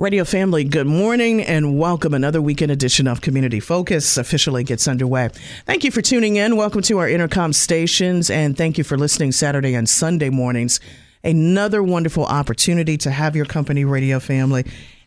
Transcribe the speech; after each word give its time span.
Radio 0.00 0.22
family, 0.22 0.62
good 0.62 0.86
morning 0.86 1.42
and 1.42 1.76
welcome. 1.76 2.14
Another 2.14 2.40
weekend 2.40 2.70
edition 2.70 3.08
of 3.08 3.20
Community 3.20 3.58
Focus 3.58 4.16
officially 4.16 4.62
gets 4.62 4.86
underway. 4.86 5.28
Thank 5.66 5.82
you 5.82 5.90
for 5.90 6.00
tuning 6.00 6.36
in. 6.36 6.54
Welcome 6.54 6.82
to 6.82 6.98
our 6.98 7.08
Entercom 7.08 7.52
stations 7.52 8.30
and 8.30 8.56
thank 8.56 8.78
you 8.78 8.84
for 8.84 8.96
listening 8.96 9.32
Saturday 9.32 9.74
and 9.74 9.88
Sunday 9.88 10.30
mornings. 10.30 10.78
Another 11.24 11.82
wonderful 11.82 12.24
opportunity 12.24 12.96
to 12.96 13.10
have 13.10 13.34
your 13.34 13.44
company, 13.44 13.84
Radio 13.84 14.20
family, 14.20 14.64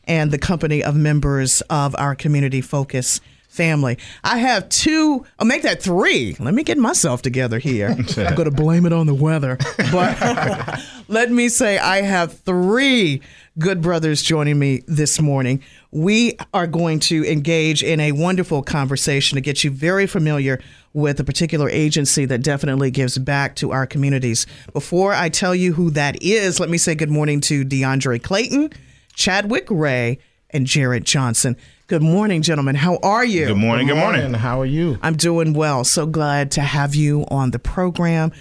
and 0.09 0.30
the 0.30 0.38
company 0.38 0.84
of 0.84 0.94
members 0.94 1.62
of 1.70 1.96
our 1.98 2.13
Community 2.13 2.60
Focus 2.60 3.21
family. 3.48 3.98
I 4.26 4.40
have 4.40 4.68
two, 4.70 5.26
I'll 5.40 5.48
make 5.48 5.62
that 5.62 5.82
three. 5.82 6.35
Let 6.38 6.54
me 6.54 6.63
get 6.63 6.77
myself 6.77 7.21
together 7.21 7.60
here. 7.60 7.90
I'm 8.18 8.35
going 8.35 8.44
to 8.44 8.52
blame 8.52 8.85
it 8.85 8.91
on 8.91 9.08
the 9.08 9.13
weather. 9.13 9.58
But 9.91 10.82
let 11.08 11.32
me 11.32 11.48
say, 11.48 11.77
I 11.77 12.02
have 12.02 12.40
three 12.40 13.21
good 13.60 13.82
brothers 13.82 14.22
joining 14.22 14.58
me 14.58 14.82
this 14.88 15.20
morning. 15.20 15.62
We 15.91 16.38
are 16.54 16.68
going 16.68 17.00
to 17.02 17.30
engage 17.30 17.84
in 17.84 18.00
a 18.00 18.14
wonderful 18.14 18.63
conversation 18.63 19.35
to 19.35 19.41
get 19.41 19.63
you 19.63 19.71
very 19.71 20.07
familiar 20.07 20.62
with 20.94 21.20
a 21.20 21.24
particular 21.24 21.70
agency 21.70 22.26
that 22.26 22.44
definitely 22.44 22.91
gives 22.91 23.18
back 23.18 23.55
to 23.57 23.72
our 23.72 23.85
communities. 23.85 24.46
Before 24.74 25.13
I 25.13 25.29
tell 25.29 25.54
you 25.54 25.74
who 25.74 25.90
that 25.91 26.22
is, 26.24 26.60
let 26.60 26.70
me 26.70 26.77
say 26.77 26.96
good 26.96 27.10
morning 27.10 27.41
to 27.41 27.66
DeAndre 27.66 28.24
Clayton, 28.24 28.72
Chadwick 29.13 29.68
Ray, 29.70 30.20
and 30.52 30.66
Jared 30.66 31.05
Johnson. 31.05 31.57
Good 31.88 32.02
morning, 32.02 32.41
gentlemen. 32.41 32.76
How 32.76 32.98
are 33.04 33.26
you? 33.26 33.48
Good 33.48 33.57
morning. 33.57 33.88
Good 33.88 33.98
morning. 33.98 34.34
How 34.34 34.62
are 34.62 34.66
you? 34.66 34.98
I'm 35.02 35.18
doing 35.18 35.54
well. 35.54 35.84
So 35.84 36.05
glad 36.05 36.52
to 36.52 36.62
have 36.62 36.96
you 36.96 37.26
on 37.27 37.52
the 37.52 37.60
program. 37.60 38.32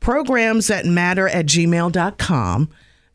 Programs 0.00 0.66
that 0.68 0.86
matter 0.86 1.28
at 1.28 1.46
gmail.com. 1.46 2.68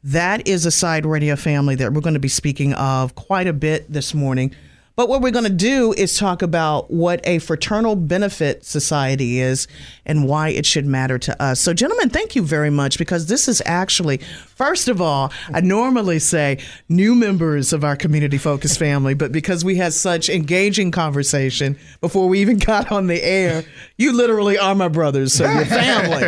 That 0.04 0.48
is 0.48 0.66
a 0.66 0.72
side 0.72 1.06
radio 1.06 1.36
family 1.36 1.76
that 1.76 1.94
we're 1.94 2.02
going 2.02 2.16
to 2.16 2.20
be 2.20 2.28
speaking 2.28 2.74
of 2.74 3.14
quite 3.14 3.46
a 3.46 3.54
bit 3.54 3.92
this 3.92 4.14
morning. 4.16 4.56
But 5.02 5.10
what 5.10 5.24
we're 5.24 5.32
going 5.32 5.46
to 5.46 5.50
do 5.50 5.94
is 5.94 6.16
talk 6.16 6.44
about 6.44 6.92
what 6.92 7.22
a 7.24 7.40
fraternal 7.40 7.96
benefit 7.96 8.64
society 8.64 9.40
is 9.40 9.68
and 10.06 10.28
why 10.28 10.50
it 10.50 10.64
should 10.64 10.86
matter 10.86 11.18
to 11.18 11.42
us. 11.42 11.60
So, 11.60 11.74
gentlemen, 11.74 12.12
thank 12.12 12.36
you 12.36 12.44
very 12.44 12.70
much 12.70 13.00
because 13.00 13.26
this 13.26 13.48
is 13.48 13.64
actually, 13.66 14.20
first 14.20 14.88
of 14.90 15.02
all, 15.02 15.34
I 15.52 15.62
normally 15.62 16.20
say 16.20 16.60
new 16.88 17.16
members 17.16 17.74
of 17.74 17.84
our 17.84 17.96
community 17.96 18.38
focused 18.38 18.78
family, 18.78 19.16
but 19.16 19.32
because 19.32 19.66
we 19.66 19.78
had 19.78 19.94
such 19.94 20.30
engaging 20.30 20.92
conversation 20.92 21.80
before 22.00 22.30
we 22.30 22.40
even 22.40 22.58
got 22.60 22.92
on 22.92 23.08
the 23.08 23.24
air, 23.24 23.64
you 23.98 24.14
literally 24.14 24.60
are 24.60 24.76
my 24.76 24.88
brothers, 24.88 25.34
so 25.34 25.52
you're 25.52 25.66
family. 25.66 26.26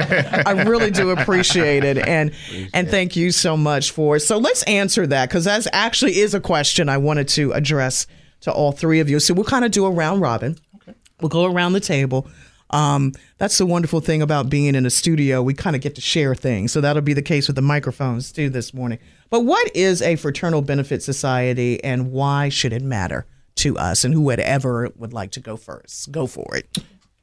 I 0.48 0.64
really 0.64 0.90
do 0.90 1.12
appreciate 1.12 1.84
it, 1.84 2.00
and 2.00 2.32
and 2.74 2.90
thank 2.90 3.16
you 3.16 3.30
so 3.30 3.56
much 3.56 3.92
for. 3.92 4.18
So 4.18 4.40
let's 4.40 4.64
answer 4.64 5.06
that 5.06 5.30
because 5.30 5.44
that 5.44 5.68
actually 5.74 6.18
is 6.18 6.34
a 6.34 6.40
question 6.40 6.90
I 6.90 6.98
wanted 6.98 7.28
to 7.28 7.52
address 7.52 8.08
to 8.44 8.52
all 8.52 8.72
three 8.72 9.00
of 9.00 9.10
you. 9.10 9.20
So 9.20 9.34
we'll 9.34 9.46
kind 9.46 9.66
of 9.66 9.72
do 9.72 9.86
a 9.86 9.92
round 9.92 10.22
robin. 10.22 10.58
Okay. 10.76 10.94
We'll 11.22 11.30
go 11.30 11.46
around 11.46 11.74
the 11.74 11.80
table. 11.80 12.28
Um, 12.70 13.14
that's 13.38 13.58
the 13.58 13.66
wonderful 13.66 14.00
thing 14.00 14.22
about 14.22 14.50
being 14.50 14.76
in 14.76 14.86
a 14.86 14.90
studio. 14.90 15.42
We 15.42 15.54
kind 15.54 15.76
of 15.76 15.82
get 15.82 15.96
to 15.96 16.02
share 16.02 16.36
things. 16.36 16.72
So 16.72 16.82
that'll 16.82 17.02
be 17.02 17.14
the 17.14 17.22
case 17.22 17.48
with 17.48 17.56
the 17.56 17.62
microphones 17.62 18.32
too 18.32 18.50
this 18.50 18.74
morning. 18.74 19.00
But 19.30 19.42
what 19.42 19.74
is 19.76 20.02
a 20.02 20.16
fraternal 20.16 20.62
benefit 20.62 21.04
society 21.04 21.84
and 21.84 22.12
why 22.12 22.50
should 22.50 22.74
it 22.74 22.82
matter 22.82 23.26
to 23.56 23.78
us? 23.78 24.04
And 24.04 24.14
who 24.14 24.22
would 24.22 24.40
ever 24.40 24.90
would 24.98 25.14
like 25.14 25.32
to 25.32 25.40
go 25.40 25.56
first? 25.56 26.12
Go 26.12 26.28
for 26.28 26.56
it. 26.56 26.80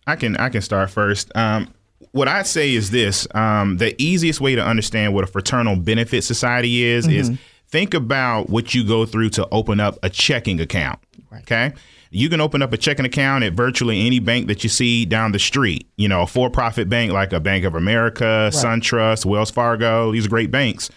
I 0.06 0.16
can 0.16 0.36
I 0.36 0.48
can 0.48 0.62
start 0.62 0.90
first. 0.90 1.30
Um, 1.36 1.72
what 2.12 2.28
I'd 2.28 2.46
say 2.46 2.72
is 2.72 2.90
this: 2.90 3.28
um, 3.34 3.76
the 3.76 3.94
easiest 4.02 4.40
way 4.40 4.54
to 4.54 4.64
understand 4.64 5.14
what 5.14 5.24
a 5.24 5.26
fraternal 5.26 5.76
benefit 5.76 6.22
society 6.22 6.82
is 6.82 7.06
mm-hmm. 7.06 7.32
is 7.32 7.38
think 7.70 7.94
about 7.94 8.50
what 8.50 8.74
you 8.74 8.84
go 8.84 9.06
through 9.06 9.30
to 9.30 9.48
open 9.50 9.80
up 9.80 9.98
a 10.02 10.10
checking 10.10 10.60
account. 10.60 10.98
Right. 11.30 11.42
Okay. 11.42 11.72
You 12.12 12.28
can 12.28 12.40
open 12.40 12.60
up 12.60 12.72
a 12.72 12.76
checking 12.76 13.04
account 13.04 13.44
at 13.44 13.52
virtually 13.52 14.04
any 14.04 14.18
bank 14.18 14.48
that 14.48 14.64
you 14.64 14.68
see 14.68 15.04
down 15.04 15.30
the 15.30 15.38
street. 15.38 15.88
You 15.96 16.08
know, 16.08 16.22
a 16.22 16.26
for 16.26 16.50
profit 16.50 16.88
bank 16.88 17.12
like 17.12 17.32
a 17.32 17.38
Bank 17.38 17.64
of 17.64 17.76
America, 17.76 18.24
right. 18.24 18.52
SunTrust, 18.52 19.24
Wells 19.24 19.50
Fargo, 19.50 20.10
these 20.10 20.26
are 20.26 20.28
great 20.28 20.50
banks. 20.50 20.90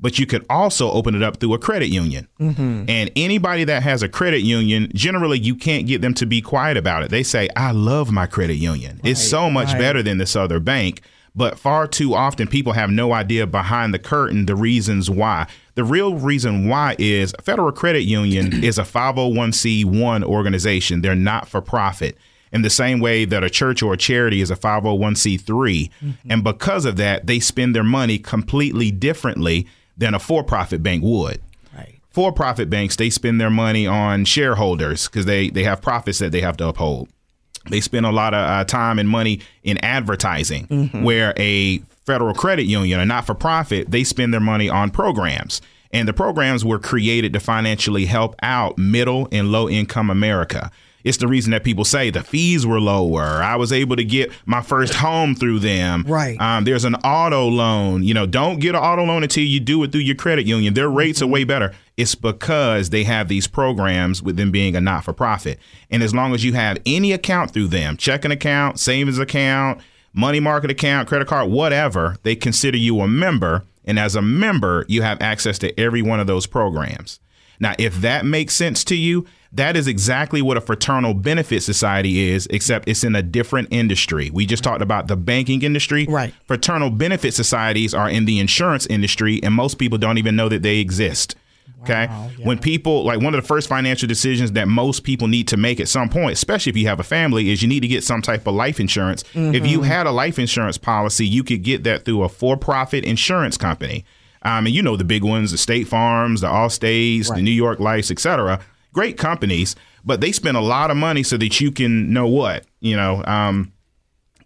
But 0.00 0.18
you 0.18 0.26
could 0.26 0.46
also 0.48 0.92
open 0.92 1.14
it 1.16 1.22
up 1.24 1.38
through 1.38 1.54
a 1.54 1.58
credit 1.58 1.88
union. 1.88 2.28
Mm-hmm. 2.38 2.84
And 2.88 3.10
anybody 3.16 3.64
that 3.64 3.82
has 3.82 4.02
a 4.02 4.08
credit 4.08 4.42
union, 4.42 4.92
generally, 4.94 5.40
you 5.40 5.56
can't 5.56 5.88
get 5.88 6.02
them 6.02 6.14
to 6.14 6.26
be 6.26 6.40
quiet 6.40 6.76
about 6.76 7.02
it. 7.02 7.10
They 7.10 7.24
say, 7.24 7.48
I 7.56 7.72
love 7.72 8.12
my 8.12 8.26
credit 8.26 8.56
union. 8.56 9.00
Right. 9.02 9.10
It's 9.10 9.26
so 9.26 9.50
much 9.50 9.72
better 9.72 10.02
than 10.02 10.18
this 10.18 10.36
other 10.36 10.60
bank. 10.60 11.00
But 11.38 11.56
far 11.56 11.86
too 11.86 12.16
often, 12.16 12.48
people 12.48 12.72
have 12.72 12.90
no 12.90 13.12
idea 13.12 13.46
behind 13.46 13.94
the 13.94 14.00
curtain 14.00 14.46
the 14.46 14.56
reasons 14.56 15.08
why. 15.08 15.46
The 15.76 15.84
real 15.84 16.16
reason 16.16 16.66
why 16.66 16.96
is 16.98 17.32
Federal 17.40 17.70
Credit 17.70 18.02
Union 18.02 18.64
is 18.64 18.76
a 18.76 18.82
501c1 18.82 20.24
organization. 20.24 21.00
They're 21.00 21.14
not 21.14 21.48
for 21.48 21.60
profit 21.60 22.18
in 22.50 22.62
the 22.62 22.70
same 22.70 22.98
way 22.98 23.24
that 23.24 23.44
a 23.44 23.50
church 23.50 23.84
or 23.84 23.92
a 23.94 23.96
charity 23.96 24.40
is 24.40 24.50
a 24.50 24.56
501c3. 24.56 25.40
Mm-hmm. 25.44 26.10
And 26.28 26.42
because 26.42 26.84
of 26.84 26.96
that, 26.96 27.28
they 27.28 27.38
spend 27.38 27.72
their 27.72 27.84
money 27.84 28.18
completely 28.18 28.90
differently 28.90 29.68
than 29.96 30.14
a 30.14 30.18
for 30.18 30.42
profit 30.42 30.82
bank 30.82 31.04
would. 31.04 31.40
For 32.10 32.32
profit 32.32 32.68
banks, 32.68 32.96
they 32.96 33.10
spend 33.10 33.40
their 33.40 33.48
money 33.48 33.86
on 33.86 34.24
shareholders 34.24 35.06
because 35.06 35.26
they, 35.26 35.50
they 35.50 35.62
have 35.62 35.80
profits 35.80 36.18
that 36.18 36.32
they 36.32 36.40
have 36.40 36.56
to 36.56 36.66
uphold. 36.66 37.10
They 37.70 37.80
spend 37.80 38.06
a 38.06 38.10
lot 38.10 38.34
of 38.34 38.40
uh, 38.40 38.64
time 38.64 38.98
and 38.98 39.08
money 39.08 39.40
in 39.62 39.78
advertising, 39.78 40.66
mm-hmm. 40.66 41.02
where 41.02 41.34
a 41.36 41.78
federal 42.06 42.34
credit 42.34 42.64
union, 42.64 43.00
a 43.00 43.06
not 43.06 43.26
for 43.26 43.34
profit, 43.34 43.90
they 43.90 44.04
spend 44.04 44.32
their 44.32 44.40
money 44.40 44.68
on 44.68 44.90
programs. 44.90 45.60
And 45.90 46.06
the 46.06 46.12
programs 46.12 46.64
were 46.64 46.78
created 46.78 47.32
to 47.32 47.40
financially 47.40 48.06
help 48.06 48.34
out 48.42 48.76
middle 48.78 49.28
and 49.32 49.50
low 49.50 49.68
income 49.68 50.10
America. 50.10 50.70
It's 51.04 51.18
the 51.18 51.28
reason 51.28 51.52
that 51.52 51.64
people 51.64 51.84
say 51.84 52.10
the 52.10 52.22
fees 52.22 52.66
were 52.66 52.80
lower. 52.80 53.22
I 53.22 53.56
was 53.56 53.72
able 53.72 53.96
to 53.96 54.04
get 54.04 54.30
my 54.46 54.60
first 54.60 54.94
home 54.94 55.34
through 55.34 55.60
them. 55.60 56.04
Right. 56.06 56.38
Um, 56.40 56.64
there's 56.64 56.84
an 56.84 56.96
auto 56.96 57.46
loan. 57.46 58.02
You 58.02 58.14
know, 58.14 58.26
don't 58.26 58.58
get 58.58 58.74
an 58.74 58.82
auto 58.82 59.04
loan 59.04 59.22
until 59.22 59.44
you 59.44 59.60
do 59.60 59.82
it 59.84 59.92
through 59.92 60.02
your 60.02 60.16
credit 60.16 60.44
union. 60.44 60.74
Their 60.74 60.90
rates 60.90 61.20
mm-hmm. 61.20 61.28
are 61.28 61.32
way 61.32 61.44
better. 61.44 61.72
It's 61.98 62.14
because 62.14 62.90
they 62.90 63.02
have 63.02 63.26
these 63.26 63.48
programs 63.48 64.22
with 64.22 64.36
them 64.36 64.52
being 64.52 64.76
a 64.76 64.80
not 64.80 65.04
for 65.04 65.12
profit. 65.12 65.58
And 65.90 66.00
as 66.00 66.14
long 66.14 66.32
as 66.32 66.44
you 66.44 66.52
have 66.52 66.78
any 66.86 67.12
account 67.12 67.50
through 67.50 67.66
them, 67.66 67.96
checking 67.96 68.30
account, 68.30 68.78
savings 68.78 69.18
account, 69.18 69.80
money 70.14 70.38
market 70.38 70.70
account, 70.70 71.08
credit 71.08 71.26
card, 71.26 71.50
whatever, 71.50 72.16
they 72.22 72.36
consider 72.36 72.78
you 72.78 73.00
a 73.00 73.08
member. 73.08 73.64
And 73.84 73.98
as 73.98 74.14
a 74.14 74.22
member, 74.22 74.86
you 74.88 75.02
have 75.02 75.20
access 75.20 75.58
to 75.58 75.78
every 75.78 76.00
one 76.00 76.20
of 76.20 76.28
those 76.28 76.46
programs. 76.46 77.18
Now, 77.58 77.74
if 77.78 78.00
that 78.02 78.24
makes 78.24 78.54
sense 78.54 78.84
to 78.84 78.96
you, 78.96 79.26
that 79.50 79.76
is 79.76 79.88
exactly 79.88 80.40
what 80.40 80.56
a 80.56 80.60
fraternal 80.60 81.14
benefit 81.14 81.64
society 81.64 82.30
is, 82.30 82.46
except 82.48 82.88
it's 82.88 83.02
in 83.02 83.16
a 83.16 83.22
different 83.22 83.68
industry. 83.72 84.30
We 84.30 84.46
just 84.46 84.62
talked 84.62 84.82
about 84.82 85.08
the 85.08 85.16
banking 85.16 85.62
industry. 85.62 86.06
Right. 86.08 86.32
Fraternal 86.46 86.90
benefit 86.90 87.34
societies 87.34 87.92
are 87.92 88.08
in 88.08 88.24
the 88.24 88.38
insurance 88.38 88.86
industry, 88.86 89.42
and 89.42 89.52
most 89.52 89.78
people 89.78 89.98
don't 89.98 90.18
even 90.18 90.36
know 90.36 90.48
that 90.48 90.62
they 90.62 90.78
exist. 90.78 91.34
Okay. 91.82 92.06
Wow, 92.06 92.30
yeah. 92.36 92.46
When 92.46 92.58
people, 92.58 93.04
like 93.04 93.20
one 93.20 93.34
of 93.34 93.40
the 93.40 93.46
first 93.46 93.68
financial 93.68 94.08
decisions 94.08 94.52
that 94.52 94.68
most 94.68 95.04
people 95.04 95.28
need 95.28 95.48
to 95.48 95.56
make 95.56 95.80
at 95.80 95.88
some 95.88 96.08
point, 96.08 96.32
especially 96.32 96.70
if 96.70 96.76
you 96.76 96.86
have 96.88 97.00
a 97.00 97.04
family, 97.04 97.50
is 97.50 97.62
you 97.62 97.68
need 97.68 97.80
to 97.80 97.88
get 97.88 98.02
some 98.04 98.20
type 98.20 98.46
of 98.46 98.54
life 98.54 98.80
insurance. 98.80 99.22
Mm-hmm. 99.34 99.54
If 99.54 99.66
you 99.66 99.78
mm-hmm. 99.78 99.88
had 99.88 100.06
a 100.06 100.10
life 100.10 100.38
insurance 100.38 100.76
policy, 100.76 101.26
you 101.26 101.44
could 101.44 101.62
get 101.62 101.84
that 101.84 102.04
through 102.04 102.22
a 102.22 102.28
for 102.28 102.56
profit 102.56 103.04
insurance 103.04 103.56
company. 103.56 104.04
Um, 104.42 104.66
and 104.66 104.74
you 104.74 104.82
know 104.82 104.96
the 104.96 105.04
big 105.04 105.24
ones, 105.24 105.50
the 105.50 105.58
State 105.58 105.88
Farms, 105.88 106.40
the 106.40 106.48
Allstates, 106.48 107.28
right. 107.28 107.36
the 107.36 107.42
New 107.42 107.50
York 107.50 107.80
Life, 107.80 108.10
et 108.10 108.18
cetera. 108.18 108.60
Great 108.92 109.18
companies, 109.18 109.76
but 110.04 110.20
they 110.20 110.32
spend 110.32 110.56
a 110.56 110.60
lot 110.60 110.90
of 110.90 110.96
money 110.96 111.22
so 111.22 111.36
that 111.36 111.60
you 111.60 111.70
can 111.70 112.12
know 112.12 112.26
what, 112.26 112.64
you 112.80 112.96
know, 112.96 113.22
um, 113.24 113.72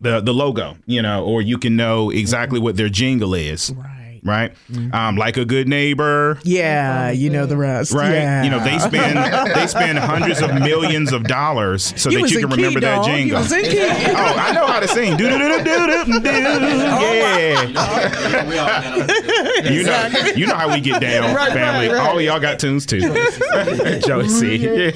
the, 0.00 0.20
the 0.20 0.35
logo, 0.35 0.76
you 0.87 1.00
know, 1.00 1.25
or 1.25 1.40
you 1.40 1.58
can 1.58 1.76
know 1.76 2.11
exactly 2.11 2.58
what 2.58 2.76
their 2.76 2.88
jingle 2.88 3.35
is. 3.35 3.70
Right 3.70 4.01
right? 4.23 4.53
Um, 4.93 5.17
like 5.17 5.37
a 5.37 5.45
good 5.45 5.69
neighbor, 5.69 6.39
Yeah, 6.45 7.11
you 7.11 7.29
know 7.31 7.47
the 7.47 7.57
rest. 7.57 7.93
right? 7.93 8.13
Yeah. 8.13 8.43
You 8.45 8.51
know, 8.51 8.61
they 8.63 8.79
spend 8.79 9.19
they 9.55 9.67
spend 9.67 9.99
hundreds 9.99 10.41
of 10.41 10.55
millions 10.55 11.13
of 11.13 11.25
dollars 11.25 11.93
so 12.01 12.11
You 12.11 12.23
that 12.23 12.31
you 12.31 12.39
in 12.39 12.43
can 12.49 12.51
key, 12.51 12.57
remember 12.65 12.81
that 12.81 12.97
dog. 12.97 13.07
You 13.09 13.13
jingle. 13.15 13.39
was 13.41 13.53
in 13.53 13.65
key. 13.65 13.79
oh, 13.81 14.35
I 14.39 14.53
know 14.53 14.67
how 14.67 14.81
to 14.81 14.89
sing. 14.89 15.17
Do 15.17 15.29
do 15.29 15.39
do 15.39 15.49
do 15.49 15.65
do 15.65 16.05
do 16.05 16.21
do. 16.21 16.31
Yeah. 16.31 17.69
You 19.63 19.85
know, 19.85 20.09
you 20.37 20.47
know 20.47 20.57
how 20.57 20.73
we 20.73 20.81
get 20.81 21.01
down, 21.01 21.35
Right, 21.35 21.53
family. 21.53 21.89
right, 21.89 21.97
right. 21.99 22.09
All 22.11 22.21
y'all 22.21 22.41
got 22.41 22.59
tunes 22.59 22.85
too. 22.85 23.01
Josie. 24.07 24.93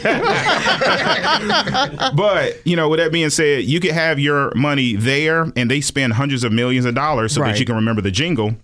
but 2.14 2.61
you 2.67 2.76
know, 2.76 2.88
with 2.88 2.99
that 2.99 3.11
being 3.12 3.31
said, 3.31 3.64
you 3.64 3.81
could 3.81 3.93
have 3.93 4.19
your 4.19 4.52
money 4.55 4.94
there, 4.96 5.50
and 5.56 5.70
they 5.70 5.81
spend 5.81 6.14
hundreds 6.14 6.44
of 6.44 6.52
millions 6.52 6.84
of 6.87 6.94
dollars 6.94 7.32
so 7.32 7.40
Right. 7.40 7.52
that 7.52 7.61
you 7.61 7.67
can 7.67 7.76
remember 7.76 8.02
the 8.02 8.11
jingle. 8.11 8.56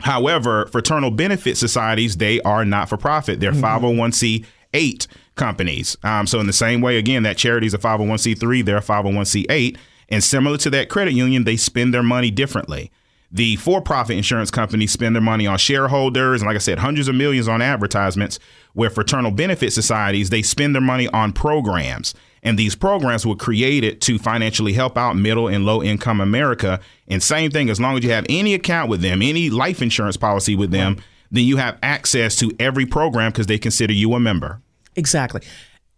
However, 0.00 0.66
fraternal 0.66 1.10
benefit 1.10 1.56
societies, 1.56 2.16
they 2.16 2.40
are 2.42 2.64
not 2.64 2.88
for 2.88 2.96
profit. 2.96 3.40
They're 3.40 3.52
501c8 3.52 5.06
companies. 5.36 5.96
Um, 6.02 6.26
so, 6.26 6.40
in 6.40 6.46
the 6.46 6.52
same 6.52 6.80
way, 6.80 6.96
again, 6.96 7.22
that 7.24 7.36
charity 7.36 7.66
is 7.66 7.74
a 7.74 7.78
501c3, 7.78 8.64
they're 8.64 8.78
a 8.78 8.82
501c8. 8.82 9.76
And 10.08 10.24
similar 10.24 10.56
to 10.58 10.70
that 10.70 10.88
credit 10.88 11.12
union, 11.12 11.44
they 11.44 11.56
spend 11.56 11.94
their 11.94 12.02
money 12.02 12.30
differently. 12.30 12.90
The 13.32 13.56
for 13.56 13.80
profit 13.80 14.16
insurance 14.16 14.50
companies 14.50 14.90
spend 14.90 15.14
their 15.14 15.22
money 15.22 15.46
on 15.46 15.56
shareholders 15.58 16.40
and, 16.40 16.48
like 16.48 16.56
I 16.56 16.60
said, 16.60 16.78
hundreds 16.78 17.06
of 17.06 17.14
millions 17.14 17.46
on 17.46 17.62
advertisements, 17.62 18.40
where 18.72 18.90
fraternal 18.90 19.30
benefit 19.30 19.72
societies, 19.72 20.30
they 20.30 20.42
spend 20.42 20.74
their 20.74 20.82
money 20.82 21.06
on 21.08 21.32
programs. 21.32 22.12
And 22.42 22.58
these 22.58 22.74
programs 22.74 23.26
were 23.26 23.36
created 23.36 24.00
to 24.02 24.18
financially 24.18 24.72
help 24.72 24.96
out 24.96 25.14
middle 25.14 25.48
and 25.48 25.66
low 25.66 25.82
income 25.82 26.20
America. 26.20 26.80
And 27.06 27.22
same 27.22 27.50
thing, 27.50 27.68
as 27.68 27.78
long 27.78 27.98
as 27.98 28.04
you 28.04 28.10
have 28.10 28.24
any 28.28 28.54
account 28.54 28.88
with 28.88 29.02
them, 29.02 29.20
any 29.20 29.50
life 29.50 29.82
insurance 29.82 30.16
policy 30.16 30.56
with 30.56 30.70
them, 30.70 30.96
then 31.30 31.44
you 31.44 31.58
have 31.58 31.78
access 31.82 32.36
to 32.36 32.50
every 32.58 32.86
program 32.86 33.30
because 33.30 33.46
they 33.46 33.58
consider 33.58 33.92
you 33.92 34.14
a 34.14 34.20
member. 34.20 34.60
Exactly. 34.96 35.42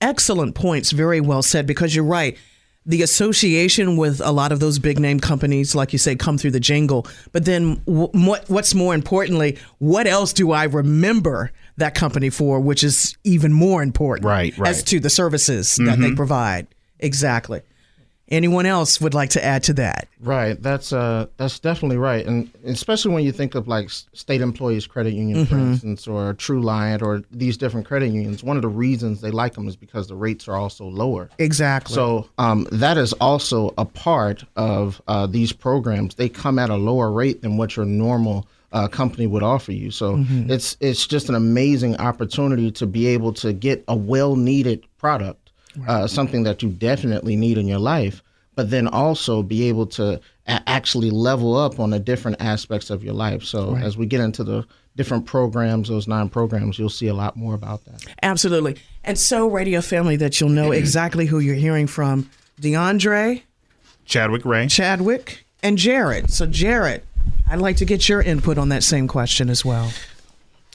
Excellent 0.00 0.54
points. 0.54 0.90
Very 0.90 1.20
well 1.20 1.42
said, 1.42 1.66
because 1.66 1.94
you're 1.94 2.04
right. 2.04 2.36
The 2.84 3.02
association 3.02 3.96
with 3.96 4.20
a 4.20 4.32
lot 4.32 4.50
of 4.50 4.58
those 4.58 4.80
big 4.80 4.98
name 4.98 5.20
companies, 5.20 5.76
like 5.76 5.92
you 5.92 5.98
say, 6.00 6.16
come 6.16 6.36
through 6.36 6.50
the 6.50 6.60
jingle. 6.60 7.06
But 7.30 7.44
then, 7.44 7.80
w- 7.86 8.08
what, 8.12 8.50
what's 8.50 8.74
more 8.74 8.92
importantly, 8.92 9.56
what 9.78 10.08
else 10.08 10.32
do 10.32 10.50
I 10.50 10.64
remember 10.64 11.52
that 11.82 11.94
company 11.94 12.31
for, 12.31 12.61
which 12.61 12.82
is 12.82 13.17
even 13.25 13.52
more 13.52 13.82
important, 13.82 14.25
Right, 14.25 14.56
right. 14.56 14.70
as 14.70 14.82
to 14.84 14.99
the 15.00 15.11
services 15.11 15.76
that 15.76 15.99
they 15.99 16.12
provide. 16.12 16.67
Exactly. 16.99 17.61
Anyone 18.29 18.64
else 18.64 18.99
would 18.99 19.12
like 19.12 19.29
to 19.31 19.44
add 19.44 19.62
to 19.64 19.75
that? 19.75 20.08
Right. 20.19 20.56
That's 20.62 20.90
uh 20.93 21.26
that's 21.37 21.58
definitely 21.58 21.99
right, 21.99 22.25
and 22.25 22.50
especially 22.64 23.12
when 23.12 23.25
you 23.25 23.32
think 23.32 23.55
of 23.55 23.69
like 23.69 23.90
state 23.90 24.40
employees 24.40 24.87
credit 24.87 25.12
union, 25.12 25.44
for 25.44 25.56
instance, 25.58 26.06
or 26.08 26.32
Truliant, 26.34 27.02
or 27.02 27.23
these 27.31 27.58
different 27.58 27.87
credit 27.87 28.06
unions. 28.11 28.43
One 28.43 28.56
of 28.56 28.62
the 28.62 28.69
reasons 28.87 29.20
they 29.20 29.31
like 29.32 29.52
them 29.52 29.69
is 29.69 29.76
because 29.76 30.06
the 30.06 30.14
rates 30.14 30.49
are 30.49 30.56
also 30.56 30.87
lower. 30.87 31.28
Exactly. 31.38 31.94
So 31.94 32.26
um, 32.38 32.67
that 32.73 32.96
is 32.96 33.12
also 33.14 33.75
a 33.76 33.85
part 33.85 34.44
of 34.56 35.02
uh, 35.08 35.26
these 35.26 35.52
programs. 35.52 36.14
They 36.14 36.31
come 36.31 36.58
at 36.58 36.70
a 36.70 36.76
lower 36.76 37.11
rate 37.12 37.43
than 37.43 37.58
what 37.58 37.76
your 37.76 37.85
normal 37.85 38.46
uh, 38.72 38.88
company 38.88 39.26
would 39.26 39.42
offer 39.42 39.72
you. 39.72 39.90
So 39.90 40.24
it's 40.48 40.76
it's 40.80 41.06
just 41.06 41.28
an 41.28 41.34
amazing 41.34 41.96
opportunity 41.98 42.70
to 42.72 42.86
be 42.86 43.06
able 43.08 43.32
to 43.34 43.52
get 43.52 43.84
a 43.88 43.96
well 43.96 44.36
needed 44.36 44.84
product, 44.98 45.50
uh, 45.86 46.06
something 46.06 46.42
that 46.44 46.62
you 46.62 46.70
definitely 46.70 47.36
need 47.36 47.58
in 47.58 47.69
your 47.69 47.78
life, 47.78 48.22
but 48.54 48.70
then 48.70 48.88
also 48.88 49.42
be 49.42 49.69
able 49.69 49.86
to 49.86 50.20
a- 50.46 50.69
actually 50.69 51.10
level 51.10 51.56
up 51.56 51.78
on 51.78 51.90
the 51.90 51.98
different 51.98 52.40
aspects 52.40 52.90
of 52.90 53.04
your 53.04 53.14
life. 53.14 53.42
So 53.42 53.76
as 53.76 53.96
we 53.96 54.06
get 54.06 54.20
into 54.20 54.44
the 54.44 54.66
different 54.96 55.26
programs, 55.26 55.88
those 55.88 56.06
nine 56.08 56.28
programs, 56.28 56.78
you'll 56.78 56.88
see 56.88 57.08
a 57.08 57.14
lot 57.14 57.36
more 57.36 57.54
about 57.54 57.84
that. 57.86 58.04
Absolutely. 58.22 58.76
And 59.04 59.18
so, 59.18 59.48
radio 59.48 59.80
family, 59.80 60.16
that 60.16 60.40
you'll 60.40 60.50
know 60.50 60.72
exactly 60.72 61.26
who 61.26 61.38
you're 61.38 61.54
hearing 61.54 61.86
from 61.86 62.30
DeAndre, 62.60 63.42
Chadwick 64.04 64.44
Ray. 64.44 64.66
Chadwick, 64.66 65.44
and 65.62 65.78
Jared. 65.78 66.30
So, 66.30 66.46
Jared, 66.46 67.02
I'd 67.52 67.60
like 67.60 67.76
to 67.76 67.84
get 67.84 68.08
your 68.08 68.22
input 68.22 68.56
on 68.56 68.70
that 68.70 68.82
same 68.82 69.06
question 69.06 69.50
as 69.50 69.62
well. 69.62 69.93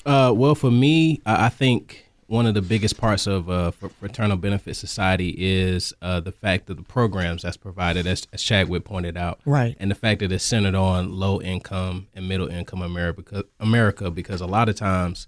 Uh, 0.05 0.31
well, 0.35 0.53
for 0.53 0.69
me, 0.69 1.19
I 1.25 1.49
think 1.49 2.05
one 2.27 2.45
of 2.45 2.53
the 2.53 2.61
biggest 2.61 2.97
parts 2.99 3.25
of 3.25 3.49
uh, 3.49 3.71
fraternal 3.71 4.37
benefit 4.37 4.75
society 4.75 5.33
is 5.39 5.91
uh, 6.03 6.19
the 6.19 6.31
fact 6.31 6.67
that 6.67 6.75
the 6.75 6.83
programs 6.83 7.41
that's 7.41 7.57
provided, 7.57 8.05
as, 8.05 8.27
as 8.31 8.43
Chadwick 8.43 8.83
pointed 8.83 9.17
out, 9.17 9.39
Right. 9.43 9.75
and 9.79 9.89
the 9.89 9.95
fact 9.95 10.19
that 10.19 10.31
it's 10.31 10.43
centered 10.43 10.75
on 10.75 11.11
low 11.13 11.41
income 11.41 12.07
and 12.13 12.29
middle 12.29 12.47
income 12.47 12.83
America. 12.83 13.23
Because, 13.23 13.43
America, 13.59 14.11
because 14.11 14.39
a 14.41 14.45
lot 14.45 14.69
of 14.69 14.75
times 14.75 15.27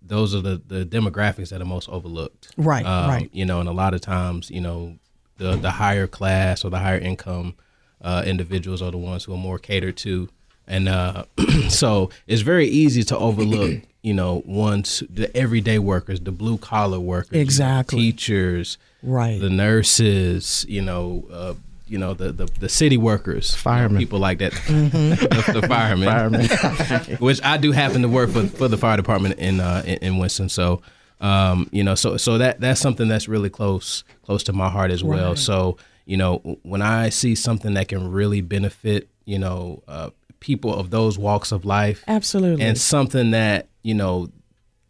those 0.00 0.34
are 0.34 0.40
the, 0.40 0.62
the 0.66 0.86
demographics 0.86 1.50
that 1.50 1.60
are 1.60 1.66
most 1.66 1.90
overlooked. 1.90 2.54
Right, 2.56 2.86
Um, 2.86 3.10
right. 3.10 3.28
You 3.34 3.44
know, 3.44 3.60
and 3.60 3.68
a 3.68 3.72
lot 3.72 3.92
of 3.92 4.00
times, 4.00 4.50
you 4.50 4.62
know, 4.62 4.96
the 5.36 5.56
the 5.56 5.72
higher 5.72 6.06
class 6.06 6.64
or 6.64 6.70
the 6.70 6.78
higher 6.78 6.98
income 6.98 7.54
uh, 8.00 8.22
individuals 8.24 8.80
are 8.80 8.90
the 8.90 8.96
ones 8.98 9.24
who 9.24 9.34
are 9.34 9.38
more 9.38 9.58
catered 9.58 9.96
to, 9.98 10.28
and 10.70 10.88
uh, 10.88 11.24
so 11.68 12.08
it's 12.26 12.40
very 12.42 12.66
easy 12.68 13.02
to 13.04 13.18
overlook. 13.18 13.82
You 14.02 14.14
know, 14.14 14.42
ones 14.46 15.02
the 15.10 15.28
everyday 15.36 15.78
workers, 15.78 16.20
the 16.20 16.32
blue 16.32 16.56
collar 16.56 16.98
workers, 16.98 17.32
you 17.32 17.36
know, 17.36 17.42
Exactly. 17.42 17.98
teachers, 18.00 18.78
Right. 19.02 19.38
the 19.38 19.50
nurses, 19.50 20.64
you 20.66 20.80
know, 20.80 21.26
uh, 21.30 21.52
you 21.86 21.98
know 21.98 22.14
the, 22.14 22.32
the 22.32 22.46
the 22.60 22.68
city 22.70 22.96
workers, 22.96 23.54
Firemen. 23.54 23.98
people 23.98 24.18
like 24.18 24.38
that, 24.38 24.52
the, 24.52 25.52
the 25.60 25.66
firemen, 25.68 27.16
which 27.20 27.42
I 27.44 27.58
do 27.58 27.72
happen 27.72 28.00
to 28.00 28.08
work 28.08 28.30
for 28.30 28.46
for 28.46 28.68
the 28.68 28.78
fire 28.78 28.96
department 28.96 29.38
in 29.38 29.60
uh, 29.60 29.82
in, 29.84 29.98
in 29.98 30.18
Winston. 30.18 30.48
So, 30.48 30.80
um, 31.20 31.68
you 31.70 31.84
know, 31.84 31.94
so 31.94 32.16
so 32.16 32.38
that 32.38 32.58
that's 32.60 32.80
something 32.80 33.06
that's 33.06 33.28
really 33.28 33.50
close 33.50 34.02
close 34.22 34.42
to 34.44 34.54
my 34.54 34.70
heart 34.70 34.90
as 34.92 35.04
well. 35.04 35.36
So, 35.36 35.76
you 36.06 36.16
know, 36.16 36.38
when 36.62 36.80
I 36.80 37.10
see 37.10 37.34
something 37.34 37.74
that 37.74 37.88
can 37.88 38.10
really 38.10 38.40
benefit, 38.40 39.08
you 39.26 39.38
know, 39.38 39.82
uh, 39.86 40.08
people 40.40 40.74
of 40.74 40.90
those 40.90 41.18
walks 41.18 41.52
of 41.52 41.64
life, 41.64 42.02
Absolutely. 42.08 42.64
and 42.64 42.76
something 42.78 43.30
that 43.30 43.68
you 43.82 43.94
know 43.94 44.30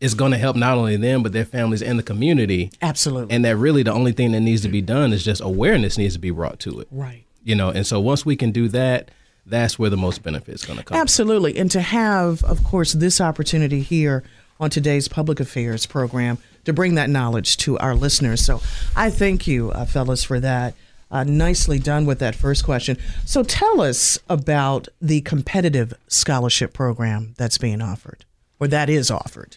is 0.01 0.15
going 0.15 0.33
to 0.33 0.39
help 0.39 0.57
not 0.57 0.79
only 0.79 0.97
them 0.97 1.23
but 1.23 1.33
their 1.33 1.45
families 1.45 1.83
and 1.83 1.99
the 1.99 2.03
community. 2.03 2.71
Absolutely. 2.81 3.35
And 3.35 3.45
that 3.45 3.57
really 3.57 3.83
the 3.83 3.93
only 3.93 4.13
thing 4.13 4.33
that 4.33 4.41
needs 4.41 4.63
to 4.63 4.69
be 4.69 4.81
done 4.81 5.13
is 5.13 5.23
just 5.23 5.43
awareness 5.43 5.99
needs 5.99 6.15
to 6.15 6.21
be 6.21 6.31
brought 6.31 6.59
to 6.61 6.81
it. 6.81 6.89
right. 6.91 7.25
You 7.43 7.55
know, 7.55 7.71
and 7.71 7.87
so 7.87 8.01
once 8.01 8.25
we 8.27 8.37
can 8.37 8.51
do 8.51 8.69
that, 8.69 9.11
that's 9.47 9.79
where 9.79 9.89
the 9.89 9.97
most 9.97 10.23
benefit 10.23 10.55
is 10.55 10.65
going 10.65 10.79
to 10.79 10.85
come. 10.85 10.97
Absolutely. 10.99 11.57
And 11.57 11.71
to 11.71 11.81
have, 11.81 12.45
of 12.45 12.63
course, 12.65 12.93
this 12.93 13.19
opportunity 13.21 13.81
here 13.81 14.23
on 14.61 14.69
today's 14.69 15.09
public 15.09 15.41
affairs 15.41 15.87
program 15.87 16.37
to 16.65 16.75
bring 16.75 16.97
that 16.97 17.09
knowledge 17.09 17.57
to 17.59 17.79
our 17.79 17.95
listeners. 17.95 18.45
So 18.45 18.61
I 18.95 19.09
thank 19.09 19.47
you, 19.47 19.71
uh, 19.71 19.87
fellas, 19.87 20.23
for 20.23 20.39
that. 20.41 20.75
Uh, 21.11 21.25
nicely 21.25 21.79
done 21.79 22.07
with 22.07 22.21
that 22.21 22.37
first 22.37 22.65
question. 22.65 22.97
So 23.25 23.43
tell 23.43 23.81
us 23.81 24.19
about 24.29 24.87
the 25.01 25.21
competitive 25.23 25.93
scholarship 26.07 26.73
program 26.73 27.35
that's 27.37 27.59
being 27.59 27.83
offered, 27.83 28.25
or 28.61 28.69
that 28.69 28.89
is 28.89 29.11
offered. 29.11 29.57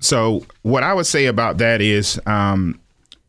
So 0.00 0.46
what 0.62 0.82
I 0.82 0.94
would 0.94 1.06
say 1.06 1.26
about 1.26 1.58
that 1.58 1.82
is, 1.82 2.18
um, 2.26 2.80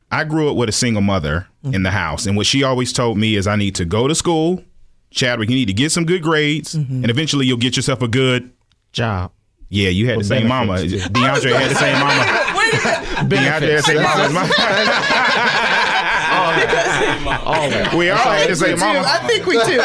I 0.09 0.23
grew 0.23 0.49
up 0.49 0.55
with 0.55 0.69
a 0.69 0.73
single 0.73 1.01
mother 1.01 1.47
in 1.63 1.83
the 1.83 1.91
house, 1.91 2.25
and 2.25 2.37
what 2.37 2.45
she 2.45 2.63
always 2.63 2.93
told 2.93 3.17
me 3.17 3.35
is, 3.35 3.45
I 3.47 3.55
need 3.55 3.75
to 3.75 3.85
go 3.85 4.07
to 4.07 4.15
school. 4.15 4.63
Chadwick, 5.11 5.49
you 5.49 5.55
need 5.55 5.67
to 5.67 5.73
get 5.73 5.91
some 5.91 6.05
good 6.05 6.23
grades, 6.23 6.73
and 6.75 7.09
eventually 7.09 7.45
you'll 7.45 7.57
get 7.57 7.75
yourself 7.75 8.01
a 8.01 8.07
good. 8.07 8.51
Job. 8.91 9.31
Yeah, 9.69 9.89
you 9.89 10.07
had 10.07 10.19
the 10.19 10.23
same 10.23 10.47
mama. 10.47 10.75
benefits. 10.75 11.07
DeAndre 11.07 11.53
had 11.53 11.71
the 11.71 11.75
same 11.75 11.99
mama. 11.99 12.23
DeAndre 13.27 13.47
had 13.49 13.63
the 13.63 13.81
same 13.81 14.03
mama. 14.03 15.89
mine. 17.23 17.97
we 17.97 18.09
all 18.09 18.17
had 18.17 18.49
the 18.49 18.55
same 18.55 18.79
mama. 18.79 19.03
I 19.05 19.27
think 19.27 19.45
we 19.45 19.53
do. 19.53 19.79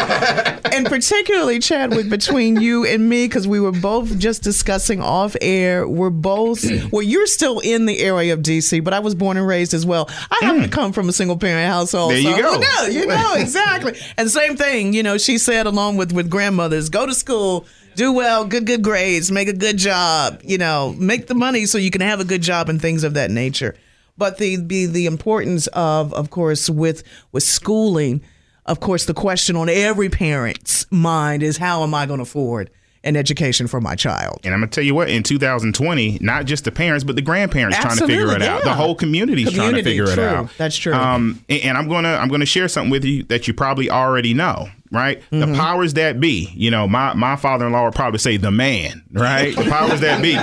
and 0.77 0.87
particularly, 0.87 1.59
Chadwick, 1.59 2.09
between 2.09 2.61
you 2.61 2.87
and 2.87 3.09
me, 3.09 3.27
because 3.27 3.47
we 3.47 3.61
were 3.61 3.73
both 3.73 4.19
just 4.19 4.43
discussing 4.43 5.01
off 5.01 5.37
air, 5.41 5.87
we're 5.87 6.11
both, 6.11 6.65
well, 6.93 7.03
you're 7.03 7.27
still 7.27 7.61
in 7.61 7.87
the 7.87 8.01
area 8.01 8.33
of 8.33 8.43
D.C., 8.43 8.81
but 8.81 8.95
I 8.95 9.01
was 9.01 9.15
born 9.15 9.37
and 9.37 9.47
raised 9.47 9.75
as 9.75 9.87
well. 9.87 10.09
I 10.31 10.39
happen 10.41 10.63
to 10.63 10.69
mm. 10.69 10.73
come 10.73 10.93
from 10.93 11.09
a 11.09 11.13
single 11.13 11.37
parent 11.37 11.69
household. 11.69 12.13
There 12.13 12.19
you 12.19 12.37
so 12.37 12.43
go. 12.43 12.53
You 12.53 12.61
know, 12.61 13.01
you 13.01 13.07
know, 13.07 13.35
exactly. 13.37 13.99
and 14.17 14.31
same 14.31 14.57
thing, 14.57 14.93
you 14.93 15.03
know, 15.03 15.19
she 15.19 15.39
said 15.39 15.67
along 15.67 15.97
with, 15.97 16.13
with 16.13 16.31
grandmothers, 16.31 16.89
go 16.89 17.07
to 17.07 17.15
school. 17.15 17.67
Do 17.95 18.13
well, 18.13 18.45
good, 18.45 18.65
good 18.65 18.83
grades, 18.83 19.33
make 19.33 19.49
a 19.49 19.53
good 19.53 19.77
job, 19.77 20.41
you 20.45 20.57
know, 20.57 20.95
make 20.97 21.27
the 21.27 21.35
money 21.35 21.67
so 21.67 21.79
you 21.79 21.91
can 21.91 22.01
have 22.01 22.21
a 22.21 22.25
good 22.25 22.43
job 22.43 22.69
and 22.69 22.81
things 22.81 23.03
of 23.03 23.15
that 23.15 23.29
nature. 23.29 23.75
But 24.19 24.39
the 24.39 24.61
be 24.61 24.85
the 24.87 25.07
importance 25.07 25.69
of, 25.69 26.13
of 26.13 26.31
course, 26.31 26.69
with 26.69 27.05
with 27.33 27.45
schooling, 27.45 28.21
of 28.67 28.81
course, 28.81 29.07
the 29.07 29.15
question 29.15 29.57
on 29.57 29.69
every 29.69 30.11
parent's 30.11 30.87
mind 30.91 31.43
is 31.43 31.57
how 31.57 31.85
am 31.85 31.95
I 31.95 32.05
going 32.05 32.19
to 32.19 32.25
afford 32.25 32.71
an 33.05 33.17
education 33.17 33.69
for 33.69 33.81
my 33.81 33.95
child? 33.95 34.41
And 34.45 34.53
I'm 34.53 34.61
gonna 34.61 34.71
tell 34.71 34.85
you 34.85 34.95
what, 34.95 35.09
in 35.09 35.23
2020, 35.23 36.19
not 36.21 36.47
just 36.47 36.65
the 36.65 36.73
parents, 36.73 37.05
but 37.05 37.17
the 37.17 37.23
grandparents 37.23 37.79
trying 37.79 37.97
to 37.97 38.07
figure 38.07 38.27
it 38.27 38.43
Absolutely, 38.43 38.47
out. 38.49 38.65
The 38.65 38.75
whole 38.75 38.95
community's 38.95 39.53
trying 39.53 39.75
to 39.75 39.83
figure 39.83 40.05
true. 40.05 40.13
it 40.15 40.19
out. 40.19 40.51
That's 40.59 40.77
true. 40.77 40.93
Um, 40.93 41.43
and, 41.49 41.63
and 41.63 41.79
I'm 41.79 41.89
gonna 41.89 42.15
I'm 42.17 42.29
gonna 42.29 42.45
share 42.45 42.69
something 42.69 42.91
with 42.91 43.05
you 43.05 43.23
that 43.25 43.47
you 43.47 43.55
probably 43.55 43.89
already 43.89 44.35
know. 44.35 44.69
Right? 44.91 45.23
The 45.31 45.37
mm-hmm. 45.37 45.55
powers 45.55 45.95
that 45.95 46.21
be, 46.21 46.51
you 46.55 46.71
know, 46.71 46.89
my, 46.89 47.15
my 47.15 47.37
father 47.37 47.67
in 47.67 47.73
law 47.73 47.85
would 47.85 47.95
probably 47.95 48.19
say 48.19 48.37
the 48.37 48.51
man, 48.51 49.05
right? 49.13 49.55
the 49.55 49.65
powers 49.65 50.01
that 50.01 50.23
be. 50.23 50.37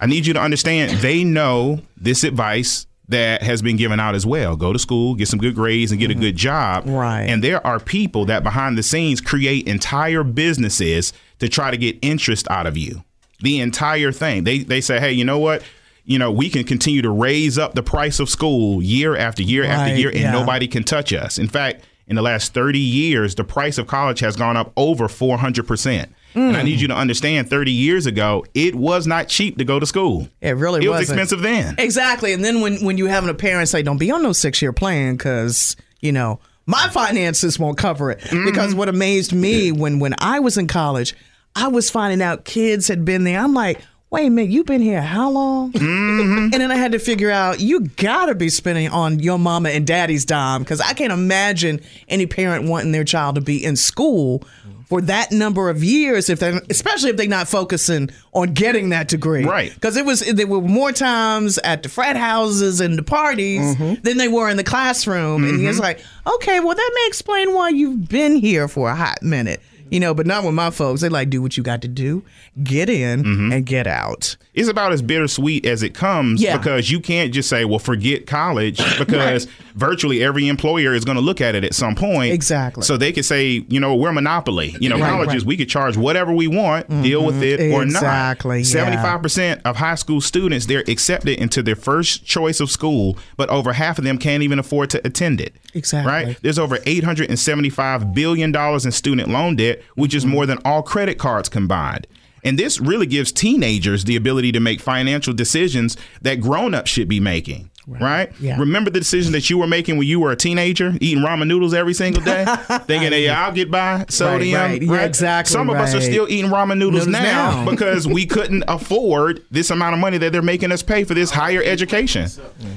I 0.00 0.06
need 0.06 0.26
you 0.26 0.34
to 0.34 0.40
understand 0.40 0.98
they 0.98 1.24
know 1.24 1.80
this 1.96 2.24
advice 2.24 2.86
that 3.08 3.42
has 3.42 3.62
been 3.62 3.76
given 3.76 3.98
out 3.98 4.14
as 4.14 4.26
well. 4.26 4.54
Go 4.54 4.72
to 4.72 4.78
school, 4.78 5.14
get 5.14 5.28
some 5.28 5.38
good 5.38 5.54
grades, 5.54 5.90
and 5.90 6.00
get 6.00 6.10
a 6.10 6.14
mm-hmm. 6.14 6.22
good 6.22 6.36
job. 6.36 6.84
Right. 6.86 7.22
And 7.22 7.42
there 7.42 7.66
are 7.66 7.80
people 7.80 8.26
that 8.26 8.42
behind 8.42 8.76
the 8.76 8.82
scenes 8.82 9.20
create 9.20 9.66
entire 9.66 10.22
businesses 10.22 11.12
to 11.38 11.48
try 11.48 11.70
to 11.70 11.76
get 11.76 11.96
interest 12.02 12.46
out 12.50 12.66
of 12.66 12.76
you. 12.76 13.02
The 13.40 13.60
entire 13.60 14.12
thing. 14.12 14.44
They 14.44 14.58
they 14.58 14.80
say, 14.80 15.00
hey, 15.00 15.12
you 15.12 15.24
know 15.24 15.38
what? 15.38 15.62
You 16.04 16.18
know, 16.18 16.32
we 16.32 16.50
can 16.50 16.64
continue 16.64 17.02
to 17.02 17.10
raise 17.10 17.58
up 17.58 17.74
the 17.74 17.82
price 17.82 18.18
of 18.18 18.28
school 18.28 18.82
year 18.82 19.14
after 19.14 19.42
year 19.42 19.64
after 19.64 19.94
year, 19.94 20.08
and 20.08 20.20
yeah. 20.20 20.32
nobody 20.32 20.66
can 20.66 20.82
touch 20.82 21.12
us. 21.12 21.38
In 21.38 21.48
fact, 21.48 21.84
in 22.08 22.16
the 22.16 22.22
last 22.22 22.54
30 22.54 22.78
years, 22.78 23.34
the 23.34 23.44
price 23.44 23.78
of 23.78 23.86
college 23.86 24.20
has 24.20 24.34
gone 24.36 24.56
up 24.56 24.72
over 24.76 25.08
400%. 25.08 26.08
And 26.34 26.56
I 26.56 26.60
Mm. 26.60 26.64
need 26.64 26.80
you 26.80 26.88
to 26.88 26.94
understand 26.94 27.48
30 27.50 27.72
years 27.72 28.06
ago, 28.06 28.44
it 28.54 28.74
was 28.74 29.06
not 29.06 29.28
cheap 29.28 29.58
to 29.58 29.64
go 29.64 29.80
to 29.80 29.86
school. 29.86 30.28
It 30.40 30.56
really 30.56 30.80
was. 30.80 30.84
It 30.84 30.88
was 30.88 30.98
wasn't. 31.00 31.20
expensive 31.20 31.42
then. 31.42 31.74
Exactly. 31.78 32.32
And 32.32 32.44
then 32.44 32.60
when, 32.60 32.76
when 32.84 32.98
you 32.98 33.06
having 33.06 33.30
a 33.30 33.34
parent 33.34 33.68
say, 33.68 33.82
don't 33.82 33.98
be 33.98 34.10
on 34.10 34.22
no 34.22 34.32
six 34.32 34.60
year 34.62 34.72
plan 34.72 35.14
because, 35.16 35.74
you 36.00 36.12
know, 36.12 36.38
my 36.66 36.88
finances 36.90 37.58
won't 37.58 37.78
cover 37.78 38.10
it. 38.10 38.20
Mm-hmm. 38.20 38.44
Because 38.44 38.74
what 38.74 38.88
amazed 38.88 39.32
me 39.32 39.72
when, 39.72 39.98
when 40.00 40.14
I 40.18 40.38
was 40.40 40.58
in 40.58 40.66
college, 40.66 41.14
I 41.56 41.68
was 41.68 41.90
finding 41.90 42.22
out 42.22 42.44
kids 42.44 42.88
had 42.88 43.04
been 43.04 43.24
there. 43.24 43.40
I'm 43.40 43.54
like, 43.54 43.80
wait 44.10 44.26
a 44.26 44.30
minute, 44.30 44.50
you've 44.50 44.66
been 44.66 44.80
here 44.82 45.02
how 45.02 45.30
long? 45.30 45.72
Mm-hmm. 46.18 46.44
And 46.44 46.52
then 46.54 46.72
I 46.72 46.76
had 46.76 46.92
to 46.92 46.98
figure 46.98 47.30
out, 47.30 47.60
you 47.60 47.80
gotta 47.80 48.34
be 48.34 48.48
spending 48.48 48.88
on 48.88 49.20
your 49.20 49.38
mama 49.38 49.68
and 49.70 49.86
daddy's 49.86 50.24
dime 50.24 50.62
because 50.62 50.80
I 50.80 50.92
can't 50.94 51.12
imagine 51.12 51.80
any 52.08 52.26
parent 52.26 52.68
wanting 52.68 52.92
their 52.92 53.04
child 53.04 53.36
to 53.36 53.40
be 53.40 53.62
in 53.64 53.76
school 53.76 54.42
for 54.88 55.00
that 55.02 55.30
number 55.30 55.68
of 55.68 55.84
years 55.84 56.28
if 56.30 56.40
they 56.40 56.58
especially 56.70 57.10
if 57.10 57.16
they're 57.18 57.28
not 57.28 57.46
focusing 57.46 58.08
on 58.32 58.54
getting 58.54 58.88
that 58.88 59.06
degree 59.08 59.44
Right. 59.44 59.72
because 59.74 59.96
it 59.98 60.06
was 60.06 60.20
there 60.20 60.46
were 60.46 60.62
more 60.62 60.92
times 60.92 61.58
at 61.58 61.82
the 61.82 61.90
frat 61.90 62.16
houses 62.16 62.80
and 62.80 62.96
the 62.98 63.02
parties 63.02 63.76
Mm-hmm. 63.76 64.00
than 64.02 64.16
they 64.16 64.28
were 64.28 64.48
in 64.48 64.56
the 64.56 64.64
classroom 64.64 65.44
and 65.44 65.60
it's 65.66 65.78
like 65.78 66.00
okay 66.26 66.58
well 66.60 66.74
that 66.74 66.90
may 66.94 67.04
explain 67.06 67.52
why 67.52 67.68
you've 67.68 68.08
been 68.08 68.34
here 68.36 68.66
for 68.66 68.88
a 68.88 68.94
hot 68.94 69.22
minute 69.22 69.60
you 69.90 70.00
know 70.00 70.14
but 70.14 70.26
not 70.26 70.44
with 70.44 70.54
my 70.54 70.70
folks 70.70 71.00
they 71.00 71.08
like 71.08 71.30
do 71.30 71.40
what 71.42 71.56
you 71.56 71.62
got 71.62 71.82
to 71.82 71.88
do 71.88 72.22
get 72.62 72.88
in 72.88 73.22
Mm-hmm. 73.24 73.52
and 73.52 73.66
get 73.66 73.86
out 73.86 74.36
it's 74.54 74.68
about 74.68 74.92
as 74.92 75.02
bittersweet 75.02 75.64
as 75.66 75.82
it 75.82 75.94
comes 75.94 76.42
Yeah. 76.42 76.56
because 76.58 76.90
you 76.90 76.98
can't 76.98 77.32
just 77.32 77.48
say, 77.48 77.64
well, 77.64 77.78
forget 77.78 78.26
college 78.26 78.78
because 78.98 79.46
virtually 79.76 80.20
every 80.24 80.48
employer 80.48 80.94
is 80.94 81.04
going 81.04 81.14
to 81.14 81.20
look 81.22 81.40
at 81.40 81.54
it 81.54 81.62
at 81.62 81.74
some 81.74 81.94
point. 81.94 82.32
Exactly. 82.32 82.82
So 82.82 82.96
they 82.96 83.12
could 83.12 83.24
say, 83.24 83.64
you 83.68 83.78
know, 83.78 83.94
we're 83.94 84.08
a 84.08 84.12
monopoly. 84.12 84.74
You 84.80 84.88
know, 84.88 84.96
Right, 84.98 85.10
colleges, 85.10 85.28
right. 85.28 85.38
Mm-hmm. 85.42 85.48
we 85.48 85.56
could 85.58 85.68
charge 85.68 85.96
whatever 85.96 86.32
we 86.32 86.48
want, 86.48 86.88
deal 87.04 87.24
with 87.24 87.40
it 87.40 87.72
or 87.72 87.84
not. 87.84 87.98
Exactly, 88.02 88.62
yeah. 88.62 89.18
75% 89.20 89.60
of 89.64 89.76
high 89.76 89.94
school 89.94 90.20
students, 90.20 90.66
they're 90.66 90.82
accepted 90.88 91.38
into 91.40 91.62
their 91.62 91.76
first 91.76 92.24
choice 92.24 92.58
of 92.58 92.68
school, 92.68 93.16
but 93.36 93.48
over 93.50 93.72
half 93.72 93.96
of 93.98 94.04
them 94.04 94.18
can't 94.18 94.42
even 94.42 94.58
afford 94.58 94.90
to 94.90 95.06
attend 95.06 95.40
it. 95.40 95.54
Exactly. 95.72 96.10
Right? 96.12 96.38
There's 96.42 96.58
over 96.58 96.78
$875 96.78 98.12
billion 98.14 98.54
in 98.56 98.92
student 98.92 99.28
loan 99.28 99.54
debt, 99.56 99.77
which 99.94 100.14
is 100.14 100.24
more 100.26 100.46
than 100.46 100.58
all 100.64 100.82
credit 100.82 101.18
cards 101.18 101.48
combined. 101.48 102.06
And 102.44 102.58
this 102.58 102.80
really 102.80 103.06
gives 103.06 103.32
teenagers 103.32 104.04
the 104.04 104.16
ability 104.16 104.52
to 104.52 104.60
make 104.60 104.80
financial 104.80 105.34
decisions 105.34 105.96
that 106.22 106.36
grown-ups 106.36 106.90
should 106.90 107.08
be 107.08 107.20
making. 107.20 107.70
Right? 107.86 108.30
Yeah. 108.38 108.58
Remember 108.58 108.90
the 108.90 108.98
decision 108.98 109.32
that 109.32 109.48
you 109.48 109.56
were 109.56 109.66
making 109.66 109.96
when 109.96 110.06
you 110.06 110.20
were 110.20 110.30
a 110.30 110.36
teenager, 110.36 110.92
eating 111.00 111.24
ramen 111.24 111.46
noodles 111.46 111.72
every 111.72 111.94
single 111.94 112.22
day, 112.22 112.44
thinking, 112.86 113.12
"Hey, 113.12 113.30
I'll 113.30 113.50
get 113.50 113.70
by 113.70 114.04
sodium." 114.10 114.60
right. 114.60 114.82
Yeah, 114.82 115.04
exactly, 115.06 115.50
Some 115.50 115.70
of 115.70 115.76
us 115.76 115.94
are 115.94 116.02
still 116.02 116.28
eating 116.28 116.50
ramen 116.50 116.76
noodles, 116.76 117.06
Noodles 117.06 117.22
now, 117.22 117.64
now. 117.64 117.70
because 117.70 118.06
we 118.06 118.26
couldn't 118.26 118.62
afford 118.68 119.42
this 119.50 119.70
amount 119.70 119.94
of 119.94 120.00
money 120.00 120.18
that 120.18 120.32
they're 120.32 120.42
making 120.42 120.70
us 120.70 120.82
pay 120.82 121.04
for 121.04 121.14
this 121.14 121.30
higher 121.30 121.62
education. 121.62 122.28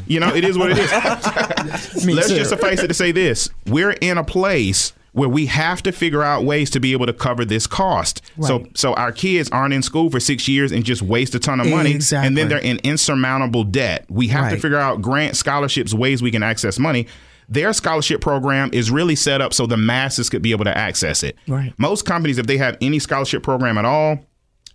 You 0.08 0.22
know, 0.22 0.34
it 0.34 0.46
is 0.46 0.58
what 0.58 0.72
it 0.72 0.78
is. 0.78 0.92
Let's 2.06 2.30
too. 2.30 2.38
just 2.38 2.50
suffice 2.50 2.82
it 2.82 2.88
to 2.88 2.94
say 2.94 3.12
this: 3.12 3.50
we're 3.68 3.92
in 3.92 4.18
a 4.18 4.24
place 4.24 4.94
where 5.14 5.28
we 5.30 5.46
have 5.48 5.84
to 5.84 5.92
figure 5.92 6.24
out 6.24 6.46
ways 6.46 6.70
to 6.70 6.80
be 6.80 6.94
able 6.94 7.06
to 7.06 7.12
cover 7.14 7.44
this 7.44 7.68
cost. 7.68 8.22
So, 8.42 8.60
Right. 8.60 8.78
so 8.78 8.94
our 8.94 9.12
kids 9.12 9.50
aren't 9.52 9.74
in 9.74 9.82
school 9.82 10.10
for 10.10 10.20
six 10.22 10.48
years 10.48 10.72
and 10.72 10.86
just 10.86 11.02
waste 11.02 11.36
a 11.36 11.40
ton 11.40 11.60
of 11.60 11.68
money, 11.68 11.92
Exactly. 11.92 12.28
and 12.28 12.38
then 12.38 12.48
they're 12.48 12.58
in 12.60 12.78
insurmountable 12.84 13.66
debt. 13.66 14.06
We 14.10 14.28
have 14.30 14.52
to 14.52 14.58
figure 14.58 14.78
out 14.78 15.02
grant 15.02 15.36
scholarships, 15.36 15.94
ways 15.94 16.22
we 16.22 16.32
can 16.32 16.44
access 16.44 16.80
money. 16.80 17.08
Their 17.50 17.74
scholarship 17.74 18.22
program 18.22 18.70
is 18.72 18.90
really 18.90 19.16
set 19.18 19.42
up 19.42 19.54
so 19.54 19.66
the 19.66 19.76
masses 19.76 20.30
could 20.30 20.42
be 20.42 20.52
able 20.52 20.64
to 20.64 20.78
access 20.78 21.22
it. 21.24 21.36
Right. 21.46 21.74
Most 21.78 22.06
companies, 22.06 22.38
if 22.38 22.48
they 22.48 22.58
have 22.58 22.78
any 22.80 22.98
scholarship 23.00 23.44
program 23.44 23.78
at 23.78 23.84
all, 23.84 24.20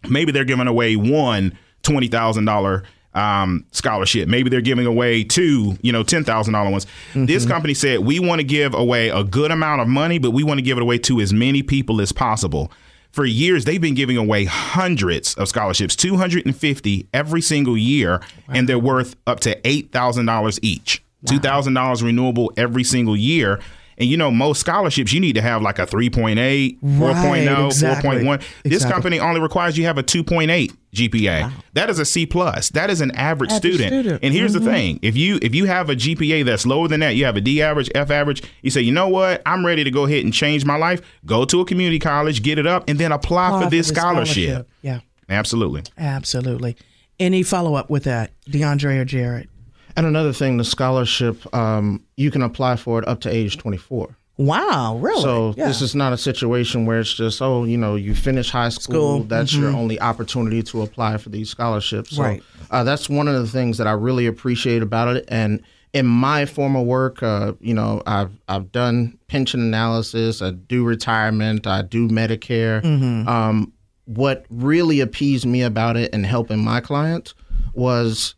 maybe 0.07 0.33
they're 0.33 0.45
giving 0.45 0.67
away 0.67 0.97
one 0.97 1.57
twenty 1.83 2.09
thousand 2.09 2.45
dollar 2.45 2.83
um, 3.17 3.65
scholarship. 3.73 4.29
Maybe 4.29 4.51
they're 4.51 4.61
giving 4.61 4.87
away 4.87 5.25
two, 5.25 5.77
you 5.83 5.91
know, 5.91 6.03
ten 6.03 6.23
thousand 6.23 6.53
dollar 6.53 6.71
ones. 6.71 6.87
This 7.15 7.45
company 7.47 7.75
said 7.75 8.01
we 8.01 8.21
want 8.21 8.41
to 8.41 8.45
give 8.45 8.75
away 8.75 9.09
a 9.09 9.25
good 9.25 9.51
amount 9.51 9.81
of 9.81 9.89
money, 9.89 10.19
but 10.19 10.31
we 10.31 10.45
want 10.45 10.59
to 10.59 10.63
give 10.63 10.77
it 10.77 10.83
away 10.83 10.99
to 10.99 11.21
as 11.21 11.33
many 11.33 11.63
people 11.63 12.01
as 12.01 12.13
possible. 12.13 12.71
For 13.13 13.25
years, 13.25 13.65
they've 13.65 13.81
been 13.81 13.95
giving 13.95 14.19
away 14.19 14.45
hundreds 14.45 15.33
of 15.35 15.49
scholarships, 15.49 15.97
250 15.97 17.09
every 17.15 17.41
single 17.41 17.77
year, 17.77 18.21
and 18.49 18.69
they're 18.69 18.79
worth 18.79 19.17
up 19.27 19.41
to 19.41 19.59
$8,000 19.63 20.59
each. 20.61 21.03
$2,000 21.25 22.03
renewable 22.03 22.53
every 22.59 22.85
single 22.85 23.17
year. 23.17 23.59
And 23.99 24.09
you 24.09 24.17
know, 24.17 24.31
most 24.31 24.61
scholarships, 24.61 25.13
you 25.13 25.21
need 25.21 25.35
to 25.35 25.43
have 25.43 25.63
like 25.63 25.79
a 25.79 25.87
3.8, 25.87 26.81
4.0, 26.81 27.67
exactly. 27.67 28.11
4.1. 28.11 28.43
This 28.65 28.85
company 28.85 29.19
only 29.19 29.41
requires 29.41 29.79
you 29.79 29.85
have 29.85 29.97
a 29.97 30.03
2.8 30.03 30.77
GPA. 30.95 31.53
That 31.75 31.91
is 31.91 31.99
a 31.99 32.05
C 32.05 32.27
plus. 32.27 32.71
That 32.71 32.91
is 32.91 33.01
an 33.01 33.11
average, 33.13 33.51
Average 33.51 33.75
student. 33.75 33.89
student. 33.89 34.25
And 34.25 34.35
here's 34.35 34.53
the 34.53 34.59
mm-hmm. 34.59 34.69
thing: 34.69 34.99
if 35.03 35.17
you 35.17 35.39
if 35.43 35.55
you 35.55 35.67
have 35.67 35.91
a 35.91 35.95
GPA 35.95 36.45
that's 36.45 36.67
lower 36.67 36.89
than 36.89 37.01
that, 37.01 37.17
you 37.17 37.25
have 37.25 37.37
a 37.37 37.41
D 37.41 37.63
average, 37.63 37.91
F 37.95 38.11
average. 38.11 38.43
You 38.63 38.71
say, 38.71 38.81
you 38.81 38.93
know 38.93 39.09
what? 39.09 39.43
I'm 39.47 39.65
ready 39.65 39.85
to 39.85 39.91
go 39.91 40.05
ahead 40.05 40.25
and 40.25 40.33
change 40.33 40.65
my 40.65 40.77
life. 40.77 41.01
Go 41.25 41.45
to 41.45 41.61
a 41.61 41.65
community 41.65 41.99
college, 41.99 42.43
get 42.43 42.59
it 42.59 42.67
up, 42.67 42.89
and 42.89 42.99
then 42.99 43.13
apply, 43.13 43.49
Apply 43.49 43.65
for 43.65 43.71
this 43.71 43.89
scholarship. 43.89 44.69
Yeah, 44.83 45.01
Absolutely. 45.29 45.83
absolutely. 45.99 46.77
Any 47.19 47.43
follow 47.43 47.75
up 47.75 47.89
with 47.89 48.05
that, 48.05 48.31
DeAndre 48.49 49.01
or 49.01 49.05
Jared? 49.05 49.49
And 49.97 50.07
another 50.07 50.33
thing, 50.33 50.57
the 50.59 50.65
scholarship, 50.65 51.55
um, 51.55 52.03
you 52.17 52.31
can 52.31 52.43
apply 52.43 52.77
for 52.77 52.99
it 52.99 53.09
up 53.09 53.21
to 53.23 53.31
age 53.31 53.57
24. 53.57 54.17
Wow, 54.39 54.99
really? 55.01 55.23
So 55.23 55.55
Yeah. 55.57 55.67
this 55.69 55.81
is 55.81 55.95
not 55.95 56.13
a 56.13 56.19
situation 56.19 56.85
where 56.85 57.01
it's 57.01 57.15
just, 57.15 57.41
oh, 57.41 57.65
you 57.65 57.79
know, 57.79 57.95
you 57.97 58.15
finish 58.15 58.51
high 58.51 58.69
school, 58.69 59.21
School, 59.21 59.25
that's 59.25 59.55
your 59.55 59.71
only 59.71 59.99
opportunity 59.99 60.63
to 60.65 60.83
apply 60.83 61.17
for 61.17 61.31
these 61.31 61.49
scholarships. 61.49 62.17
So 62.17 62.23
Right. 62.23 62.43
uh, 62.71 62.85
that's 62.85 63.09
one 63.09 63.29
of 63.29 63.35
the 63.35 63.47
things 63.47 63.79
that 63.79 63.87
I 63.87 63.93
really 63.93 64.27
appreciate 64.27 64.83
about 64.83 65.17
it. 65.17 65.25
And 65.29 65.63
in 65.95 66.05
my 66.05 66.45
former 66.45 66.83
work, 66.83 67.23
uh, 67.23 67.53
you 67.61 67.73
know, 67.73 68.03
I've 68.07 68.29
I've 68.47 68.71
done 68.71 69.17
pension 69.29 69.61
analysis, 69.61 70.43
I 70.43 70.51
do 70.51 70.85
retirement, 70.85 71.67
I 71.67 71.81
do 71.81 72.07
Medicare. 72.09 72.85
Um, 73.27 73.73
what 74.05 74.45
really 74.51 75.01
appeased 75.01 75.47
me 75.47 75.63
about 75.63 75.97
it 75.97 76.11
and 76.13 76.27
helping 76.27 76.63
my 76.63 76.81
clients 76.81 77.33
was 77.73 78.35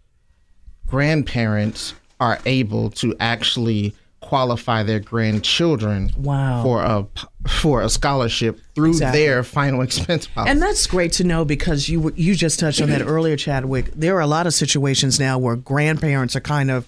grandparents 0.90 1.94
are 2.20 2.38
able 2.46 2.90
to 2.90 3.14
actually 3.20 3.94
qualify 4.20 4.82
their 4.82 5.00
grandchildren 5.00 6.10
Wow. 6.18 6.62
for 6.62 6.82
a 6.82 7.06
for 7.48 7.80
a 7.80 7.88
scholarship 7.88 8.60
through 8.74 8.90
Exactly. 8.90 9.20
their 9.22 9.42
final 9.42 9.80
expense 9.88 10.26
policy. 10.26 10.50
And 10.50 10.60
that's 10.60 10.86
great 10.86 11.12
to 11.12 11.24
know 11.24 11.44
because 11.44 11.88
you 11.88 12.12
you 12.16 12.34
just 12.34 12.58
touched 12.60 12.80
on 12.82 12.90
that 12.90 13.02
earlier, 13.06 13.36
Chadwick. 13.36 13.92
There 13.94 14.16
are 14.16 14.20
a 14.20 14.26
lot 14.26 14.46
of 14.46 14.52
situations 14.54 15.18
now 15.20 15.38
where 15.38 15.56
grandparents 15.56 16.34
are 16.36 16.40
kind 16.40 16.70
of 16.70 16.86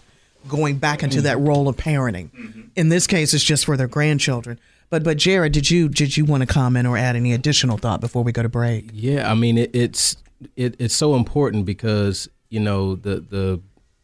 going 0.49 0.77
back 0.79 1.03
into 1.03 1.21
that 1.23 1.39
role 1.39 1.69
of 1.69 1.77
parenting. 1.77 2.31
Mm-hmm. 2.31 2.61
In 2.75 2.89
this 2.89 3.07
case, 3.07 3.33
it's 3.35 3.45
just 3.45 3.65
for 3.65 3.77
their 3.77 3.89
grandchildren. 3.89 4.59
But 4.91 5.05
but 5.05 5.17
Jared, 5.17 5.53
did 5.53 5.71
you 5.71 5.89
did 5.89 6.17
you 6.17 6.25
want 6.25 6.43
to 6.43 6.47
comment 6.47 6.87
or 6.89 6.97
add 6.99 7.15
any 7.17 7.33
additional 7.33 7.79
thought 7.79 8.01
before 8.01 8.25
we 8.25 8.33
go 8.33 8.43
to 8.43 8.49
break? 8.49 8.91
Yeah, 8.93 9.31
I 9.31 9.35
mean 9.35 9.57
it, 9.57 9.71
it's 9.73 10.17
it, 10.57 10.75
it's 10.79 10.95
so 10.97 11.15
important 11.15 11.65
because 11.65 12.29
you 12.51 12.59
know 12.61 12.97
the 12.97 13.21
the 13.21 13.61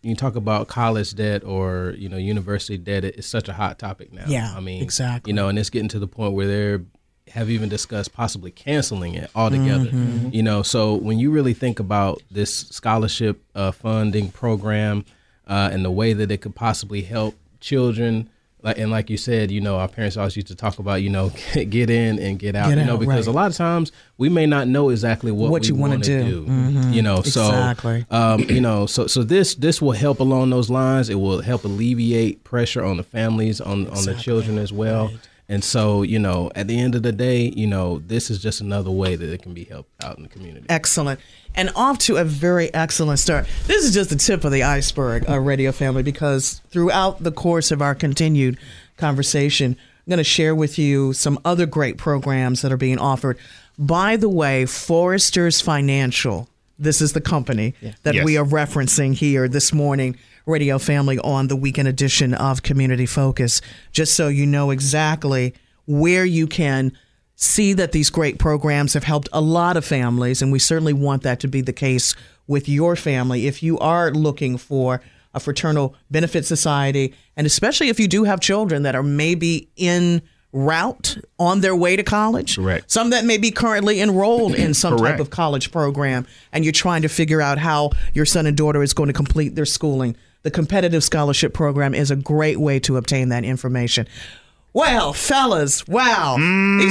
you 0.08 0.16
talk 0.16 0.36
about 0.36 0.68
college 0.68 1.14
debt 1.14 1.44
or 1.44 1.94
you 1.96 2.08
know 2.08 2.16
university 2.16 2.78
debt. 2.78 3.04
It's 3.04 3.26
such 3.26 3.48
a 3.48 3.52
hot 3.52 3.78
topic 3.78 4.12
now. 4.12 4.24
Yeah, 4.26 4.52
I 4.56 4.60
mean 4.60 4.82
exactly. 4.82 5.30
You 5.30 5.36
know, 5.36 5.48
and 5.48 5.58
it's 5.58 5.70
getting 5.70 5.88
to 5.88 5.98
the 5.98 6.08
point 6.08 6.34
where 6.34 6.46
they're 6.46 6.82
have 7.30 7.50
even 7.50 7.68
discussed 7.68 8.12
possibly 8.12 8.52
canceling 8.52 9.14
it 9.14 9.30
altogether. 9.34 9.86
Mm-hmm. 9.86 10.30
You 10.32 10.44
know, 10.44 10.62
so 10.62 10.94
when 10.94 11.18
you 11.18 11.32
really 11.32 11.54
think 11.54 11.80
about 11.80 12.22
this 12.30 12.54
scholarship 12.68 13.42
uh, 13.54 13.72
funding 13.72 14.30
program 14.30 15.04
uh, 15.46 15.70
and 15.72 15.84
the 15.84 15.90
way 15.90 16.12
that 16.12 16.30
it 16.30 16.38
could 16.38 16.54
possibly 16.54 17.02
help 17.02 17.34
children. 17.60 18.30
Like, 18.62 18.78
and 18.78 18.90
like 18.90 19.10
you 19.10 19.16
said, 19.16 19.50
you 19.50 19.60
know, 19.60 19.78
our 19.78 19.86
parents 19.86 20.16
always 20.16 20.34
used 20.34 20.48
to 20.48 20.54
talk 20.54 20.78
about, 20.78 21.02
you 21.02 21.10
know, 21.10 21.30
get 21.54 21.90
in 21.90 22.18
and 22.18 22.38
get 22.38 22.56
out, 22.56 22.70
Get 22.70 22.78
you 22.78 22.84
know, 22.84 22.96
because 22.96 23.26
right. 23.26 23.32
a 23.32 23.36
lot 23.36 23.50
of 23.50 23.56
times 23.56 23.92
we 24.18 24.28
may 24.28 24.46
not 24.46 24.66
know 24.66 24.88
exactly 24.88 25.30
what, 25.30 25.50
What 25.50 25.62
we 25.62 25.68
you 25.68 25.74
want 25.74 26.02
do. 26.02 26.46
Mm-hmm. 26.46 26.92
You 26.92 27.02
know, 27.02 27.22
so 27.22 27.46
Exactly. 27.46 28.06
um, 28.10 28.40
you 28.40 28.60
know, 28.60 28.86
so 28.86 29.06
so 29.06 29.22
this 29.22 29.54
this 29.56 29.80
will 29.82 29.92
help 29.92 30.20
along 30.20 30.50
those 30.50 30.70
lines. 30.70 31.10
It 31.10 31.16
will 31.16 31.42
help 31.42 31.64
alleviate 31.64 32.44
pressure 32.44 32.82
on 32.82 32.96
the 32.96 33.02
families, 33.02 33.60
on 33.60 33.88
on 33.88 34.04
the 34.04 34.14
children 34.14 34.58
as 34.58 34.72
well. 34.72 35.10
And 35.48 35.62
so, 35.62 36.02
you 36.02 36.18
know, 36.18 36.50
at 36.56 36.66
the 36.66 36.78
end 36.78 36.96
of 36.96 37.04
the 37.04 37.12
day, 37.12 37.52
you 37.54 37.68
know, 37.68 38.00
this 38.00 38.30
is 38.30 38.42
just 38.42 38.60
another 38.60 38.90
way 38.90 39.14
that 39.14 39.32
it 39.32 39.42
can 39.42 39.54
be 39.54 39.64
helped 39.64 39.90
out 40.04 40.16
in 40.16 40.24
the 40.24 40.28
community. 40.28 40.66
Excellent. 40.68 41.20
And 41.54 41.70
off 41.76 41.98
to 42.00 42.16
a 42.16 42.24
very 42.24 42.72
excellent 42.74 43.20
start. 43.20 43.46
This 43.66 43.84
is 43.84 43.94
just 43.94 44.10
the 44.10 44.16
tip 44.16 44.44
of 44.44 44.50
the 44.50 44.64
iceberg, 44.64 45.28
our 45.28 45.40
radio 45.40 45.70
family, 45.70 46.02
because 46.02 46.60
throughout 46.70 47.22
the 47.22 47.30
course 47.30 47.70
of 47.70 47.80
our 47.80 47.94
continued 47.94 48.58
conversation, 48.96 49.76
I'm 49.78 50.10
going 50.10 50.18
to 50.18 50.24
share 50.24 50.54
with 50.54 50.78
you 50.78 51.12
some 51.12 51.38
other 51.44 51.66
great 51.66 51.96
programs 51.96 52.62
that 52.62 52.72
are 52.72 52.76
being 52.76 52.98
offered. 52.98 53.38
By 53.78 54.16
the 54.16 54.28
way, 54.28 54.66
Foresters 54.66 55.60
Financial, 55.60 56.48
this 56.78 57.00
is 57.00 57.12
the 57.12 57.20
company 57.20 57.74
that 58.02 58.14
Yes. 58.14 58.24
we 58.24 58.36
are 58.36 58.44
referencing 58.44 59.14
here 59.14 59.48
this 59.48 59.72
morning, 59.72 60.16
Radio 60.44 60.78
Family, 60.78 61.18
on 61.20 61.48
the 61.48 61.56
weekend 61.56 61.88
edition 61.88 62.34
of 62.34 62.62
Community 62.62 63.06
Focus, 63.06 63.60
just 63.92 64.14
so 64.14 64.28
you 64.28 64.46
know 64.46 64.70
exactly 64.70 65.54
where 65.86 66.24
you 66.24 66.46
can 66.46 66.92
see 67.34 67.72
that 67.74 67.92
these 67.92 68.10
great 68.10 68.38
programs 68.38 68.94
have 68.94 69.04
helped 69.04 69.28
a 69.32 69.40
lot 69.40 69.76
of 69.76 69.84
families, 69.84 70.40
and 70.42 70.50
we 70.52 70.58
certainly 70.58 70.92
want 70.92 71.22
that 71.22 71.40
to 71.40 71.48
be 71.48 71.60
the 71.60 71.72
case 71.72 72.14
with 72.46 72.68
your 72.68 72.96
family. 72.96 73.46
If 73.46 73.62
you 73.62 73.78
are 73.78 74.10
looking 74.10 74.56
for 74.56 75.00
a 75.34 75.40
fraternal 75.40 75.94
benefit 76.10 76.46
society, 76.46 77.12
and 77.36 77.46
especially 77.46 77.88
if 77.90 78.00
you 78.00 78.08
do 78.08 78.24
have 78.24 78.40
children 78.40 78.84
that 78.84 78.94
are 78.94 79.02
maybe 79.02 79.68
in 79.76 80.22
route 80.56 81.18
on 81.38 81.60
their 81.60 81.76
way 81.76 81.96
to 81.96 82.02
college, 82.02 82.56
Correct. 82.56 82.90
some 82.90 83.10
that 83.10 83.24
may 83.24 83.36
be 83.36 83.50
currently 83.50 84.00
enrolled 84.00 84.54
in 84.54 84.72
some 84.74 84.96
type 84.96 85.20
of 85.20 85.30
college 85.30 85.70
program, 85.70 86.26
and 86.52 86.64
you're 86.64 86.72
trying 86.72 87.02
to 87.02 87.08
figure 87.08 87.42
out 87.42 87.58
how 87.58 87.90
your 88.14 88.24
son 88.24 88.46
and 88.46 88.56
daughter 88.56 88.82
is 88.82 88.94
going 88.94 89.08
to 89.08 89.12
complete 89.12 89.54
their 89.54 89.66
schooling. 89.66 90.16
The 90.42 90.50
competitive 90.50 91.04
scholarship 91.04 91.52
program 91.52 91.94
is 91.94 92.10
a 92.10 92.16
great 92.16 92.58
way 92.58 92.78
to 92.80 92.96
obtain 92.96 93.28
that 93.28 93.44
information. 93.44 94.08
Well, 94.72 95.12
fellas, 95.12 95.86
wow. 95.88 96.36
These 96.36 96.42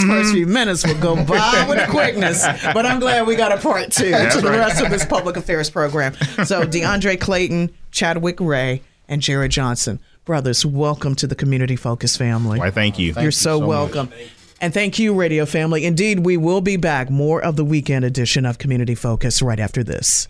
mm-hmm. 0.03 0.09
first 0.09 0.33
few 0.33 0.47
minutes 0.47 0.85
will 0.85 0.99
go 0.99 1.15
by 1.23 1.65
with 1.69 1.77
a 1.79 1.87
quickness, 1.89 2.43
but 2.73 2.85
I'm 2.85 2.99
glad 2.99 3.27
we 3.27 3.35
got 3.35 3.51
a 3.51 3.57
part 3.57 3.91
two 3.91 4.05
to 4.05 4.41
the 4.41 4.49
right. 4.49 4.57
rest 4.57 4.81
of 4.81 4.89
this 4.89 5.05
public 5.05 5.37
affairs 5.37 5.69
program. 5.69 6.15
So, 6.45 6.61
DeAndre 6.65 7.19
Clayton, 7.19 7.73
Chadwick 7.91 8.39
Ray, 8.39 8.81
and 9.07 9.21
Jared 9.21 9.51
Johnson. 9.51 9.99
Brothers, 10.25 10.65
welcome 10.65 11.13
to 11.17 11.27
the 11.27 11.35
Community 11.35 11.75
Focus 11.75 12.17
family. 12.17 12.57
Why, 12.57 12.71
thank 12.71 12.97
you. 12.97 13.13
You're 13.19 13.29
so, 13.29 13.59
welcome. 13.59 14.11
And 14.59 14.73
thank 14.73 14.97
you, 14.97 15.13
Radio 15.13 15.45
Family. 15.45 15.85
Indeed, 15.85 16.25
we 16.25 16.35
will 16.35 16.61
be 16.61 16.77
back. 16.77 17.11
More 17.11 17.39
of 17.39 17.57
the 17.57 17.63
weekend 17.63 18.05
edition 18.05 18.43
of 18.43 18.57
Community 18.57 18.95
Focus 18.95 19.43
right 19.43 19.59
after 19.59 19.83
this. 19.83 20.27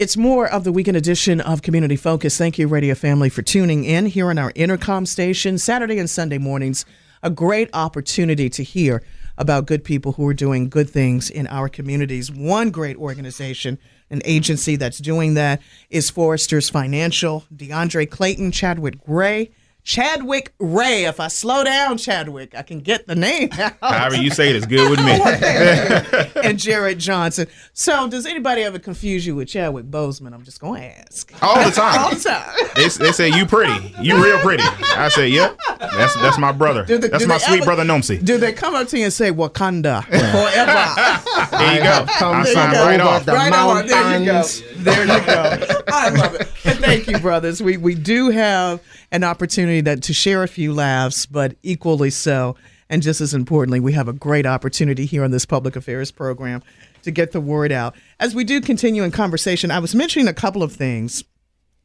It's 0.00 0.16
more 0.16 0.48
of 0.48 0.64
the 0.64 0.72
weekend 0.72 0.96
edition 0.96 1.40
of 1.40 1.62
Community 1.62 1.94
Focus. 1.94 2.36
Thank 2.36 2.58
you, 2.58 2.66
Radio 2.66 2.96
Family, 2.96 3.28
for 3.28 3.42
tuning 3.42 3.84
in 3.84 4.06
here 4.06 4.28
on 4.28 4.38
our 4.38 4.50
Entercom 4.54 5.06
station 5.06 5.56
Saturday 5.56 6.00
and 6.00 6.10
Sunday 6.10 6.38
mornings. 6.38 6.84
A 7.22 7.30
great 7.30 7.70
opportunity 7.72 8.50
to 8.50 8.64
hear 8.64 9.04
about 9.38 9.66
good 9.66 9.84
people 9.84 10.12
who 10.12 10.26
are 10.26 10.34
doing 10.34 10.68
good 10.68 10.90
things 10.90 11.30
in 11.30 11.46
our 11.46 11.68
communities. 11.68 12.32
One 12.32 12.70
great 12.70 12.96
organization, 12.96 13.78
an 14.10 14.22
agency 14.24 14.76
that's 14.76 14.98
doing 14.98 15.34
that, 15.34 15.60
is 15.88 16.10
Foresters 16.10 16.68
Financial. 16.68 17.44
DeAndre 17.54 18.10
Clayton, 18.10 18.52
Chadwick 18.52 19.04
Gray, 19.04 19.50
Chadwick 19.82 20.52
Ray. 20.58 21.04
If 21.04 21.20
I 21.20 21.28
slow 21.28 21.64
down, 21.64 21.98
Chadwick, 21.98 22.54
I 22.54 22.62
can 22.62 22.80
get 22.80 23.06
the 23.06 23.14
name 23.14 23.48
out. 23.58 23.74
However 23.80 24.16
you 24.16 24.30
say 24.30 24.50
it 24.50 24.56
is 24.56 24.66
good 24.66 24.90
with 24.90 25.00
me. 25.04 26.40
and 26.44 26.58
Jared 26.58 26.98
Johnson. 26.98 27.46
So, 27.72 28.08
does 28.08 28.26
anybody 28.26 28.62
ever 28.62 28.78
confuse 28.78 29.26
you 29.26 29.34
with 29.36 29.48
Chadwick 29.48 29.86
Boseman? 29.86 30.32
I'm 30.34 30.42
just 30.44 30.60
going 30.60 30.82
to 30.82 31.00
ask. 31.00 31.32
All 31.42 31.56
the 31.64 31.70
time. 31.70 31.98
All 32.00 32.10
the 32.14 32.20
time. 32.20 32.54
They, 32.74 32.88
they 32.88 33.12
say 33.12 33.28
you 33.30 33.46
pretty. 33.46 33.94
You 34.00 34.22
real 34.22 34.38
pretty. 34.40 34.62
I 34.62 35.08
say, 35.08 35.28
yep. 35.28 35.58
That's 35.78 36.14
that's 36.16 36.38
my 36.38 36.52
brother. 36.52 36.84
Do 36.84 36.98
they- 36.98 37.08
that's 37.08 37.26
my 37.26 37.38
sweet 37.38 37.58
ever- 37.58 37.64
brother 37.66 37.84
Nomsi. 37.84 38.22
Do 38.24 38.38
they 38.38 38.52
come 38.52 38.74
up 38.74 38.88
to 38.88 38.98
you 38.98 39.04
and 39.04 39.12
say 39.12 39.30
Wakanda 39.32 40.04
forever? 40.04 41.16
There 41.60 41.74
you 41.74 41.82
go. 41.82 42.06
come 42.18 42.36
I 42.36 42.44
from 42.44 42.52
signed 42.54 42.72
right 42.74 43.00
off. 43.00 43.24
the 43.26 43.32
right 43.32 43.52
on. 43.52 43.86
There 43.86 44.18
you 44.20 44.26
go. 44.26 44.42
There 44.80 45.02
you 45.02 45.26
go. 45.26 45.82
I 45.88 46.08
love 46.10 46.34
it. 46.34 46.48
And 46.64 46.78
thank 46.78 47.06
you, 47.06 47.18
brothers. 47.18 47.62
We 47.62 47.76
we 47.76 47.94
do 47.94 48.30
have 48.30 48.82
an 49.12 49.24
opportunity 49.24 49.80
that 49.82 50.02
to 50.04 50.12
share 50.12 50.42
a 50.42 50.48
few 50.48 50.72
laughs, 50.72 51.26
but 51.26 51.56
equally 51.62 52.10
so, 52.10 52.56
and 52.88 53.02
just 53.02 53.20
as 53.20 53.34
importantly, 53.34 53.80
we 53.80 53.92
have 53.92 54.08
a 54.08 54.12
great 54.12 54.46
opportunity 54.46 55.06
here 55.06 55.24
on 55.24 55.30
this 55.30 55.46
public 55.46 55.76
affairs 55.76 56.10
program 56.10 56.62
to 57.02 57.10
get 57.10 57.32
the 57.32 57.40
word 57.40 57.72
out. 57.72 57.94
As 58.18 58.34
we 58.34 58.44
do 58.44 58.60
continue 58.60 59.02
in 59.02 59.10
conversation, 59.10 59.70
I 59.70 59.78
was 59.78 59.94
mentioning 59.94 60.28
a 60.28 60.34
couple 60.34 60.62
of 60.62 60.72
things 60.72 61.24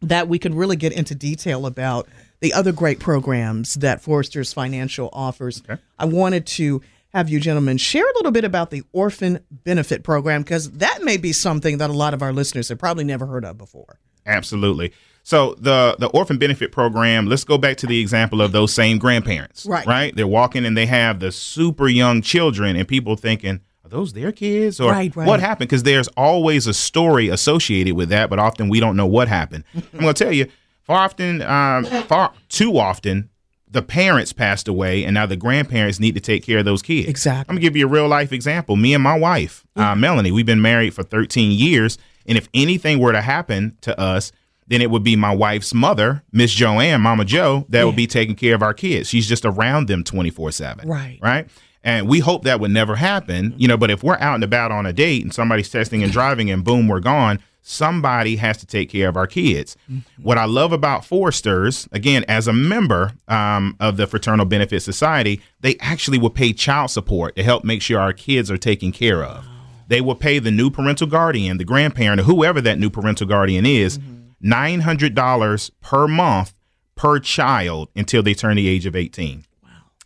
that 0.02 0.28
we 0.28 0.40
could 0.40 0.54
really 0.54 0.75
get 0.75 0.94
into 0.94 1.16
detail 1.16 1.66
about 1.66 2.08
the 2.42 2.54
other 2.54 2.72
great 2.72 3.00
programs 3.00 3.75
that 3.75 4.01
Foresters 4.01 4.53
Financial 4.53 5.10
offers. 5.14 5.64
I 5.98 6.05
wanted 6.05 6.46
to 6.48 6.81
have 7.16 7.30
you 7.30 7.40
gentlemen 7.40 7.78
share 7.78 8.04
a 8.04 8.14
little 8.18 8.32
bit 8.32 8.44
about 8.44 8.72
the 8.72 8.84
Orphan 8.92 9.40
Benefit 9.50 10.04
Program 10.04 10.42
because 10.44 10.70
that 10.72 11.01
may 11.01 11.16
be 11.16 11.32
something 11.32 11.78
that 11.78 11.90
a 11.90 11.94
lot 11.94 12.14
of 12.14 12.22
our 12.22 12.34
listeners 12.34 12.68
have 12.70 12.78
probably 12.78 13.06
never 13.06 13.25
heard 13.25 13.46
of 13.46 13.58
before. 13.58 14.00
Absolutely. 14.25 14.92
So 15.24 15.56
the 15.58 15.96
the 15.98 16.08
orphan 16.08 16.38
benefit 16.38 16.72
program. 16.72 17.25
Let's 17.28 17.44
go 17.46 17.58
back 17.58 17.78
to 17.78 17.88
the 17.88 18.00
example 18.00 18.42
of 18.42 18.51
those 18.51 18.74
same 18.74 18.98
grandparents. 19.00 19.66
Right. 19.66 19.86
Right. 19.88 20.16
They're 20.16 20.28
walking 20.28 20.66
and 20.66 20.75
they 20.78 20.86
have 20.88 21.20
the 21.20 21.32
super 21.32 21.88
young 21.88 22.22
children, 22.22 22.75
and 22.75 22.88
people 22.88 23.16
thinking, 23.16 23.62
are 23.86 23.90
those 23.90 24.12
their 24.14 24.32
kids 24.34 24.80
or 24.80 24.92
Right, 24.92 25.16
right. 25.16 25.28
what 25.28 25.40
happened? 25.40 25.70
Because 25.70 25.84
there's 25.84 26.10
always 26.10 26.68
a 26.68 26.74
story 26.74 27.30
associated 27.30 27.96
with 27.96 28.10
that, 28.10 28.30
but 28.30 28.40
often 28.40 28.68
we 28.68 28.80
don't 28.80 28.96
know 28.98 29.08
what 29.08 29.28
happened. 29.28 29.64
I'm 29.74 30.00
going 30.01 30.14
to 30.14 30.24
tell 30.24 30.34
you, 30.34 30.48
far 30.84 31.06
often, 31.06 31.42
um, 31.44 31.86
far 31.86 32.34
too 32.50 32.78
often. 32.78 33.30
The 33.70 33.82
parents 33.82 34.32
passed 34.32 34.68
away, 34.68 35.04
and 35.04 35.14
now 35.14 35.25
the 35.25 35.36
grandparents 35.36 36.00
need 36.00 36.14
to 36.16 36.22
take 36.22 36.44
care 36.44 36.60
of 36.60 36.66
those 36.66 36.82
kids. 36.82 37.10
Exactly. 37.10 37.50
I'm 37.50 37.56
gonna 37.56 37.62
give 37.62 37.75
you 37.75 37.86
a 37.86 37.90
real 37.90 38.08
life 38.08 38.32
example. 38.32 38.75
Me 38.75 38.94
and 38.94 39.04
my 39.04 39.18
wife, 39.18 39.66
uh, 39.75 39.96
Melanie, 39.96 40.32
we've 40.32 40.46
been 40.46 40.62
married 40.62 40.94
for 40.94 41.04
13 41.04 41.51
years, 41.51 41.98
and 42.25 42.38
if 42.38 42.48
anything 42.54 43.00
were 43.00 43.12
to 43.12 43.22
happen 43.22 43.78
to 43.82 44.00
us, 44.00 44.32
then 44.68 44.82
it 44.82 44.90
would 44.90 45.04
be 45.04 45.16
my 45.16 45.34
wife's 45.34 45.74
mother, 45.74 46.24
Miss 46.32 46.51
Joanne, 46.54 47.01
Mama 47.01 47.25
Joe, 47.25 47.66
that 47.70 47.86
would 47.86 47.96
be 47.96 48.08
taking 48.08 48.36
care 48.36 48.56
of 48.56 48.64
our 48.64 48.74
kids. 48.74 49.10
She's 49.10 49.28
just 49.28 49.46
around 49.46 49.88
them 49.88 50.04
24 50.04 50.51
seven. 50.51 50.88
Right. 50.88 51.20
Right. 51.22 51.48
And 51.84 52.08
we 52.08 52.20
hope 52.20 52.46
that 52.46 52.60
would 52.60 52.72
never 52.72 52.96
happen, 52.96 53.54
you 53.58 53.68
know. 53.68 53.78
But 53.78 53.92
if 53.92 54.04
we're 54.04 54.18
out 54.18 54.36
and 54.36 54.44
about 54.44 54.72
on 54.72 54.88
a 54.88 54.94
date 54.94 55.24
and 55.24 55.32
somebody's 55.32 55.70
texting 55.70 56.04
and 56.04 56.12
driving, 56.12 56.50
and 56.50 56.64
boom, 56.64 56.88
we're 56.88 57.00
gone. 57.00 57.40
Somebody 57.68 58.36
has 58.36 58.58
to 58.58 58.68
take 58.68 58.92
care 58.92 59.10
of 59.10 59.18
our 59.18 59.25
kids. 59.25 59.75
What 60.22 60.38
I 60.38 60.46
love 60.46 60.72
about 60.72 61.04
Foresters, 61.04 61.88
again, 61.92 62.24
as 62.28 62.48
a 62.48 62.54
member 62.54 63.14
um, 63.28 63.75
of 63.80 63.98
the 63.98 64.06
Fraternal 64.06 64.46
Benefit 64.46 64.82
Society, 64.82 65.42
they 65.62 65.75
actually 65.80 66.20
will 66.20 66.30
pay 66.30 66.54
child 66.54 66.92
support 66.92 67.36
to 67.36 67.44
help 67.44 67.64
make 67.64 67.82
sure 67.82 68.00
our 68.00 68.14
kids 68.14 68.51
are 68.51 68.58
taken 68.60 68.92
care 68.92 69.24
of. 69.24 69.48
They 69.88 70.00
will 70.00 70.14
pay 70.14 70.38
the 70.38 70.51
new 70.51 70.70
parental 70.70 71.08
guardian, 71.08 71.58
the 71.58 71.66
grandparent, 71.66 72.22
or 72.22 72.25
whoever 72.25 72.62
that 72.62 72.78
new 72.78 72.92
parental 72.92 73.25
guardian 73.25 73.66
is, 73.66 73.98
nine 74.40 74.82
hundred 74.82 75.16
dollars 75.16 75.72
per 75.82 76.08
month 76.08 76.54
per 76.94 77.18
child 77.18 77.90
until 77.96 78.22
they 78.22 78.36
turn 78.36 78.58
the 78.58 78.68
age 78.68 78.86
of 78.86 78.96
eighteen. 78.96 79.44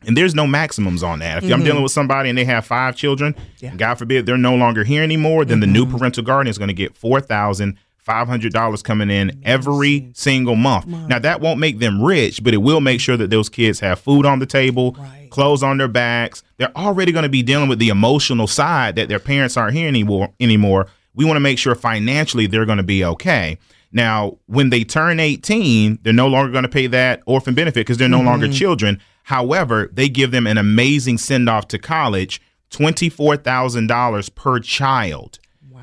And 0.07 0.15
there's 0.15 0.33
no 0.33 0.47
maximums 0.47 1.03
on 1.03 1.19
that. 1.19 1.43
If 1.43 1.51
I'm 1.51 1.59
dealing 1.59 1.73
mm-hmm. 1.73 1.83
with 1.83 1.91
somebody 1.91 2.29
and 2.29 2.38
they 2.38 2.45
have 2.45 2.65
five 2.65 2.95
children, 2.95 3.35
and 3.62 3.77
God 3.77 3.95
forbid 3.95 4.25
they're 4.25 4.38
no 4.38 4.55
longer 4.55 4.83
here 4.83 5.03
anymore, 5.03 5.43
then 5.45 5.59
the 5.59 5.67
new 5.67 5.85
mm-hmm. 5.85 5.97
parental 5.97 6.23
guardian 6.23 6.49
is 6.49 6.57
going 6.57 6.69
to 6.69 6.73
get 6.73 6.95
four 6.95 7.19
thousand 7.19 7.77
five 7.97 8.27
hundred 8.27 8.53
dollars 8.53 8.81
coming 8.81 9.09
in 9.09 9.39
every 9.43 10.09
single 10.13 10.55
month. 10.55 10.88
Now 10.88 11.19
that 11.19 11.41
won't 11.41 11.59
make 11.59 11.79
them 11.79 12.01
rich, 12.01 12.43
but 12.43 12.53
it 12.53 12.57
will 12.57 12.81
make 12.81 13.01
sure 13.01 13.17
that 13.17 13.29
those 13.29 13.49
kids 13.49 13.81
have 13.81 13.99
food 13.99 14.25
on 14.25 14.39
the 14.39 14.45
table, 14.45 14.95
Right. 14.97 15.29
clothes 15.29 15.62
on 15.62 15.77
their 15.77 15.88
backs. 15.88 16.41
They're 16.57 16.75
already 16.75 17.12
going 17.12 17.23
to 17.23 17.29
be 17.29 17.43
dealing 17.43 17.69
with 17.69 17.79
the 17.79 17.89
emotional 17.89 18.47
side 18.47 18.95
that 18.95 19.09
their 19.09 19.19
parents 19.19 19.57
aren't 19.57 19.75
here 19.75 19.88
anymore. 19.88 20.29
Anymore, 20.39 20.88
we 21.13 21.25
want 21.25 21.35
to 21.35 21.41
make 21.41 21.59
sure 21.59 21.75
financially 21.75 22.47
they're 22.47 22.65
going 22.65 22.77
to 22.77 22.83
be 22.83 23.03
okay. 23.05 23.57
Now, 23.91 24.38
when 24.45 24.69
they 24.69 24.83
turn 24.83 25.19
18, 25.19 25.99
they're 26.03 26.13
no 26.13 26.27
longer 26.27 26.51
going 26.51 26.63
to 26.63 26.69
pay 26.69 26.88
that 26.88 27.21
orphan 27.25 27.55
benefit 27.55 27.81
because 27.81 27.97
they're 27.97 28.07
no 28.07 28.21
longer 28.21 28.45
mm-hmm. 28.45 28.53
children. 28.53 29.01
However, 29.29 29.91
they 29.93 30.09
give 30.09 30.31
them 30.31 30.47
an 30.47 30.57
amazing 30.57 31.19
send 31.19 31.47
off 31.47 31.67
to 31.67 31.77
college 31.77 32.41
$24,000 32.71 34.33
per 34.35 34.59
child 34.59 35.37
Wow. 35.69 35.81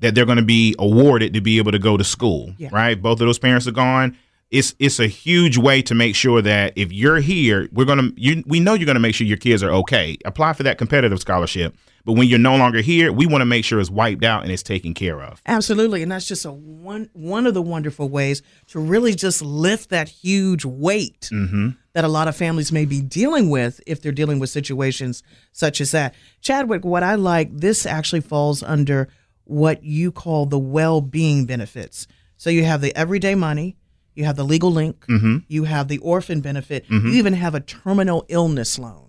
that 0.00 0.16
they're 0.16 0.26
going 0.26 0.38
to 0.38 0.44
be 0.44 0.74
awarded 0.80 1.32
to 1.34 1.40
be 1.40 1.58
able 1.58 1.70
to 1.70 1.78
go 1.78 1.96
to 1.96 2.02
school. 2.02 2.52
Yeah. 2.58 2.70
Right? 2.72 3.00
Both 3.00 3.20
of 3.20 3.26
those 3.28 3.38
parents 3.38 3.68
are 3.68 3.72
gone. 3.72 4.16
It's 4.50 4.74
it's 4.80 4.98
a 4.98 5.06
huge 5.06 5.58
way 5.58 5.80
to 5.82 5.94
make 5.94 6.16
sure 6.16 6.42
that 6.42 6.72
if 6.74 6.90
you're 6.90 7.18
here, 7.20 7.68
we're 7.70 7.84
gonna 7.84 8.10
you 8.16 8.42
we 8.46 8.58
know 8.60 8.72
you're 8.74 8.86
gonna 8.86 8.98
make 8.98 9.14
sure 9.14 9.26
your 9.26 9.36
kids 9.36 9.62
are 9.62 9.70
okay. 9.70 10.16
Apply 10.24 10.54
for 10.54 10.62
that 10.62 10.78
competitive 10.78 11.20
scholarship. 11.20 11.76
But 12.08 12.14
when 12.14 12.26
you're 12.26 12.38
no 12.38 12.56
longer 12.56 12.80
here, 12.80 13.12
we 13.12 13.26
want 13.26 13.42
to 13.42 13.44
make 13.44 13.66
sure 13.66 13.78
it's 13.78 13.90
wiped 13.90 14.24
out 14.24 14.42
and 14.42 14.50
it's 14.50 14.62
taken 14.62 14.94
care 14.94 15.20
of. 15.20 15.42
Absolutely, 15.44 16.02
and 16.02 16.10
that's 16.10 16.26
just 16.26 16.46
a 16.46 16.50
one 16.50 17.10
one 17.12 17.46
of 17.46 17.52
the 17.52 17.60
wonderful 17.60 18.08
ways 18.08 18.40
to 18.68 18.80
really 18.80 19.14
just 19.14 19.42
lift 19.42 19.90
that 19.90 20.08
huge 20.08 20.64
weight 20.64 21.28
mm-hmm. 21.30 21.72
that 21.92 22.06
a 22.06 22.08
lot 22.08 22.26
of 22.26 22.34
families 22.34 22.72
may 22.72 22.86
be 22.86 23.02
dealing 23.02 23.50
with 23.50 23.82
if 23.86 24.00
they're 24.00 24.10
dealing 24.10 24.38
with 24.38 24.48
situations 24.48 25.22
such 25.52 25.82
as 25.82 25.90
that. 25.90 26.14
Chadwick, 26.40 26.82
what 26.82 27.02
I 27.02 27.14
like, 27.16 27.54
this 27.54 27.84
actually 27.84 28.22
falls 28.22 28.62
under 28.62 29.10
what 29.44 29.84
you 29.84 30.10
call 30.10 30.46
the 30.46 30.58
well-being 30.58 31.44
benefits. 31.44 32.06
So 32.38 32.48
you 32.48 32.64
have 32.64 32.80
the 32.80 32.96
everyday 32.96 33.34
money, 33.34 33.76
you 34.14 34.24
have 34.24 34.36
the 34.36 34.44
legal 34.44 34.72
link, 34.72 35.04
mm-hmm. 35.08 35.40
you 35.46 35.64
have 35.64 35.88
the 35.88 35.98
orphan 35.98 36.40
benefit, 36.40 36.86
you 36.88 37.00
mm-hmm. 37.00 37.16
even 37.16 37.34
have 37.34 37.54
a 37.54 37.60
terminal 37.60 38.24
illness 38.30 38.78
loan 38.78 39.08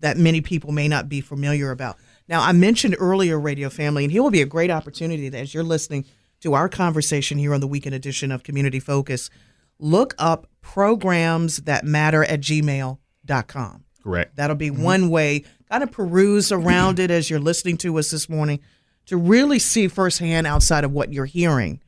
that 0.00 0.16
many 0.16 0.40
people 0.40 0.72
may 0.72 0.88
not 0.88 1.08
be 1.08 1.20
familiar 1.20 1.70
about. 1.70 1.98
Now, 2.28 2.42
I 2.42 2.52
mentioned 2.52 2.96
earlier, 2.98 3.38
Radio 3.38 3.70
Family, 3.70 4.04
and 4.04 4.12
here 4.12 4.22
will 4.22 4.30
be 4.30 4.42
a 4.42 4.46
great 4.46 4.70
opportunity 4.70 5.28
that 5.28 5.38
as 5.38 5.54
you're 5.54 5.62
listening 5.62 6.04
to 6.40 6.54
our 6.54 6.68
conversation 6.68 7.38
here 7.38 7.54
on 7.54 7.60
the 7.60 7.66
weekend 7.66 7.94
edition 7.94 8.32
of 8.32 8.42
Community 8.42 8.80
Focus, 8.80 9.30
look 9.78 10.14
up 10.18 10.48
programs 10.60 11.58
that 11.58 11.84
matter 11.84 12.24
at 12.24 12.40
gmail.com. 12.40 13.84
Correct. 14.02 14.36
That'll 14.36 14.56
be 14.56 14.70
mm-hmm. 14.70 14.82
one 14.82 15.10
way, 15.10 15.44
kind 15.70 15.82
of 15.82 15.92
peruse 15.92 16.50
around 16.50 16.98
it 16.98 17.10
as 17.10 17.30
you're 17.30 17.40
listening 17.40 17.76
to 17.78 17.98
us 17.98 18.10
this 18.10 18.28
morning 18.28 18.60
to 19.06 19.16
really 19.16 19.58
see 19.58 19.88
firsthand 19.88 20.46
outside 20.46 20.84
of 20.84 20.92
what 20.92 21.12
you're 21.12 21.26
hearing 21.26 21.80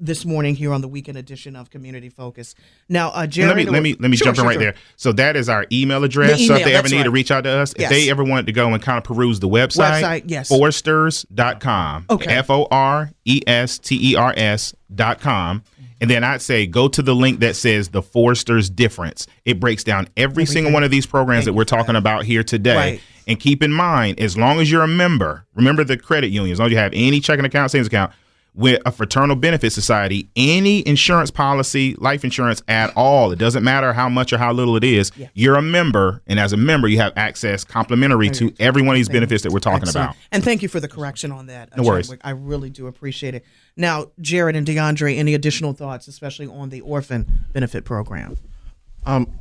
this 0.00 0.24
morning 0.24 0.54
here 0.54 0.72
on 0.72 0.80
the 0.80 0.88
weekend 0.88 1.18
edition 1.18 1.54
of 1.54 1.70
Community 1.70 2.08
Focus. 2.08 2.54
Now, 2.88 3.10
uh, 3.10 3.26
Jared, 3.26 3.48
let 3.48 3.56
me 3.56 3.70
let 3.70 3.82
me 3.82 3.96
let 4.00 4.10
me 4.10 4.16
Sure, 4.16 4.26
jump 4.26 4.38
in 4.38 4.42
sure, 4.42 4.48
right 4.48 4.54
sure. 4.54 4.62
there. 4.62 4.74
So 4.96 5.12
that 5.12 5.36
is 5.36 5.48
our 5.48 5.66
email 5.70 6.02
address. 6.04 6.38
The 6.38 6.46
so 6.46 6.54
if 6.56 6.64
they 6.64 6.74
ever 6.74 6.88
need 6.88 7.04
to 7.04 7.10
reach 7.10 7.30
out 7.30 7.44
to 7.44 7.50
us, 7.50 7.74
Yes. 7.78 7.90
if 7.90 7.96
they 7.96 8.10
ever 8.10 8.24
wanted 8.24 8.46
to 8.46 8.52
go 8.52 8.72
and 8.72 8.82
kind 8.82 8.98
of 8.98 9.04
peruse 9.04 9.40
the 9.40 9.48
website, 9.48 10.02
Website, 10.02 10.22
yes. 10.26 10.48
foresters.com. 10.48 12.06
Okay. 12.10 12.32
F 12.34 12.50
O 12.50 12.66
R 12.70 13.10
E 13.24 13.42
S 13.46 13.78
T 13.78 14.12
E 14.12 14.16
R 14.16 14.34
S 14.36 14.74
dot 14.94 15.20
com. 15.20 15.62
And 16.02 16.08
then 16.10 16.24
I'd 16.24 16.40
say 16.40 16.66
go 16.66 16.88
to 16.88 17.02
the 17.02 17.14
link 17.14 17.40
that 17.40 17.56
says 17.56 17.88
the 17.90 18.00
Foresters 18.00 18.70
difference. 18.70 19.26
It 19.44 19.60
breaks 19.60 19.84
down 19.84 20.08
every 20.16 20.46
single 20.46 20.72
one 20.72 20.82
of 20.82 20.90
these 20.90 21.04
programs 21.04 21.44
that 21.44 21.52
we're 21.52 21.64
talking 21.64 21.94
about 21.94 22.24
here 22.24 22.42
today. 22.42 22.74
Right. 22.76 23.00
And 23.26 23.38
keep 23.38 23.62
in 23.62 23.70
mind, 23.70 24.18
as 24.18 24.36
long 24.36 24.60
as 24.60 24.70
you're 24.72 24.82
a 24.82 24.88
member, 24.88 25.44
remember 25.54 25.84
the 25.84 25.98
credit 25.98 26.28
union, 26.28 26.52
as 26.52 26.58
long 26.58 26.66
as 26.66 26.72
you 26.72 26.78
have 26.78 26.92
any 26.94 27.20
checking 27.20 27.44
account, 27.44 27.70
savings 27.70 27.86
account, 27.88 28.12
with 28.60 28.82
a 28.84 28.92
fraternal 28.92 29.36
benefit 29.36 29.72
society, 29.72 30.28
any 30.36 30.86
insurance 30.86 31.30
policy, 31.30 31.94
life 31.94 32.24
insurance 32.24 32.62
at 32.68 32.94
all, 32.94 33.32
it 33.32 33.38
doesn't 33.38 33.64
matter 33.64 33.94
how 33.94 34.08
much 34.08 34.34
or 34.34 34.38
how 34.38 34.52
little 34.52 34.76
it 34.76 34.84
is, 34.84 35.10
you're 35.32 35.56
a 35.56 35.62
member. 35.62 36.20
And 36.26 36.38
as 36.38 36.52
a 36.52 36.58
member, 36.58 36.86
you 36.86 36.98
have 36.98 37.14
access 37.16 37.64
complimentary 37.64 38.28
to 38.30 38.52
every 38.60 38.82
one 38.82 38.94
of 38.94 38.98
these 38.98 39.08
benefits 39.08 39.42
that 39.44 39.50
we're 39.50 39.60
talking 39.60 39.88
Excellent. 39.88 40.10
about. 40.10 40.16
And 40.30 40.44
thank 40.44 40.62
you 40.62 40.68
for 40.68 40.78
the 40.78 40.88
correction 40.88 41.32
on 41.32 41.46
that. 41.46 41.74
No 41.74 41.84
worries. 41.84 42.14
I 42.22 42.30
really 42.30 42.68
do 42.68 42.86
appreciate 42.86 43.34
it. 43.34 43.46
Now, 43.76 44.10
Jared 44.20 44.56
and 44.56 44.66
DeAndre, 44.66 45.16
any 45.16 45.32
additional 45.32 45.72
thoughts, 45.72 46.06
especially 46.06 46.46
on 46.46 46.68
the 46.68 46.82
orphan 46.82 47.46
benefit 47.54 47.86
program? 47.86 48.36
Um, 49.06 49.32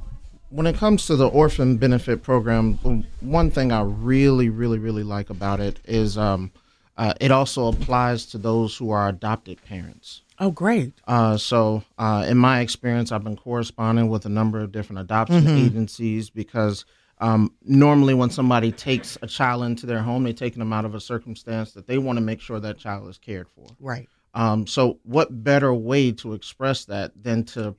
when 0.49 0.65
it 0.65 0.77
comes 0.77 1.05
to 1.07 1.17
the 1.17 1.27
orphan 1.27 1.75
benefit 1.75 2.23
program, 2.23 2.75
one 3.19 3.51
thing 3.51 3.73
I 3.73 3.81
really, 3.81 4.47
really, 4.49 4.79
really 4.79 5.03
like 5.03 5.29
about 5.29 5.59
it 5.59 5.79
is 5.83 6.17
um, 6.17 6.51
uh, 6.99 7.13
it 7.19 7.31
also 7.31 7.67
applies 7.69 8.25
to 8.27 8.37
those 8.37 8.75
who 8.77 8.91
are 8.91 9.07
adopted 9.09 9.57
parents. 9.63 10.21
Oh, 10.37 10.51
great. 10.51 10.93
Uh, 11.07 11.37
so, 11.37 11.83
uh, 11.97 12.25
in 12.27 12.37
my 12.37 12.59
experience, 12.59 13.11
I've 13.11 13.23
been 13.23 13.35
corresponding 13.35 14.07
with 14.09 14.25
a 14.25 14.29
number 14.29 14.59
of 14.59 14.71
different 14.71 14.99
adoption 14.99 15.47
agencies 15.47 16.29
because 16.29 16.85
um, 17.19 17.53
normally 17.63 18.13
when 18.13 18.29
somebody 18.29 18.71
takes 18.71 19.17
a 19.21 19.27
child 19.27 19.63
into 19.63 19.85
their 19.85 20.01
home, 20.01 20.23
they're 20.23 20.31
taking 20.33 20.59
them 20.59 20.71
out 20.71 20.85
of 20.85 20.93
a 20.95 20.99
circumstance 20.99 21.71
that 21.73 21.87
they 21.87 21.97
want 21.97 22.17
to 22.17 22.21
make 22.21 22.39
sure 22.39 22.59
that 22.59 22.77
child 22.77 23.09
is 23.09 23.17
cared 23.17 23.47
for. 23.49 23.67
Right. 23.79 24.07
Um, 24.33 24.67
so, 24.67 24.99
what 25.03 25.43
better 25.43 25.73
way 25.73 26.11
to 26.13 26.33
express 26.33 26.85
that 26.85 27.11
than 27.21 27.43
to 27.45 27.75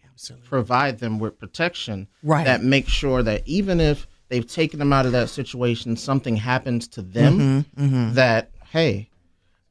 provide 0.48 0.98
them 0.98 1.18
with 1.18 1.38
protection 1.38 2.08
Right. 2.22 2.44
that 2.44 2.62
makes 2.64 2.90
sure 2.90 3.22
that 3.22 3.42
even 3.46 3.80
if 3.80 4.06
they've 4.28 4.46
taken 4.46 4.78
them 4.78 4.92
out 4.92 5.06
of 5.06 5.12
that 5.12 5.28
situation, 5.30 5.96
something 5.96 6.36
happens 6.36 6.88
to 6.88 7.02
them, 7.02 7.64
Mm-hmm, 7.78 8.14
that 8.14 8.50
hey, 8.70 9.08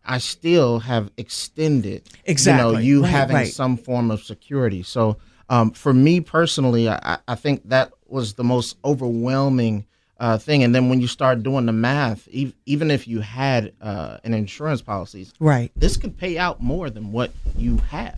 I 0.06 0.18
still 0.18 0.80
have 0.80 1.12
extended, 1.18 2.04
you 2.26 2.36
know, 2.54 2.78
you 2.78 3.02
Right, 3.04 3.12
having 3.12 3.36
right. 3.36 3.48
some 3.54 3.78
form 3.78 4.10
of 4.12 4.24
security. 4.24 4.82
So, 4.84 5.18
um, 5.50 5.72
for 5.72 5.94
me 5.94 6.20
personally, 6.22 6.88
I, 6.90 7.18
I 7.28 7.36
think 7.36 7.68
that 7.70 7.92
was 8.08 8.34
the 8.34 8.44
most 8.44 8.78
overwhelming 8.86 9.86
uh, 10.20 10.38
thing. 10.38 10.64
And 10.64 10.76
then 10.76 10.90
when 10.90 11.00
you 11.00 11.08
start 11.08 11.44
doing 11.44 11.66
the 11.66 11.72
math, 11.72 12.28
ev- 12.34 12.54
even 12.66 12.92
if 12.92 13.08
you 13.08 13.22
had 13.22 13.74
uh, 13.82 14.18
an 14.24 14.34
insurance 14.34 14.82
policy, 14.82 15.28
Right. 15.40 15.72
this 15.76 15.96
could 15.98 16.18
pay 16.18 16.38
out 16.38 16.62
more 16.62 16.90
than 16.90 17.12
what 17.12 17.32
you 17.58 17.78
have. 17.90 18.18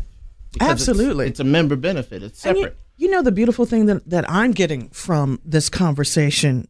Because 0.53 0.65
it's- 0.81 0.89
Absolutely. 0.89 1.27
it's, 1.27 1.39
a 1.39 1.43
member 1.45 1.75
benefit. 1.75 2.23
It's 2.23 2.39
separate. 2.41 2.75
You, 2.97 3.07
you 3.07 3.11
know, 3.13 3.21
the 3.21 3.31
beautiful 3.31 3.65
thing 3.65 3.85
that, 3.85 4.09
that 4.09 4.29
I'm 4.29 4.51
getting 4.51 4.89
from 4.89 5.39
this 5.45 5.69
conversation 5.69 6.67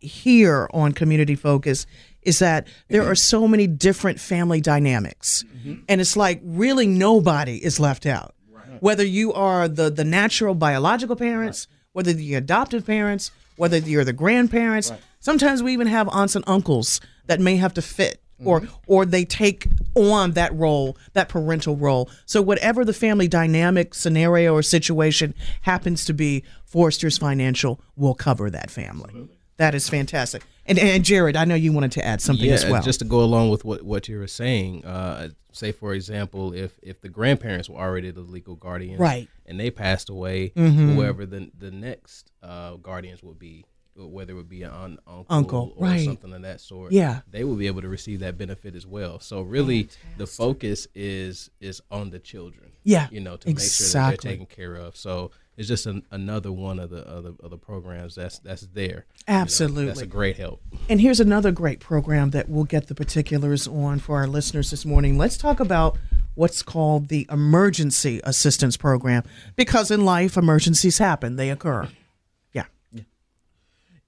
here 0.00 0.68
on 0.72 0.92
Community 0.92 1.34
Focus 1.34 1.86
is 2.24 2.38
that 2.38 2.66
there 2.88 3.02
mm-hmm. 3.02 3.10
are 3.10 3.14
so 3.14 3.46
many 3.46 3.66
different 3.66 4.20
family 4.20 4.60
dynamics. 4.60 5.44
Mm-hmm. 5.56 5.82
And 5.88 6.00
it's 6.00 6.16
like 6.16 6.40
really 6.42 6.86
nobody 6.86 7.62
is 7.64 7.78
left 7.78 8.06
out. 8.06 8.34
Whether 8.80 9.04
you 9.04 9.32
are 9.32 9.68
the, 9.68 9.88
the 9.88 10.04
natural 10.04 10.54
biological 10.54 11.16
parents, 11.16 11.68
whether 11.92 12.12
the 12.12 12.34
adoptive 12.34 12.84
parents, 12.84 13.30
whether 13.56 13.78
you're 13.78 14.04
the 14.04 14.12
grandparents. 14.12 14.92
Sometimes 15.20 15.62
we 15.62 15.72
even 15.72 15.86
have 15.86 16.08
aunts 16.10 16.36
and 16.36 16.44
uncles 16.46 17.00
that 17.26 17.40
may 17.40 17.56
have 17.56 17.74
to 17.74 17.82
fit 17.82 18.20
or 18.44 18.60
mm-hmm. 18.60 18.74
or 18.86 19.06
they 19.06 19.24
take 19.24 19.68
on 19.94 20.32
that 20.32 20.52
role, 20.54 20.96
that 21.12 21.28
parental 21.28 21.76
role. 21.76 22.10
So 22.26 22.42
whatever 22.42 22.84
the 22.84 22.92
family 22.92 23.28
dynamic 23.28 23.94
scenario 23.94 24.52
or 24.54 24.62
situation 24.62 25.34
happens 25.62 26.04
to 26.06 26.12
be, 26.12 26.44
Foresters 26.64 27.16
Financial 27.16 27.80
will 27.96 28.14
cover 28.14 28.50
that 28.50 28.70
family. 28.70 29.28
That 29.56 29.74
is 29.74 29.88
fantastic. 29.88 30.42
And 30.66 30.78
and 30.78 31.04
Jared, 31.04 31.36
I 31.36 31.44
know 31.44 31.54
you 31.54 31.72
wanted 31.72 31.92
to 31.92 32.04
add 32.04 32.20
something 32.20 32.46
yeah, 32.46 32.54
as 32.54 32.64
well. 32.66 32.82
just 32.82 32.98
to 33.00 33.04
go 33.04 33.20
along 33.20 33.50
with 33.50 33.64
what, 33.64 33.82
what 33.82 34.08
you 34.08 34.18
were 34.18 34.26
saying. 34.26 34.84
Uh, 34.84 35.28
say, 35.52 35.72
for 35.72 35.92
example, 35.94 36.52
if 36.54 36.78
if 36.82 37.00
the 37.00 37.08
grandparents 37.08 37.68
were 37.68 37.78
already 37.78 38.10
the 38.10 38.20
legal 38.22 38.56
guardians, 38.56 38.98
Right. 38.98 39.28
and 39.46 39.60
they 39.60 39.70
passed 39.70 40.08
away, 40.08 40.50
Mhm. 40.56 40.94
whoever 40.94 41.26
the 41.26 41.50
the 41.58 41.70
next 41.70 42.30
uh, 42.42 42.76
guardians 42.76 43.22
would 43.22 43.38
be, 43.38 43.64
whether 43.94 44.32
it 44.32 44.36
would 44.36 44.48
be 44.48 44.62
an 44.62 44.98
uncle, 45.06 45.26
Uncle, 45.28 45.74
or 45.76 45.86
right. 45.86 46.04
something 46.04 46.32
of 46.32 46.42
that 46.42 46.60
sort, 46.60 46.92
Yeah. 46.92 47.20
they 47.30 47.44
will 47.44 47.56
be 47.56 47.66
able 47.66 47.82
to 47.82 47.88
receive 47.88 48.20
that 48.20 48.36
benefit 48.38 48.74
as 48.74 48.86
well. 48.86 49.20
So 49.20 49.42
really, 49.42 49.88
the 50.16 50.26
focus 50.26 50.88
is 50.94 51.50
is 51.60 51.80
on 51.90 52.10
the 52.10 52.18
children. 52.18 52.70
Yeah, 52.82 53.08
you 53.12 53.20
know, 53.20 53.36
to 53.36 53.48
make 53.48 53.60
sure 53.60 53.86
that 53.92 54.08
they're 54.22 54.32
taken 54.32 54.46
care 54.46 54.74
of. 54.76 54.96
So 54.96 55.30
it's 55.56 55.68
just 55.68 55.86
an, 55.86 56.02
another 56.10 56.50
one 56.50 56.78
of 56.78 56.90
the 56.90 57.08
other 57.08 57.32
of 57.40 57.50
the 57.50 57.58
programs 57.58 58.14
that's 58.14 58.38
that's 58.40 58.62
there. 58.72 59.06
You 59.28 59.34
know, 59.34 59.40
Absolutely. 59.40 59.86
that's 59.86 60.00
a 60.00 60.06
great 60.06 60.36
help. 60.36 60.60
And 60.88 61.00
here's 61.00 61.20
another 61.20 61.52
great 61.52 61.80
program 61.80 62.30
that 62.30 62.48
we'll 62.48 62.64
get 62.64 62.88
the 62.88 62.94
particulars 62.94 63.68
on 63.68 63.98
for 63.98 64.16
our 64.16 64.26
listeners 64.26 64.70
this 64.70 64.84
morning. 64.84 65.16
Let's 65.16 65.36
talk 65.36 65.60
about 65.60 65.96
what's 66.34 66.62
called 66.62 67.08
the 67.08 67.26
Emergency 67.30 68.20
Assistance 68.24 68.76
Program 68.76 69.22
because 69.56 69.90
in 69.90 70.04
life, 70.04 70.36
emergencies 70.36 70.98
happen, 70.98 71.36
they 71.36 71.50
occur. 71.50 71.88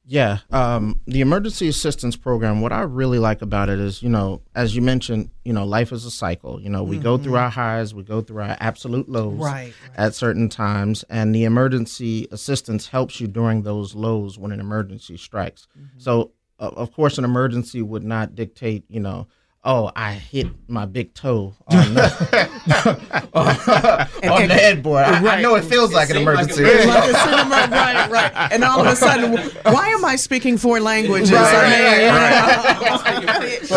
Yeah. 0.08 0.38
Um, 0.50 1.00
the 1.06 1.20
emergency 1.20 1.68
assistance 1.68 2.16
program. 2.16 2.60
What 2.60 2.72
I 2.72 2.82
really 2.82 3.18
like 3.18 3.42
about 3.42 3.68
it 3.68 3.80
is, 3.80 4.02
you 4.02 4.08
know, 4.08 4.40
as 4.54 4.76
you 4.76 4.80
mentioned, 4.80 5.30
you 5.44 5.52
know, 5.52 5.64
life 5.64 5.92
is 5.92 6.04
a 6.04 6.10
cycle. 6.10 6.60
You 6.60 6.70
know, 6.70 6.84
we 6.84 6.98
go 6.98 7.18
through 7.18 7.36
our 7.36 7.50
highs, 7.50 7.92
we 7.92 8.04
go 8.04 8.20
through 8.20 8.42
our 8.42 8.56
absolute 8.60 9.08
lows 9.08 9.26
Mm-hmm. 9.26 9.42
Right, 9.42 9.72
at 9.96 10.14
certain 10.14 10.48
times, 10.48 11.04
and 11.10 11.34
the 11.34 11.44
emergency 11.44 12.28
assistance 12.30 12.86
helps 12.88 13.20
you 13.20 13.26
during 13.26 13.62
those 13.62 13.94
lows 13.94 14.38
when 14.38 14.52
an 14.52 14.60
emergency 14.60 15.16
strikes. 15.16 15.66
Mm-hmm. 15.76 15.98
So, 15.98 16.32
uh, 16.60 16.70
of 16.76 16.92
course, 16.92 17.18
an 17.18 17.24
emergency 17.24 17.82
would 17.82 18.04
not 18.04 18.34
dictate, 18.34 18.84
you 18.88 19.00
know. 19.00 19.26
Oh, 19.64 19.90
I 19.96 20.12
hit 20.12 20.46
my 20.68 20.86
big 20.86 21.12
toe 21.12 21.52
on 21.66 21.94
the, 21.94 22.02
on 23.34 24.46
the 24.46 24.54
headboard. 24.54 25.02
I, 25.04 25.38
I 25.38 25.42
know 25.42 25.56
it 25.56 25.64
feels 25.64 25.92
like 25.92 26.08
an 26.10 26.18
emergency. 26.18 26.62
Like 26.62 27.10
a 27.10 27.14
cinema, 27.14 27.68
right, 27.72 28.08
right. 28.08 28.52
And 28.52 28.62
all 28.62 28.80
of 28.80 28.86
a 28.86 28.94
sudden, 28.94 29.36
why 29.64 29.88
am 29.88 30.04
I 30.04 30.14
speaking 30.14 30.56
four 30.56 30.78
languages? 30.78 31.32
I 31.34 32.56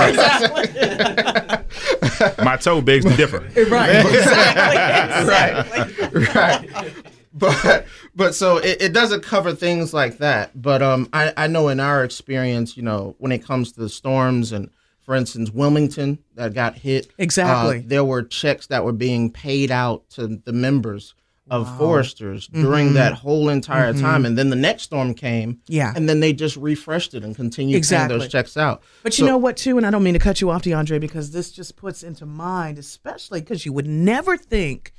Exactly. 0.09 0.69
My 2.43 2.57
toe 2.57 2.81
begs 2.81 3.05
to 3.05 3.15
differ. 3.15 3.39
Right. 3.69 4.05
Exactly. 4.05 5.81
right 6.25 6.69
right 6.71 6.93
but 7.33 7.85
but 8.15 8.33
so 8.35 8.57
it, 8.57 8.81
it 8.81 8.93
doesn't 8.93 9.23
cover 9.23 9.53
things 9.53 9.93
like 9.93 10.17
that 10.17 10.59
but 10.59 10.81
um 10.81 11.07
I, 11.13 11.31
I 11.37 11.47
know 11.47 11.67
in 11.67 11.79
our 11.79 12.03
experience 12.03 12.75
you 12.75 12.83
know 12.83 13.15
when 13.19 13.31
it 13.31 13.39
comes 13.45 13.71
to 13.73 13.79
the 13.79 13.89
storms 13.89 14.51
and 14.51 14.69
for 15.09 15.15
instance 15.15 15.49
wilmington 15.49 16.19
that 16.35 16.53
got 16.53 16.75
hit 16.75 17.11
Exactly. 17.17 17.79
uh, 17.79 17.81
there 17.87 18.03
were 18.03 18.21
checks 18.21 18.67
that 18.67 18.83
were 18.85 18.91
being 18.93 19.31
paid 19.31 19.71
out 19.71 20.07
to 20.11 20.27
the 20.27 20.53
members 20.53 21.15
of 21.49 21.67
foresters 21.79 22.45
during 22.45 22.93
that 22.93 23.13
whole 23.13 23.49
entire 23.49 23.91
time 23.91 24.23
and 24.23 24.37
then 24.37 24.51
the 24.51 24.55
next 24.55 24.83
storm 24.83 25.15
came 25.15 25.53
Mm-hmm. 25.53 25.73
Yeah. 25.73 25.93
and 25.95 26.07
then 26.07 26.19
they 26.19 26.31
just 26.31 26.55
refreshed 26.57 27.15
it 27.15 27.23
and 27.23 27.35
continued 27.35 27.77
Exactly. 27.77 28.07
paying 28.09 28.19
those 28.19 28.31
checks 28.31 28.55
out 28.55 28.83
But 29.01 29.17
you 29.17 29.25
know 29.25 29.39
what, 29.39 29.57
too, 29.57 29.75
and 29.77 29.83
I 29.87 29.89
don't 29.89 30.03
mean 30.03 30.13
to 30.13 30.19
cut 30.19 30.41
you 30.41 30.51
off, 30.51 30.61
DeAndre, 30.61 30.99
because 31.01 31.31
this 31.31 31.51
just 31.51 31.75
puts 31.75 32.03
into 32.03 32.27
mind, 32.27 32.77
especially 32.77 33.39
because 33.41 33.65
you 33.65 33.73
would 33.73 33.87
never 33.87 34.37
think, 34.37 34.93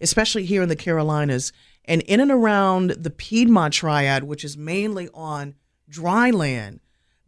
especially 0.00 0.44
here 0.44 0.62
in 0.62 0.68
the 0.68 0.76
Carolinas 0.76 1.52
and 1.86 2.02
in 2.02 2.20
and 2.20 2.30
around 2.30 2.90
the 2.90 3.10
Piedmont 3.10 3.74
Triad, 3.74 4.22
which 4.22 4.44
is 4.44 4.56
mainly 4.56 5.08
on 5.12 5.56
dry 5.88 6.30
land, 6.30 6.78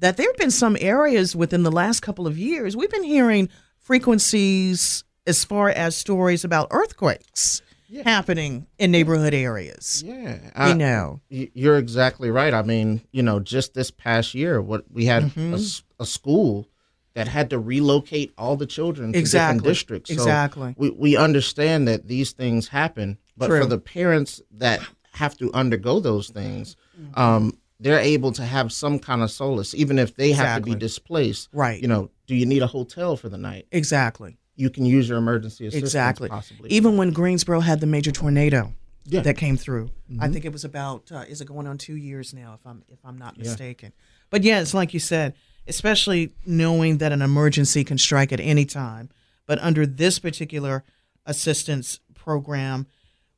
that 0.01 0.17
there 0.17 0.27
have 0.27 0.37
been 0.37 0.51
some 0.51 0.77
areas 0.81 1.35
within 1.37 1.63
the 1.65 1.73
last 1.73 2.01
couple 2.01 2.27
of 2.27 2.39
years 2.39 2.77
we've 2.77 2.91
been 2.91 3.03
hearing 3.05 3.49
frequencies 3.79 5.05
as 5.27 5.45
far 5.45 5.69
as 5.71 5.97
stories 5.97 6.45
about 6.45 6.69
earthquakes. 6.71 7.63
happening 8.05 8.67
in 8.79 8.91
neighborhood 8.91 9.33
areas. 9.33 10.03
Yeah, 10.07 10.35
You 10.35 10.51
I- 10.55 10.73
know. 10.75 11.21
you're 11.31 11.79
exactly 11.79 12.31
right. 12.31 12.53
I 12.53 12.63
mean, 12.63 13.01
you 13.13 13.23
know, 13.23 13.41
just 13.41 13.73
this 13.75 13.91
past 13.91 14.35
year, 14.35 14.61
what 14.61 14.85
we 14.93 15.07
had 15.07 15.25
Mm-hmm. 15.25 15.55
a 15.55 16.03
a, 16.03 16.07
school 16.07 16.69
that 17.15 17.29
had 17.29 17.49
to 17.51 17.59
relocate 17.59 18.33
all 18.39 18.57
the 18.57 18.67
children 18.67 19.13
to 19.15 19.19
Exactly. 19.19 19.59
different 19.59 19.65
districts. 19.75 20.11
So 20.11 20.15
Exactly. 20.17 20.75
we 20.77 20.91
we 20.91 21.17
understand 21.17 21.89
that 21.89 22.07
these 22.09 22.33
things 22.33 22.69
happen, 22.69 23.17
but 23.39 23.47
True. 23.49 23.61
for 23.63 23.67
the 23.67 23.79
parents 23.79 24.41
that 24.59 24.81
have 25.13 25.37
to 25.39 25.51
undergo 25.55 25.99
those 25.99 26.29
things, 26.29 26.77
Mm-hmm. 27.01 27.19
um, 27.21 27.59
they're 27.81 28.01
able 28.01 28.33
to 28.33 28.45
have 28.45 28.73
some 28.73 28.99
kind 28.99 29.23
of 29.23 29.31
solace, 29.31 29.75
even 29.75 29.99
if 29.99 30.15
they 30.17 30.33
have 30.33 30.57
to 30.59 30.63
be 30.63 30.75
displaced. 30.75 31.49
Right. 31.53 31.81
You 31.81 31.89
know, 31.89 32.11
do 32.27 32.35
you 32.35 32.45
need 32.47 32.63
a 32.63 32.67
hotel 32.67 33.17
for 33.17 33.29
the 33.29 33.39
night? 33.39 33.67
Exactly. 33.71 34.37
You 34.57 34.71
can 34.71 34.85
use 34.85 35.09
your 35.09 35.19
emergency 35.19 35.67
assistance. 35.67 35.85
Exactly. 35.85 36.29
Possibly. 36.29 36.71
Even 36.71 36.97
when 36.97 37.13
Greensboro 37.13 37.61
had 37.61 37.81
the 37.81 37.87
major 37.87 38.11
tornado 38.11 38.75
Yeah. 39.05 39.21
that 39.21 39.37
came 39.37 39.57
through, 39.57 39.91
I 40.19 40.29
think 40.29 40.45
it 40.45 40.53
was 40.53 40.65
about 40.65 41.13
uh, 41.13 41.25
is 41.29 41.41
it 41.41 41.47
going 41.47 41.67
on 41.69 41.79
two 41.79 41.97
years 41.97 42.35
now, 42.35 42.55
if 42.55 42.67
I'm 42.67 42.83
if 42.89 42.99
I'm 43.05 43.17
not 43.19 43.39
mistaken. 43.39 43.93
Yeah. 43.95 44.05
But 44.31 44.43
yeah, 44.43 44.61
it's 44.61 44.75
like 44.75 44.93
you 44.93 45.01
said, 45.01 45.35
especially 45.69 46.33
knowing 46.45 46.99
that 46.99 47.13
an 47.13 47.23
emergency 47.23 47.85
can 47.85 47.99
strike 47.99 48.33
at 48.33 48.41
any 48.41 48.65
time. 48.65 49.11
But 49.47 49.61
under 49.61 49.87
this 49.87 50.19
particular 50.19 50.83
assistance 51.25 52.01
program, 52.15 52.87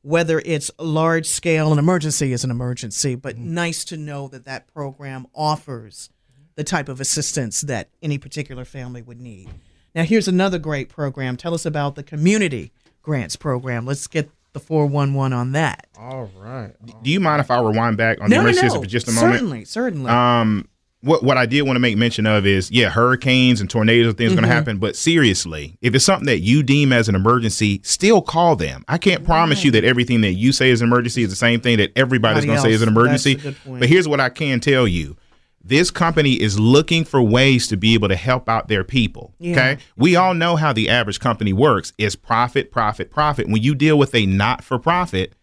whether 0.03 0.41
it's 0.45 0.71
large 0.79 1.27
scale, 1.27 1.71
an 1.71 1.79
emergency 1.79 2.33
is 2.33 2.43
an 2.43 2.51
emergency, 2.51 3.15
but 3.15 3.37
nice 3.37 3.83
to 3.85 3.97
know 3.97 4.27
that 4.29 4.45
that 4.45 4.67
program 4.73 5.27
offers 5.35 6.09
the 6.55 6.63
type 6.63 6.89
of 6.89 6.99
assistance 6.99 7.61
that 7.61 7.89
any 8.01 8.17
particular 8.17 8.65
family 8.65 9.01
would 9.01 9.21
need. 9.21 9.49
Now, 9.93 10.03
here's 10.03 10.27
another 10.27 10.57
great 10.59 10.89
program. 10.89 11.37
Tell 11.37 11.53
us 11.53 11.65
about 11.65 11.95
the 11.95 12.03
Community 12.03 12.71
Grants 13.01 13.35
Program. 13.35 13.85
Let's 13.85 14.07
get 14.07 14.29
the 14.53 14.59
411 14.59 15.33
on 15.33 15.51
that. 15.53 15.87
all 15.97 16.29
right. 16.35 16.73
Do 17.03 17.09
you 17.09 17.19
mind 17.19 17.39
if 17.39 17.49
I 17.51 17.59
rewind 17.61 17.95
back 17.97 18.19
on 18.21 18.29
No, 18.29 18.37
the 18.37 18.43
no, 18.43 18.49
emergency 18.49 18.75
no. 18.75 18.81
for 18.81 18.87
just 18.87 19.07
a 19.07 19.11
moment? 19.11 19.33
Certainly, 19.33 19.65
certainly. 19.65 20.09
Um, 20.11 20.67
what 21.01 21.23
what 21.23 21.37
I 21.37 21.45
did 21.45 21.63
want 21.63 21.75
to 21.75 21.79
make 21.79 21.97
mention 21.97 22.25
of 22.25 22.45
is 22.45 22.69
yeah, 22.71 22.89
hurricanes 22.89 23.59
and 23.59 23.69
tornadoes 23.69 24.09
and 24.09 24.17
things 24.17 24.31
going 24.31 24.43
to 24.43 24.47
mm-hmm. 24.47 24.55
happen. 24.55 24.77
But 24.77 24.95
seriously, 24.95 25.77
if 25.81 25.95
it's 25.95 26.05
something 26.05 26.27
that 26.27 26.39
you 26.39 26.63
deem 26.63 26.93
as 26.93 27.09
an 27.09 27.15
emergency, 27.15 27.81
still 27.83 28.21
call 28.21 28.55
them. 28.55 28.85
I 28.87 28.97
can't 28.97 29.25
promise 29.25 29.63
you 29.63 29.71
that 29.71 29.83
everything 29.83 30.21
that 30.21 30.33
you 30.33 30.51
say 30.51 30.69
is 30.69 30.81
an 30.81 30.87
emergency 30.87 31.23
is 31.23 31.29
the 31.29 31.35
same 31.35 31.59
thing 31.59 31.77
that 31.77 31.91
everybody's 31.95 32.45
going 32.45 32.57
to 32.57 32.61
say 32.61 32.71
is 32.71 32.81
an 32.81 32.89
emergency. 32.89 33.33
else. 33.33 33.43
That's 33.43 33.57
a 33.57 33.59
good 33.59 33.69
point. 33.69 33.79
But 33.79 33.89
here's 33.89 34.07
what 34.07 34.19
I 34.19 34.29
can 34.29 34.59
tell 34.59 34.87
you. 34.87 35.17
This 35.63 35.91
company 35.91 36.41
is 36.41 36.59
looking 36.59 37.05
for 37.05 37.21
ways 37.21 37.67
to 37.67 37.77
be 37.77 37.93
able 37.93 38.07
to 38.07 38.15
help 38.15 38.49
out 38.49 38.67
their 38.67 38.83
people. 38.83 39.35
Yeah. 39.37 39.51
Okay. 39.51 39.77
We 39.95 40.15
all 40.15 40.33
know 40.33 40.55
how 40.55 40.73
the 40.73 40.89
average 40.89 41.19
company 41.19 41.53
works 41.53 41.93
is 41.99 42.15
profit, 42.15 42.71
profit, 42.71 43.11
profit. 43.11 43.47
When 43.47 43.61
you 43.61 43.75
deal 43.75 43.95
with 43.95 44.15
a 44.15 44.25
not 44.25 44.63
for 44.63 44.79
profit, 44.79 45.35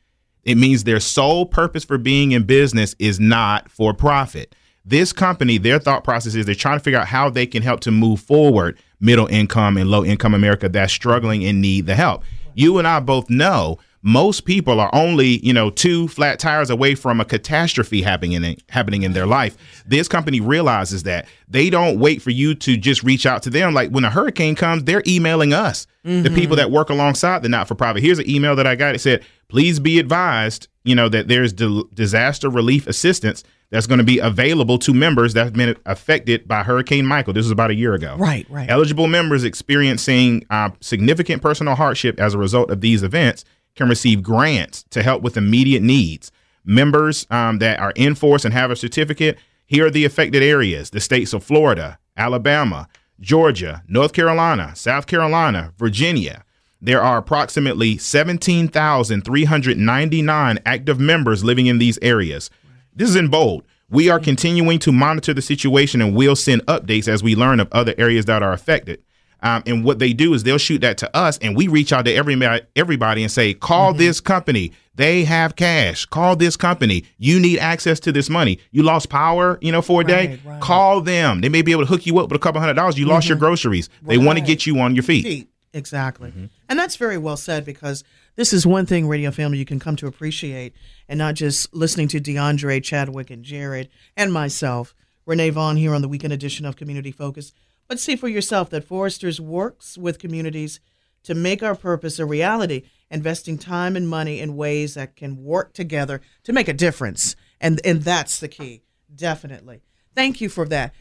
it 0.43 0.57
means 0.57 0.83
their 0.83 0.99
sole 0.99 1.47
purpose 1.47 1.85
for 1.85 1.99
being 1.99 2.33
in 2.33 2.45
business 2.45 2.97
is 2.99 3.21
not 3.21 3.71
for 3.71 3.95
profit. 3.95 4.57
This 4.89 5.13
company, 5.13 5.59
their 5.59 5.79
thought 5.79 6.03
process 6.03 6.35
is 6.35 6.47
they're 6.47 6.55
trying 6.55 6.79
to 6.79 6.83
figure 6.83 6.99
out 6.99 7.09
how 7.09 7.29
they 7.29 7.45
can 7.45 7.63
help 7.63 7.81
to 7.81 7.91
move 7.91 8.21
forward 8.21 8.79
middle 9.01 9.27
income 9.27 9.77
and 9.77 9.91
low 9.91 10.03
income 10.03 10.33
America 10.33 10.67
that's 10.67 10.95
struggling 10.95 11.45
and 11.45 11.61
need 11.61 11.85
the 11.85 11.95
help. 11.95 12.25
You 12.55 12.79
and 12.79 12.89
I 12.89 12.99
both 13.01 13.29
know 13.29 13.79
most 14.03 14.45
people 14.45 14.81
are 14.81 14.91
only, 14.93 15.45
you 15.45 15.53
know, 15.53 15.71
two 15.71 16.09
flat 16.09 16.39
tires 16.39 16.71
away 16.71 16.95
from 16.95 17.21
a 17.21 17.25
catastrophe 17.25 18.03
happening 18.03 18.33
in 18.33 18.57
happening 18.69 19.03
in 19.03 19.13
their 19.13 19.27
life. 19.27 19.57
This 19.87 20.09
company 20.09 20.41
realizes 20.41 21.03
that. 21.05 21.27
They 21.51 21.71
don't 21.71 21.99
wait 21.99 22.21
for 22.21 22.29
you 22.29 22.55
to 22.57 22.77
just 22.77 23.03
reach 23.03 23.25
out 23.25 23.43
to 23.45 23.51
them. 23.51 23.73
Like 23.73 23.91
when 23.91 24.05
a 24.05 24.11
hurricane 24.11 24.55
comes, 24.55 24.85
they're 24.85 25.03
emailing 25.07 25.55
us, 25.55 25.87
the 26.05 26.31
people 26.31 26.57
that 26.57 26.71
work 26.71 26.91
alongside 26.91 27.43
the 27.43 27.49
not 27.49 27.69
for 27.69 27.75
profit. 27.75 28.03
Here's 28.03 28.19
an 28.19 28.29
email 28.29 28.55
that 28.57 28.67
I 28.67 28.75
got. 28.77 28.95
It 28.95 29.01
said, 29.01 29.25
"Please 29.49 29.81
be 29.81 29.99
advised, 29.99 30.69
you 30.85 30.95
know, 30.95 31.09
that 31.09 31.29
there's 31.29 31.53
di- 31.55 31.85
disaster 31.95 32.51
relief 32.51 32.87
assistance 32.87 33.45
that's 33.71 33.87
going 33.87 33.99
to 33.99 34.05
be 34.05 34.19
available 34.19 34.79
to 34.79 34.95
members 34.95 35.35
that 35.35 35.45
have 35.45 35.53
been 35.53 35.77
affected 35.85 36.49
by 36.49 36.63
Hurricane 36.63 37.05
Michael. 37.05 37.35
This 37.35 37.45
was 37.45 37.51
about 37.51 37.71
a 37.71 37.75
year 37.75 37.95
ago. 37.95 38.17
Right, 38.19 38.47
right. 38.49 38.71
Eligible 38.71 39.07
members 39.07 39.45
experiencing 39.45 40.47
uh, 40.49 40.71
significant 40.81 41.43
personal 41.43 41.75
hardship 41.75 42.19
as 42.19 42.33
a 42.35 42.39
result 42.39 42.71
of 42.71 42.81
these 42.81 43.03
events 43.03 43.45
can 43.75 43.89
receive 43.89 44.23
grants 44.23 44.85
to 44.91 45.03
help 45.03 45.23
with 45.23 45.37
immediate 45.37 45.83
needs. 45.83 46.31
Members 46.65 47.27
um, 47.31 47.59
that 47.59 47.81
are 47.81 47.93
in 47.97 48.15
force 48.15 48.45
and 48.45 48.53
have 48.53 48.71
a 48.71 48.77
certificate, 48.77 49.39
here 49.67 49.87
are 49.87 49.91
the 49.91 50.05
affected 50.05 50.43
areas 50.43 50.91
the 50.91 51.01
states 51.01 51.33
of 51.33 51.45
Florida, 51.45 51.99
Alabama, 52.17 52.89
Georgia, 53.21 53.83
North 53.89 54.13
Carolina, 54.13 54.73
South 54.75 55.07
Carolina, 55.07 55.73
Virginia. 55.79 56.45
There 56.81 57.03
are 57.03 57.19
approximately 57.19 57.99
17,399 57.99 60.59
active 60.65 61.01
members 61.01 61.43
living 61.43 61.67
in 61.67 61.79
these 61.79 61.99
areas. 62.03 62.51
This 62.95 63.09
is 63.09 63.17
in 63.17 63.29
bold. 63.29 63.65
We 63.91 64.11
are 64.11 64.21
continuing 64.21 64.79
to 64.81 64.93
monitor 64.93 65.33
the 65.35 65.43
situation 65.43 66.01
and 66.01 66.15
we'll 66.15 66.37
send 66.37 66.65
updates 66.67 67.09
as 67.09 67.23
we 67.23 67.35
learn 67.35 67.59
of 67.59 67.69
other 67.73 67.95
areas 67.99 68.27
that 68.27 68.43
are 68.43 68.53
affected. 68.53 69.03
Um, 69.43 69.63
and 69.67 69.85
what 69.85 69.99
they 69.99 70.13
do 70.13 70.35
is 70.35 70.43
they'll 70.43 70.59
shoot 70.59 70.81
that 70.81 70.99
to 70.99 71.17
us, 71.17 71.39
and 71.39 71.57
we 71.57 71.69
reach 71.69 71.93
out 71.93 72.05
to 72.07 72.15
everybody, 72.15 72.65
everybody 72.75 73.23
and 73.23 73.31
say, 73.31 73.55
"Call 73.55 73.91
mm-hmm. 73.91 73.99
this 73.99 74.21
company. 74.21 74.73
They 74.95 75.23
have 75.25 75.55
cash. 75.55 76.07
Call 76.07 76.35
this 76.35 76.57
company. 76.57 77.05
You 77.19 77.39
need 77.39 77.61
access 77.61 78.01
to 78.01 78.11
this 78.11 78.29
money. 78.29 78.59
You 78.73 78.83
lost 78.83 79.09
power, 79.09 79.57
you 79.61 79.71
know, 79.71 79.81
for 79.81 80.01
a 80.01 80.05
day. 80.05 80.27
Right, 80.27 80.41
right. 80.45 80.61
Call 80.61 81.01
them. 81.01 81.41
They 81.41 81.49
may 81.49 81.63
be 81.63 81.71
able 81.71 81.83
to 81.83 81.89
hook 81.89 82.05
you 82.05 82.19
up 82.19 82.31
with 82.31 82.37
a 82.37 82.43
couple 82.43 82.61
hundred 82.61 82.75
dollars. 82.75 82.99
You 82.99 83.07
lost 83.07 83.29
your 83.29 83.37
mm-hmm. 83.37 83.45
groceries. 83.45 83.89
They 84.03 84.19
want 84.19 84.41
to 84.41 84.45
get 84.45 84.67
you 84.67 84.81
on 84.81 84.97
your 84.97 85.05
feet. 85.05 85.23
feet. 85.23 85.49
Exactly. 85.73 86.31
Mm-hmm. 86.31 86.47
And 86.69 86.79
that's 86.79 86.97
very 86.97 87.19
well 87.19 87.37
said 87.37 87.65
because 87.65 88.03
this 88.37 88.53
is 88.53 88.67
one 88.67 88.87
thing, 88.87 89.07
radio 89.07 89.31
family, 89.31 89.59
you 89.59 89.65
can 89.65 89.79
come 89.79 89.97
to 89.97 90.07
appreciate 90.07 90.75
and 91.09 91.19
not 91.19 91.35
just 91.35 91.73
listening 91.75 92.09
to 92.09 92.21
DeAndre, 92.21 92.83
Chadwick, 92.83 93.31
and 93.31 93.45
Jared, 93.45 93.89
and 94.17 94.33
myself, 94.33 94.95
Renee 95.27 95.51
Vaughn, 95.51 95.77
here 95.77 95.95
on 95.95 96.03
the 96.03 96.09
weekend 96.09 96.33
edition 96.33 96.65
of 96.65 96.77
Community 96.77 97.13
Focus, 97.13 97.53
but 97.89 97.99
see 97.99 98.17
for 98.17 98.29
yourself 98.29 98.71
that 98.71 98.85
Foresters 98.85 99.41
works 99.41 99.99
with 99.99 100.19
communities 100.19 100.81
to 101.25 101.35
make 101.35 101.63
our 101.63 101.75
purpose 101.75 102.19
a 102.19 102.27
reality, 102.27 102.83
investing 103.11 103.59
time 103.59 103.97
and 103.97 104.09
money 104.09 104.41
in 104.41 104.57
ways 104.57 104.95
that 104.95 105.17
can 105.17 105.43
work 105.43 105.73
together 105.73 106.21
to 106.45 106.53
make 106.53 106.69
a 106.69 106.73
difference. 106.73 107.35
And, 107.61 107.81
and 107.85 108.03
that's 108.03 108.39
the 108.39 108.49
key, 108.49 108.83
definitely. 109.15 109.83
Thank 110.15 110.41
you 110.41 110.49
for 110.49 110.67
that. 110.67 110.95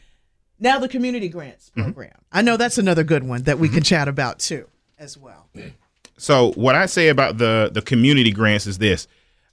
Now, 0.58 0.78
the 0.78 0.88
community 0.88 1.28
grants 1.28 1.70
program. 1.70 2.14
I 2.32 2.42
know 2.42 2.56
that's 2.56 2.78
another 2.78 3.04
good 3.04 3.22
one 3.22 3.42
that 3.44 3.58
we 3.58 3.68
can 3.68 3.82
chat 3.82 4.08
about 4.08 4.40
too, 4.40 4.68
as 4.98 5.16
well. 5.16 5.48
So 6.16 6.50
what 6.52 6.74
I 6.74 6.86
say 6.86 7.08
about 7.08 7.38
the 7.38 7.70
the 7.72 7.80
community 7.80 8.32
grants 8.32 8.66
is 8.66 8.78
this: 8.78 9.06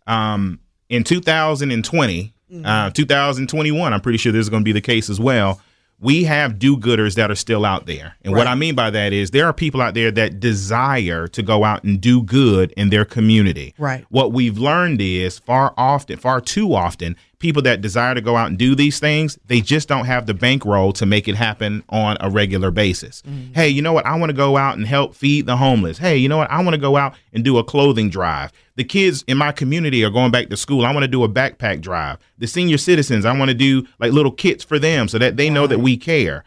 um, 0.07 0.59
in 0.89 1.03
2020, 1.03 2.33
uh, 2.63 2.89
2021, 2.89 3.93
I'm 3.93 4.01
pretty 4.01 4.17
sure 4.17 4.31
this 4.31 4.41
is 4.41 4.49
going 4.49 4.63
to 4.63 4.65
be 4.65 4.71
the 4.71 4.81
case 4.81 5.09
as 5.09 5.19
well. 5.19 5.61
We 5.99 6.25
have 6.25 6.59
do-gooders 6.59 7.15
that 7.15 7.31
are 7.31 7.35
still 7.35 7.65
out 7.65 7.85
there, 7.85 8.15
and 8.23 8.33
what 8.33 8.47
I 8.47 8.55
mean 8.55 8.75
by 8.75 8.89
that 8.89 9.13
is 9.13 9.31
there 9.31 9.45
are 9.45 9.53
people 9.53 9.81
out 9.81 9.93
there 9.93 10.11
that 10.11 10.41
desire 10.41 11.27
to 11.27 11.41
go 11.41 11.63
out 11.63 11.83
and 11.85 12.01
do 12.01 12.21
good 12.21 12.73
in 12.75 12.89
their 12.89 13.05
community. 13.05 13.73
Right. 13.77 14.05
What 14.09 14.33
we've 14.33 14.57
learned 14.57 14.99
is 14.99 15.39
far 15.39 15.73
often, 15.77 16.17
far 16.17 16.41
too 16.41 16.75
often, 16.75 17.15
people 17.45 17.61
that 17.61 17.79
desire 17.79 18.15
to 18.15 18.21
go 18.21 18.35
out 18.35 18.47
and 18.47 18.57
do 18.57 18.73
these 18.73 18.97
things, 18.99 19.37
they 19.45 19.61
just 19.61 19.87
don't 19.87 20.05
have 20.05 20.25
the 20.25 20.33
bankroll 20.33 20.91
to 20.91 21.05
make 21.05 21.27
it 21.27 21.35
happen 21.35 21.83
on 21.89 22.17
a 22.19 22.27
regular 22.27 22.71
basis. 22.71 23.21
Mm-hmm. 23.21 23.53
Hey, 23.53 23.69
you 23.69 23.83
know 23.83 23.93
what? 23.93 24.03
I 24.07 24.15
want 24.15 24.31
to 24.31 24.35
go 24.35 24.57
out 24.57 24.77
and 24.77 24.87
help 24.87 25.13
feed 25.13 25.45
the 25.45 25.55
homeless. 25.55 25.99
Hey, 25.99 26.17
you 26.17 26.27
know 26.27 26.37
what? 26.37 26.49
I 26.49 26.63
want 26.63 26.73
to 26.73 26.81
go 26.81 26.97
out 26.97 27.13
and 27.33 27.43
do 27.43 27.59
a 27.59 27.63
clothing 27.63 28.09
drive. 28.09 28.51
The 28.77 28.83
kids 28.83 29.23
in 29.27 29.37
my 29.37 29.51
community 29.51 30.03
are 30.03 30.09
going 30.09 30.31
back 30.31 30.49
to 30.49 30.57
school. 30.57 30.87
I 30.87 30.91
want 30.91 31.03
to 31.03 31.07
do 31.07 31.23
a 31.23 31.29
backpack 31.29 31.81
drive. 31.81 32.17
The 32.39 32.47
senior 32.47 32.79
citizens, 32.79 33.25
I 33.25 33.37
want 33.37 33.49
to 33.49 33.55
do 33.55 33.85
like 33.99 34.11
little 34.11 34.31
kits 34.31 34.63
for 34.63 34.79
them 34.79 35.07
so 35.07 35.19
that 35.19 35.37
they 35.37 35.51
know 35.51 35.67
that 35.67 35.79
we 35.79 35.97
care 35.97 36.43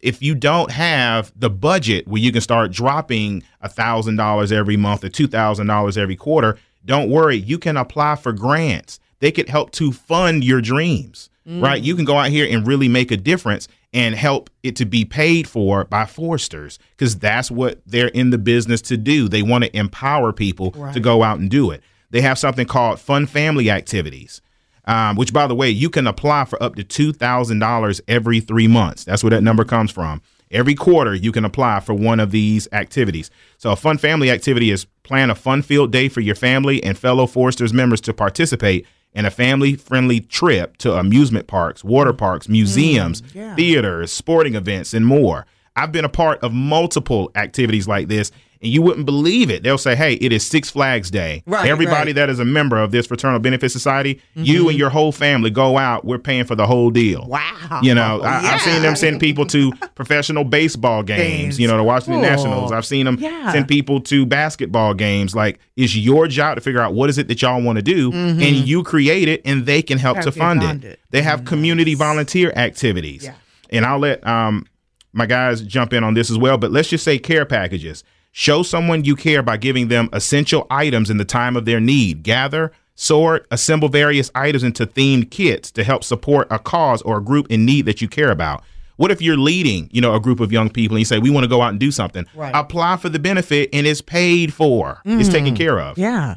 if 0.00 0.22
you 0.22 0.34
don't 0.34 0.70
have 0.70 1.32
the 1.36 1.50
budget 1.50 2.06
where 2.06 2.20
you 2.22 2.30
can 2.30 2.40
start 2.40 2.70
dropping 2.70 3.42
a 3.60 3.68
thousand 3.68 4.16
dollars 4.16 4.52
every 4.52 4.76
month 4.76 5.02
or 5.04 5.08
two 5.08 5.26
thousand 5.26 5.66
dollars 5.66 5.98
every 5.98 6.16
quarter, 6.16 6.56
don't 6.86 7.10
worry. 7.10 7.36
You 7.36 7.58
can 7.58 7.76
apply 7.76 8.16
for 8.16 8.32
grants. 8.32 9.00
They 9.20 9.32
could 9.32 9.48
help 9.48 9.70
to 9.72 9.92
fund 9.92 10.44
your 10.44 10.60
dreams, 10.60 11.30
right? 11.46 11.82
You 11.82 11.96
can 11.96 12.04
go 12.04 12.16
out 12.16 12.30
here 12.30 12.46
and 12.50 12.66
really 12.66 12.88
make 12.88 13.10
a 13.10 13.16
difference 13.16 13.68
and 13.92 14.14
help 14.14 14.50
it 14.62 14.76
to 14.76 14.84
be 14.84 15.04
paid 15.04 15.48
for 15.48 15.84
by 15.84 16.04
foresters 16.04 16.78
because 16.96 17.18
that's 17.18 17.50
what 17.50 17.80
they're 17.86 18.08
in 18.08 18.30
the 18.30 18.38
business 18.38 18.82
to 18.82 18.96
do. 18.96 19.28
They 19.28 19.42
want 19.42 19.64
to 19.64 19.76
empower 19.76 20.32
people 20.32 20.72
to 20.92 21.00
go 21.00 21.22
out 21.22 21.38
and 21.38 21.50
do 21.50 21.70
it. 21.70 21.82
They 22.10 22.20
have 22.20 22.38
something 22.38 22.66
called 22.66 23.00
fun 23.00 23.26
family 23.26 23.70
activities 23.70 24.40
um, 24.88 25.16
which 25.16 25.32
by 25.34 25.46
the 25.46 25.54
way, 25.54 25.68
you 25.68 25.90
can 25.90 26.06
apply 26.06 26.46
for 26.46 26.60
up 26.62 26.74
to 26.76 26.82
two 26.82 27.12
thousand 27.12 27.60
dollars 27.60 28.00
every 28.08 28.40
three 28.40 28.66
months. 28.66 29.04
That's 29.04 29.22
where 29.22 29.30
that 29.30 29.42
number 29.42 29.64
comes 29.64 29.92
from. 29.92 30.22
Every 30.50 30.74
quarter, 30.74 31.14
you 31.14 31.30
can 31.30 31.44
apply 31.44 31.80
for 31.80 31.92
one 31.92 32.18
of 32.18 32.30
these 32.30 32.66
activities. 32.72 33.30
So, 33.58 33.70
a 33.70 33.76
fun 33.76 33.98
family 33.98 34.30
activity 34.30 34.70
is 34.70 34.86
plan 35.02 35.30
a 35.30 35.34
fun 35.34 35.60
field 35.60 35.92
day 35.92 36.08
for 36.08 36.20
your 36.20 36.34
family 36.34 36.82
and 36.82 36.96
fellow 36.96 37.26
Foresters 37.26 37.74
members 37.74 38.00
to 38.02 38.14
participate 38.14 38.86
in 39.14 39.24
a 39.24 39.30
family 39.30 39.74
friendly 39.74 40.20
trip 40.20 40.76
to 40.78 40.96
amusement 40.96 41.46
parks, 41.46 41.82
water 41.82 42.10
mm-hmm. 42.10 42.18
parks, 42.18 42.48
museums, 42.48 43.22
mm-hmm. 43.22 43.38
yeah. 43.38 43.54
theaters, 43.54 44.12
sporting 44.12 44.54
events, 44.54 44.94
and 44.94 45.06
more. 45.06 45.46
I've 45.76 45.92
been 45.92 46.04
a 46.04 46.08
part 46.08 46.40
of 46.42 46.52
multiple 46.52 47.30
activities 47.34 47.86
like 47.86 48.08
this, 48.08 48.32
and 48.60 48.72
you 48.72 48.82
wouldn't 48.82 49.06
believe 49.06 49.50
it. 49.50 49.62
They'll 49.62 49.78
say, 49.78 49.94
"Hey, 49.94 50.14
it 50.14 50.32
is 50.32 50.46
Six 50.46 50.70
Flags 50.70 51.10
Day. 51.10 51.42
Right, 51.46 51.68
Everybody 51.68 52.10
right. 52.10 52.14
that 52.16 52.30
is 52.30 52.38
a 52.38 52.44
member 52.44 52.78
of 52.78 52.90
this 52.90 53.06
fraternal 53.06 53.38
benefit 53.38 53.70
society, 53.70 54.20
you 54.34 54.60
mm-hmm. 54.60 54.68
and 54.70 54.78
your 54.78 54.90
whole 54.90 55.12
family 55.12 55.50
go 55.50 55.78
out. 55.78 56.04
We're 56.04 56.18
paying 56.18 56.44
for 56.44 56.54
the 56.54 56.66
whole 56.66 56.90
deal. 56.90 57.26
Wow. 57.28 57.80
You 57.82 57.94
know, 57.94 58.20
I, 58.22 58.54
I've 58.54 58.60
seen 58.60 58.82
them 58.82 58.96
send 58.96 59.20
people 59.20 59.46
to 59.46 59.72
professional 59.94 60.44
baseball 60.44 61.02
games. 61.02 61.18
Games. 61.18 61.60
You 61.60 61.68
know, 61.68 61.76
the 61.76 61.84
Washington 61.84 62.22
Cool. 62.22 62.30
Nationals. 62.30 62.72
I've 62.72 62.86
seen 62.86 63.06
them 63.06 63.18
Yeah. 63.20 63.52
send 63.52 63.68
people 63.68 64.00
to 64.02 64.26
basketball 64.26 64.94
games. 64.94 65.34
Like, 65.34 65.60
it's 65.76 65.94
your 65.94 66.26
job 66.26 66.56
to 66.56 66.60
figure 66.60 66.80
out 66.80 66.94
what 66.94 67.10
is 67.10 67.18
it 67.18 67.28
that 67.28 67.42
y'all 67.42 67.62
want 67.62 67.76
to 67.76 67.82
do, 67.82 68.10
mm-hmm. 68.10 68.40
and 68.40 68.56
you 68.56 68.82
create 68.82 69.28
it, 69.28 69.42
and 69.44 69.66
they 69.66 69.82
can 69.82 69.98
help 69.98 70.16
Help 70.16 70.24
to 70.26 70.32
fund 70.32 70.62
it. 70.62 70.84
it. 70.84 71.00
They 71.10 71.22
have 71.22 71.40
mm-hmm. 71.40 71.48
community 71.48 71.94
volunteer 71.94 72.52
activities. 72.56 73.24
Yeah. 73.24 73.34
And 73.70 73.84
I'll 73.84 73.98
let 73.98 74.26
um 74.26 74.66
my 75.12 75.26
guys 75.26 75.60
jump 75.62 75.92
in 75.92 76.04
on 76.04 76.14
this 76.14 76.30
as 76.30 76.38
well. 76.38 76.58
But 76.58 76.70
let's 76.70 76.88
just 76.88 77.04
say 77.04 77.18
care 77.18 77.44
packages. 77.44 78.04
Show 78.32 78.62
someone 78.62 79.04
you 79.04 79.16
care 79.16 79.42
by 79.42 79.56
giving 79.56 79.88
them 79.88 80.08
essential 80.12 80.66
items 80.70 81.10
in 81.10 81.16
the 81.16 81.24
time 81.24 81.56
of 81.56 81.64
their 81.64 81.80
need. 81.80 82.22
Gather, 82.22 82.72
sort, 82.94 83.46
assemble 83.50 83.88
various 83.88 84.30
items 84.34 84.62
into 84.62 84.86
themed 84.86 85.30
kits 85.30 85.70
to 85.72 85.84
help 85.84 86.04
support 86.04 86.46
a 86.50 86.58
cause 86.58 87.02
or 87.02 87.18
a 87.18 87.22
group 87.22 87.46
in 87.50 87.64
need 87.64 87.86
that 87.86 88.00
you 88.00 88.08
care 88.08 88.30
about. 88.30 88.62
What 88.96 89.12
if 89.12 89.22
you're 89.22 89.36
leading, 89.36 89.88
you 89.92 90.00
know, 90.00 90.14
a 90.14 90.20
group 90.20 90.40
of 90.40 90.50
young 90.50 90.70
people 90.70 90.96
and 90.96 91.00
you 91.00 91.04
say 91.04 91.18
we 91.18 91.30
want 91.30 91.44
to 91.44 91.48
go 91.48 91.62
out 91.62 91.70
and 91.70 91.78
do 91.78 91.92
something? 91.92 92.26
Right. 92.34 92.52
Apply 92.54 92.96
for 92.96 93.08
the 93.08 93.20
benefit 93.20 93.70
and 93.72 93.86
it's 93.86 94.00
paid 94.00 94.52
for. 94.52 95.00
It's 95.04 95.28
taken 95.28 95.54
mm. 95.54 95.56
care 95.56 95.78
of. 95.78 95.96
Yeah. 95.96 96.36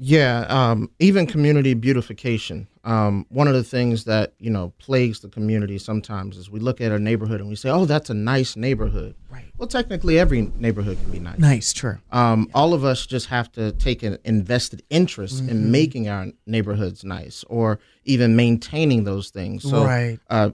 Yeah, 0.00 0.46
um, 0.48 0.90
even 1.00 1.26
community 1.26 1.74
beautification. 1.74 2.68
Um, 2.84 3.26
one 3.28 3.48
of 3.48 3.54
the 3.54 3.64
things 3.64 4.04
that 4.04 4.32
you 4.38 4.48
know 4.48 4.72
plagues 4.78 5.20
the 5.20 5.28
community 5.28 5.76
sometimes 5.78 6.36
is 6.36 6.48
we 6.50 6.60
look 6.60 6.80
at 6.80 6.92
a 6.92 6.98
neighborhood 6.98 7.40
and 7.40 7.48
we 7.48 7.56
say, 7.56 7.68
"Oh, 7.68 7.84
that's 7.84 8.08
a 8.08 8.14
nice 8.14 8.54
neighborhood." 8.56 9.14
Right. 9.30 9.44
Well, 9.58 9.66
technically, 9.68 10.18
every 10.18 10.52
neighborhood 10.56 10.98
can 11.02 11.10
be 11.10 11.18
nice. 11.18 11.38
Nice. 11.38 11.72
True. 11.72 11.98
Um, 12.12 12.48
all 12.54 12.74
of 12.74 12.84
us 12.84 13.04
just 13.06 13.26
have 13.26 13.50
to 13.52 13.72
take 13.72 14.02
an 14.04 14.18
invested 14.24 14.82
interest 14.88 15.40
Mm-hmm. 15.42 15.48
in 15.50 15.70
making 15.72 16.08
our 16.08 16.28
neighborhoods 16.46 17.02
nice, 17.04 17.44
or 17.48 17.78
even 18.04 18.36
maintaining 18.36 19.04
those 19.04 19.30
things. 19.30 19.64
So, 19.64 19.84
Right. 19.84 20.18
uh, 20.30 20.50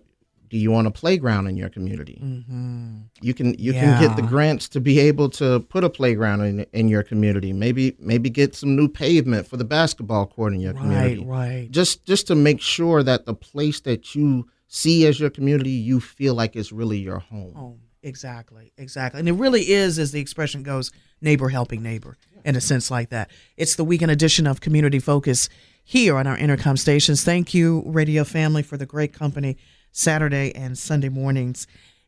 do 0.54 0.60
you 0.60 0.70
want 0.70 0.86
a 0.86 0.90
playground 0.92 1.48
in 1.48 1.56
your 1.56 1.68
community? 1.68 2.20
Mm-hmm. 2.22 2.98
You 3.20 3.34
can 3.34 3.54
you 3.58 3.72
can 3.72 4.00
get 4.00 4.14
the 4.14 4.22
grants 4.22 4.68
to 4.68 4.80
be 4.80 5.00
able 5.00 5.28
to 5.30 5.58
put 5.58 5.82
a 5.82 5.90
playground 5.90 6.42
in 6.42 6.60
in 6.72 6.86
your 6.86 7.02
community. 7.02 7.52
Maybe 7.52 7.96
maybe 7.98 8.30
get 8.30 8.54
some 8.54 8.76
new 8.76 8.86
pavement 8.86 9.48
for 9.48 9.56
the 9.56 9.64
basketball 9.64 10.28
court 10.28 10.52
in 10.52 10.60
your 10.60 10.72
community. 10.72 11.24
Right. 11.24 11.50
Right. 11.54 11.70
Just 11.72 12.04
just 12.06 12.28
to 12.28 12.36
make 12.36 12.60
sure 12.60 13.02
that 13.02 13.26
the 13.26 13.34
place 13.34 13.80
that 13.80 14.14
you 14.14 14.46
see 14.68 15.04
as 15.08 15.18
your 15.18 15.28
community, 15.28 15.70
you 15.70 15.98
feel 15.98 16.36
like 16.36 16.54
it's 16.54 16.70
really 16.70 16.98
your 16.98 17.18
home. 17.18 17.54
home. 17.54 17.80
Exactly, 18.04 18.72
exactly. 18.78 19.18
And 19.18 19.28
it 19.28 19.32
really 19.32 19.62
is, 19.62 19.98
as 19.98 20.12
the 20.12 20.20
expression 20.20 20.62
goes, 20.62 20.92
neighbor 21.20 21.48
helping 21.48 21.82
neighbor 21.82 22.16
in 22.44 22.54
a 22.54 22.60
sense 22.60 22.92
like 22.92 23.08
that. 23.08 23.28
It's 23.56 23.74
the 23.74 23.82
weekend 23.82 24.12
edition 24.12 24.46
of 24.46 24.60
Community 24.60 25.00
Focus 25.00 25.48
here 25.82 26.16
on 26.16 26.28
our 26.28 26.36
Entercom 26.36 26.78
stations. 26.78 27.24
Thank 27.24 27.54
you, 27.54 27.82
radio 27.86 28.22
family, 28.22 28.62
for 28.62 28.76
the 28.76 28.86
great 28.86 29.12
company 29.12 29.56
Saturday 29.98 30.52
and 30.54 30.76
Sunday 30.76 31.08
mornings. 31.08 31.66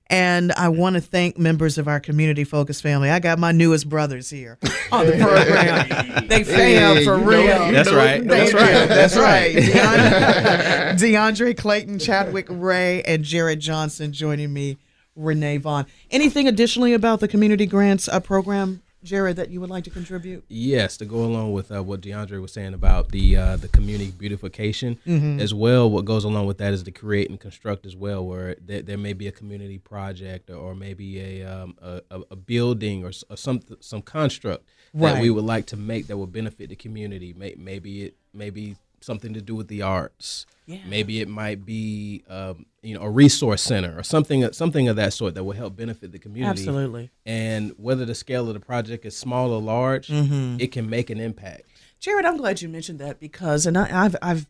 And 0.08 0.52
I 0.52 0.68
want 0.68 0.94
to 0.94 1.00
thank 1.00 1.36
members 1.36 1.78
of 1.78 1.88
our 1.88 1.98
Community 1.98 2.44
Focus 2.44 2.80
family. 2.80 3.10
I 3.10 3.18
got 3.18 3.38
my 3.40 3.50
newest 3.50 3.88
brothers 3.88 4.30
here 4.30 4.56
on 4.92 5.06
the 5.06 5.12
program. 5.18 6.28
they 6.28 6.44
fam 6.44 6.96
Hey, 6.96 7.04
for 7.04 7.14
you 7.16 7.20
know- 7.22 7.26
real. 7.26 7.66
you 7.66 7.72
That's 7.72 7.90
know- 7.90 7.96
right. 7.96 8.24
That's 8.24 8.52
you 8.52 8.58
right. 8.58 8.88
That's 8.88 9.16
right. 9.16 9.56
DeAndre, 9.56 10.92
DeAndre 10.98 11.56
Clayton, 11.56 11.98
Chadwick 11.98 12.46
Ray, 12.48 13.02
and 13.02 13.24
Jared 13.24 13.58
Johnson 13.60 14.12
joining 14.12 14.52
me, 14.52 14.76
Renee 15.16 15.56
Vaughn. 15.58 15.86
Anything 16.10 16.46
additionally 16.46 16.92
about 16.94 17.18
the 17.20 17.26
community 17.28 17.66
grants 17.66 18.08
uh, 18.08 18.20
program, 18.20 18.82
Jared, 19.06 19.36
that 19.36 19.50
you 19.50 19.60
would 19.60 19.70
like 19.70 19.84
to 19.84 19.90
contribute? 19.90 20.44
Yes, 20.48 20.96
to 20.98 21.04
go 21.04 21.24
along 21.24 21.52
with 21.52 21.70
uh, 21.72 21.82
what 21.82 22.00
DeAndre 22.02 22.40
was 22.42 22.52
saying 22.52 22.74
about 22.74 23.10
the 23.10 23.36
uh, 23.36 23.56
the 23.56 23.68
community 23.68 24.10
beautification 24.10 24.98
Mm-hmm. 25.06 25.40
as 25.40 25.54
well. 25.54 25.88
What 25.88 26.04
goes 26.04 26.24
along 26.24 26.46
with 26.46 26.58
that 26.58 26.72
is 26.72 26.82
to 26.82 26.90
create 26.90 27.30
and 27.30 27.38
construct 27.40 27.86
as 27.86 27.94
well, 27.96 28.26
where 28.26 28.56
there, 28.60 28.82
there 28.82 28.98
may 28.98 29.12
be 29.12 29.28
a 29.28 29.32
community 29.32 29.78
project 29.78 30.50
or, 30.50 30.56
or 30.56 30.74
maybe 30.74 31.20
a, 31.20 31.44
um, 31.44 31.74
a 31.80 32.02
a 32.30 32.36
building 32.36 33.04
or, 33.04 33.12
or 33.30 33.36
some 33.36 33.60
some 33.80 34.02
construct 34.02 34.64
that 34.94 35.20
we 35.22 35.30
would 35.30 35.44
like 35.44 35.66
to 35.66 35.76
make 35.76 36.06
that 36.08 36.16
will 36.16 36.26
benefit 36.26 36.68
the 36.68 36.76
community. 36.76 37.32
May, 37.32 37.54
maybe 37.56 38.04
it 38.04 38.16
maybe 38.34 38.76
something 39.06 39.32
to 39.34 39.40
do 39.40 39.54
with 39.54 39.68
the 39.68 39.80
arts. 39.82 40.44
Yeah. 40.66 40.80
Maybe 40.88 41.20
it 41.20 41.28
might 41.28 41.64
be 41.64 42.24
um, 42.28 42.66
you 42.82 42.94
know 42.94 43.02
a 43.02 43.08
resource 43.10 43.62
center 43.62 43.96
or 43.98 44.02
something 44.02 44.52
something 44.52 44.88
of 44.88 44.96
that 44.96 45.12
sort 45.12 45.34
that 45.36 45.44
will 45.44 45.52
help 45.54 45.76
benefit 45.76 46.10
the 46.12 46.18
community 46.18 46.50
Absolutely. 46.62 47.10
and 47.24 47.72
whether 47.78 48.04
the 48.04 48.14
scale 48.16 48.48
of 48.48 48.54
the 48.54 48.60
project 48.60 49.06
is 49.06 49.16
small 49.16 49.52
or 49.52 49.62
large, 49.62 50.08
Mm-hmm. 50.08 50.56
it 50.60 50.72
can 50.72 50.90
make 50.90 51.08
an 51.08 51.20
impact. 51.20 51.62
Jared, 52.00 52.24
I'm 52.26 52.36
glad 52.36 52.60
you 52.60 52.68
mentioned 52.68 52.98
that 52.98 53.20
because, 53.20 53.64
and 53.64 53.78
I, 53.78 54.04
I've 54.04 54.16
I've 54.20 54.46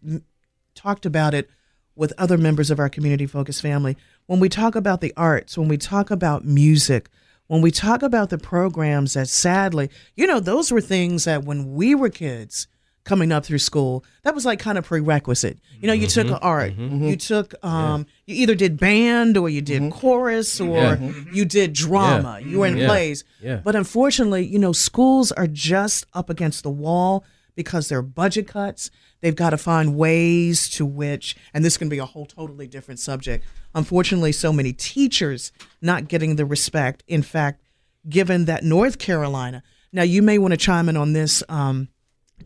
talked 0.75 1.07
about 1.07 1.35
it 1.35 1.49
with 1.95 2.12
other 2.19 2.37
members 2.38 2.71
of 2.71 2.79
our 2.79 2.88
community 2.88 3.27
focused 3.27 3.62
family. 3.62 3.97
When 4.27 4.40
we 4.40 4.49
talk 4.49 4.75
about 4.75 5.01
the 5.01 5.12
arts, 5.16 5.57
when 5.57 5.69
we 5.69 5.77
talk 5.79 6.11
about 6.11 6.45
music, 6.45 7.09
when 7.47 7.61
we 7.62 7.71
talk 7.71 8.03
about 8.03 8.31
the 8.31 8.38
programs 8.38 9.14
that 9.14 9.29
sadly, 9.29 9.90
you 10.16 10.27
know, 10.27 10.40
those 10.40 10.73
were 10.73 10.81
things 10.81 11.25
that 11.25 11.45
when 11.45 11.75
we 11.75 11.95
were 11.95 12.11
kids 12.11 12.66
coming 13.07 13.33
up 13.33 13.45
through 13.47 13.59
school, 13.59 14.05
that 14.25 14.35
was 14.35 14.45
like 14.45 14.59
kind 14.59 14.77
of 14.77 14.85
prerequisite. 14.85 15.59
You 15.81 15.87
know, 15.87 15.95
you 15.95 16.07
took 16.09 16.27
art, 16.42 16.75
you 16.77 17.16
took, 17.16 17.55
um, 17.64 18.05
you 18.27 18.35
either 18.42 18.55
did 18.55 18.77
band 18.79 19.37
or 19.38 19.49
you 19.49 19.62
did 19.62 19.90
chorus 19.92 20.61
or 20.61 20.99
you 21.33 21.45
did 21.47 21.73
drama. 21.73 22.40
You 22.45 22.59
were 22.59 22.66
in 22.66 22.77
Yeah. 22.77 22.88
plays. 22.88 23.25
Yeah. 23.40 23.61
But 23.64 23.77
unfortunately, 23.77 24.45
you 24.45 24.59
know, 24.59 24.73
schools 24.73 25.33
are 25.33 25.47
just 25.47 26.05
up 26.12 26.29
against 26.29 26.62
the 26.64 26.71
wall 26.71 27.25
because 27.55 27.88
there 27.88 27.99
are 27.99 28.03
budget 28.03 28.47
cuts. 28.49 28.90
They've 29.23 29.35
got 29.35 29.51
to 29.51 29.57
find 29.57 29.97
ways 29.97 30.69
to 30.71 30.85
which, 30.85 31.37
and 31.55 31.64
this 31.64 31.79
can 31.79 31.88
be 31.88 31.99
a 31.99 32.05
whole 32.05 32.27
totally 32.27 32.66
different 32.66 33.01
subject. 33.01 33.45
Unfortunately, 33.75 34.33
so 34.33 34.53
many 34.53 34.73
teachers 34.75 35.53
not 35.81 36.09
getting 36.09 36.37
the 36.37 36.45
respect. 36.45 37.03
In 37.07 37.23
fact, 37.23 37.62
given 38.09 38.45
that 38.45 38.62
North 38.64 38.99
Carolina, 38.99 39.62
now 39.92 40.03
you 40.03 40.21
may 40.23 40.37
want 40.38 40.53
to 40.53 40.57
chime 40.59 40.88
in 40.88 40.97
on 40.97 41.12
this, 41.14 41.42
um, 41.49 41.88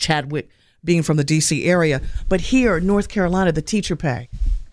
Chadwick, 0.00 0.48
being 0.82 1.02
from 1.02 1.16
the 1.16 1.24
D.C. 1.24 1.64
area, 1.64 2.00
but 2.28 2.40
here, 2.40 2.80
North 2.80 3.08
Carolina, 3.08 3.52
the 3.52 3.62
teacher 3.62 3.96
pay 3.96 4.28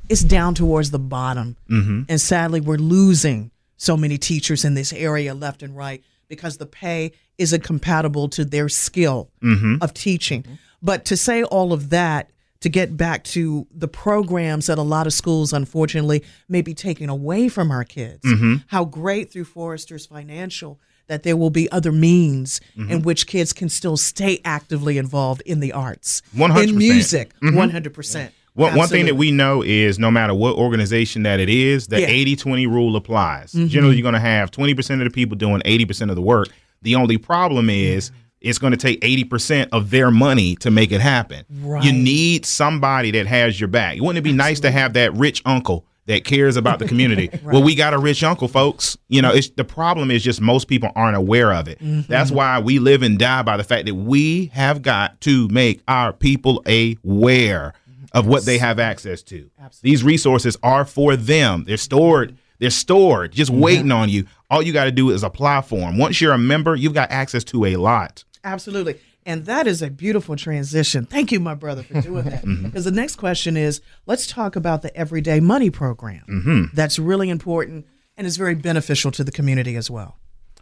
is 0.09 0.21
down 0.21 0.55
towards 0.55 0.91
the 0.91 0.99
bottom. 0.99 1.57
Mm-hmm. 1.69 2.03
And 2.09 2.21
sadly, 2.21 2.61
we're 2.61 2.77
losing 2.77 3.51
so 3.77 3.97
many 3.97 4.17
teachers 4.17 4.65
in 4.65 4.73
this 4.73 4.93
area 4.93 5.33
left 5.33 5.61
and 5.63 5.75
right 5.75 6.03
because 6.27 6.57
the 6.57 6.65
pay 6.65 7.11
isn't 7.37 7.63
compatible 7.63 8.27
to 8.29 8.43
their 8.43 8.69
skill 8.69 9.29
mm-hmm. 9.41 9.75
of 9.81 9.93
teaching. 9.93 10.45
But 10.81 11.05
to 11.05 11.17
say 11.17 11.43
all 11.43 11.73
of 11.73 11.89
that, 11.89 12.31
to 12.61 12.69
get 12.69 12.97
back 12.97 13.23
to 13.23 13.67
the 13.71 13.87
programs 13.87 14.65
that 14.65 14.77
a 14.77 14.83
lot 14.83 15.05
of 15.05 15.13
schools, 15.13 15.53
unfortunately, 15.53 16.23
may 16.49 16.61
be 16.61 16.73
taking 16.73 17.07
away 17.07 17.49
from 17.49 17.69
our 17.69 17.83
kids, 17.83 18.23
mm-hmm. 18.23 18.55
how 18.67 18.83
great 18.83 19.31
through 19.31 19.45
Foresters 19.45 20.07
Financial 20.07 20.79
that 21.07 21.23
there 21.23 21.37
will 21.37 21.49
be 21.49 21.71
other 21.71 21.91
means 21.91 22.61
in 22.75 22.87
mm-hmm. 22.87 22.99
which 22.99 23.27
kids 23.27 23.53
can 23.53 23.69
still 23.69 23.97
stay 23.97 24.39
actively 24.45 24.97
involved 24.97 25.41
in 25.45 25.59
the 25.59 25.71
arts, 25.71 26.21
100%. 26.35 26.69
in 26.69 26.77
music, 26.77 27.33
100%. 27.41 28.31
One, 28.53 28.75
one 28.75 28.87
thing 28.87 29.05
that 29.05 29.15
we 29.15 29.31
know 29.31 29.61
is 29.61 29.99
no 29.99 30.09
matter 30.09 30.33
what 30.33 30.55
organization 30.55 31.21
that 31.23 31.39
it 31.39 31.47
is, 31.47 31.87
the 31.87 32.01
Yeah. 32.01 32.07
80 32.07 32.35
20 32.35 32.65
rule 32.65 32.95
applies. 32.95 33.51
Mm-hmm. 33.51 33.67
Generally, 33.67 33.95
you're 33.97 34.01
going 34.01 34.13
to 34.15 34.19
have 34.19 34.49
20% 34.49 34.93
of 34.93 34.99
the 34.99 35.11
people 35.11 35.37
doing 35.37 35.61
80% 35.61 36.09
of 36.09 36.15
the 36.15 36.23
work. 36.23 36.49
The 36.81 36.95
only 36.95 37.17
problem 37.17 37.69
is 37.69 38.11
it's 38.41 38.57
going 38.57 38.71
to 38.71 38.77
take 38.77 38.99
80% 39.01 39.69
of 39.71 39.91
their 39.91 40.09
money 40.09 40.55
to 40.57 40.71
make 40.71 40.91
it 40.91 41.01
happen. 41.01 41.45
Right. 41.51 41.83
You 41.83 41.93
need 41.93 42.47
somebody 42.47 43.11
that 43.11 43.27
has 43.27 43.59
your 43.59 43.67
back. 43.67 43.99
Wouldn't 43.99 44.17
it 44.17 44.21
be 44.21 44.33
nice 44.33 44.59
to 44.61 44.71
have 44.71 44.93
that 44.93 45.13
rich 45.13 45.43
uncle? 45.45 45.85
That 46.07 46.23
cares 46.23 46.55
about 46.55 46.79
the 46.79 46.87
community. 46.87 47.29
Well, 47.43 47.63
we 47.63 47.75
got 47.75 47.93
a 47.93 47.97
rich 47.97 48.23
uncle, 48.23 48.47
folks. 48.47 48.97
You 49.07 49.21
know, 49.21 49.31
it's 49.31 49.49
the 49.49 49.63
problem 49.63 50.09
is 50.09 50.23
just 50.23 50.41
most 50.41 50.67
people 50.67 50.89
aren't 50.95 51.15
aware 51.15 51.53
of 51.53 51.67
it. 51.67 51.79
Mm-hmm. 51.79 52.11
That's 52.11 52.31
why 52.31 52.59
we 52.59 52.79
live 52.79 53.03
and 53.03 53.17
die 53.17 53.41
by 53.41 53.57
the 53.57 53.63
fact 53.63 53.85
that 53.85 53.95
we 53.95 54.47
have 54.47 54.81
got 54.81 55.21
to 55.21 55.47
make 55.49 55.81
our 55.87 56.11
people 56.13 56.63
aware 56.65 57.73
of 58.13 58.25
what 58.27 58.45
they 58.45 58.57
have 58.57 58.79
access 58.79 59.21
to. 59.23 59.49
These 59.81 60.03
resources 60.03 60.57
are 60.63 60.85
for 60.85 61.15
them. 61.15 61.63
They're 61.65 61.77
stored. 61.77 62.37
They're 62.59 62.69
stored, 62.69 63.33
just 63.33 63.51
mm-hmm. 63.51 63.61
waiting 63.61 63.91
on 63.91 64.09
you. 64.09 64.25
All 64.49 64.61
you 64.61 64.73
got 64.73 64.85
to 64.85 64.91
do 64.91 65.11
is 65.11 65.23
apply 65.23 65.61
for 65.61 65.79
them. 65.79 65.97
Once 65.97 66.19
you're 66.19 66.33
a 66.33 66.37
member, 66.37 66.75
you've 66.75 66.93
got 66.93 67.11
access 67.11 67.43
to 67.45 67.65
a 67.65 67.75
lot. 67.75 68.23
Absolutely. 68.43 68.99
And 69.27 69.45
that 69.45 69.67
is 69.67 69.81
a 69.81 69.89
beautiful 69.89 70.37
transition. 70.37 71.05
Thank 71.05 71.33
you, 71.33 71.41
my 71.41 71.53
brother, 71.53 71.83
for 71.83 72.01
doing 72.01 72.23
that. 72.23 72.37
Mm-hmm. 72.47 72.65
Because 72.65 72.85
the 72.85 72.91
next 72.91 73.17
question 73.17 73.57
is 73.57 73.81
let's 74.05 74.25
talk 74.25 74.55
about 74.55 74.81
the 74.81 74.95
Everyday 74.95 75.41
Money 75.41 75.69
Program. 75.69 76.23
Mm-hmm. 76.29 76.63
That's 76.73 76.97
really 76.97 77.29
important 77.29 77.85
and 78.15 78.25
is 78.25 78.37
very 78.37 78.55
beneficial 78.55 79.11
to 79.11 79.23
the 79.23 79.31
community 79.31 79.75
as 79.75 79.91
well. 79.91 80.17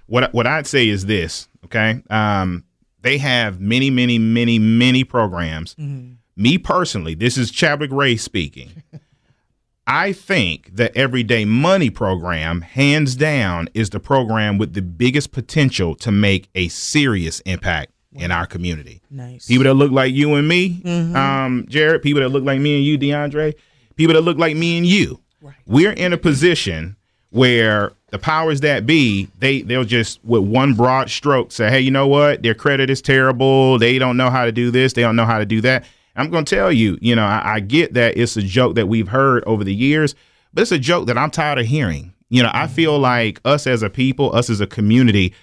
What 0.07 0.33
what 0.33 0.47
I'd 0.47 0.65
say 0.65 0.87
is 0.87 1.05
this, 1.05 1.47
okay? 1.65 2.01
Um, 2.09 2.63
they 3.01 3.19
have 3.19 3.59
many, 3.59 3.91
many, 3.91 4.17
many, 4.17 4.57
many 4.57 5.03
programs. 5.03 5.75
Mm-hmm. 5.75 6.13
Me 6.37 6.57
personally, 6.57 7.13
this 7.13 7.37
is 7.37 7.51
Chadwick 7.51 7.91
Ray 7.91 8.15
speaking. 8.15 8.81
I 9.87 10.11
think 10.13 10.75
the 10.75 10.95
Everyday 10.97 11.45
Money 11.45 11.91
program, 11.91 12.61
hands 12.61 13.15
down, 13.15 13.69
is 13.75 13.91
the 13.91 13.99
program 13.99 14.57
with 14.57 14.73
the 14.73 14.81
biggest 14.81 15.31
potential 15.31 15.93
to 15.97 16.11
make 16.11 16.49
a 16.55 16.69
serious 16.69 17.41
impact 17.41 17.91
in 18.15 18.31
our 18.31 18.45
community. 18.45 19.01
Nice. 19.09 19.47
People 19.47 19.65
that 19.65 19.73
look 19.73 19.91
like 19.91 20.13
you 20.13 20.35
and 20.35 20.47
me, 20.47 20.81
um, 21.15 21.65
Jared, 21.69 22.01
people 22.01 22.21
that 22.21 22.29
look 22.29 22.43
like 22.43 22.59
me 22.59 22.77
and 22.77 22.85
you, 22.85 22.97
DeAndre, 22.97 23.53
people 23.95 24.13
that 24.13 24.21
look 24.21 24.37
like 24.37 24.55
me 24.55 24.77
and 24.77 24.85
you. 24.85 25.19
We're 25.67 25.91
in 25.91 26.11
a 26.13 26.17
position 26.17 26.95
where 27.29 27.91
the 28.11 28.17
powers 28.17 28.61
that 28.61 28.85
be, 28.85 29.27
they 29.39 29.61
they'll 29.61 29.83
just 29.83 30.23
with 30.23 30.43
one 30.43 30.73
broad 30.73 31.09
stroke 31.09 31.51
say, 31.51 31.69
hey, 31.69 31.81
you 31.81 31.91
know 31.91 32.07
what? 32.07 32.41
Their 32.41 32.53
credit 32.53 32.89
is 32.89 33.01
terrible. 33.01 33.77
They 33.77 33.99
don't 33.99 34.17
know 34.17 34.29
how 34.29 34.45
to 34.45 34.51
do 34.51 34.71
this. 34.71 34.93
They 34.93 35.01
don't 35.01 35.15
know 35.15 35.25
how 35.25 35.39
to 35.39 35.45
do 35.45 35.61
that. 35.61 35.83
I'm 36.15 36.29
going 36.29 36.45
to 36.45 36.55
tell 36.55 36.71
you, 36.71 36.97
you 37.01 37.15
know, 37.15 37.25
I, 37.25 37.55
I 37.55 37.59
get 37.59 37.93
that 37.93 38.17
it's 38.17 38.37
a 38.37 38.41
joke 38.41 38.75
that 38.75 38.87
we've 38.87 39.09
heard 39.09 39.43
over 39.43 39.63
the 39.63 39.73
years, 39.73 40.15
but 40.53 40.61
it's 40.61 40.71
a 40.71 40.79
joke 40.79 41.07
that 41.07 41.17
I'm 41.17 41.29
tired 41.29 41.59
of 41.59 41.65
hearing. 41.65 42.13
You 42.29 42.43
know, 42.43 42.51
I 42.53 42.67
feel 42.67 42.97
like 42.97 43.41
us 43.43 43.67
as 43.67 43.83
a 43.83 43.89
people, 43.89 44.33
us 44.33 44.49
as 44.49 44.61
a 44.61 44.67
community, 44.67 45.33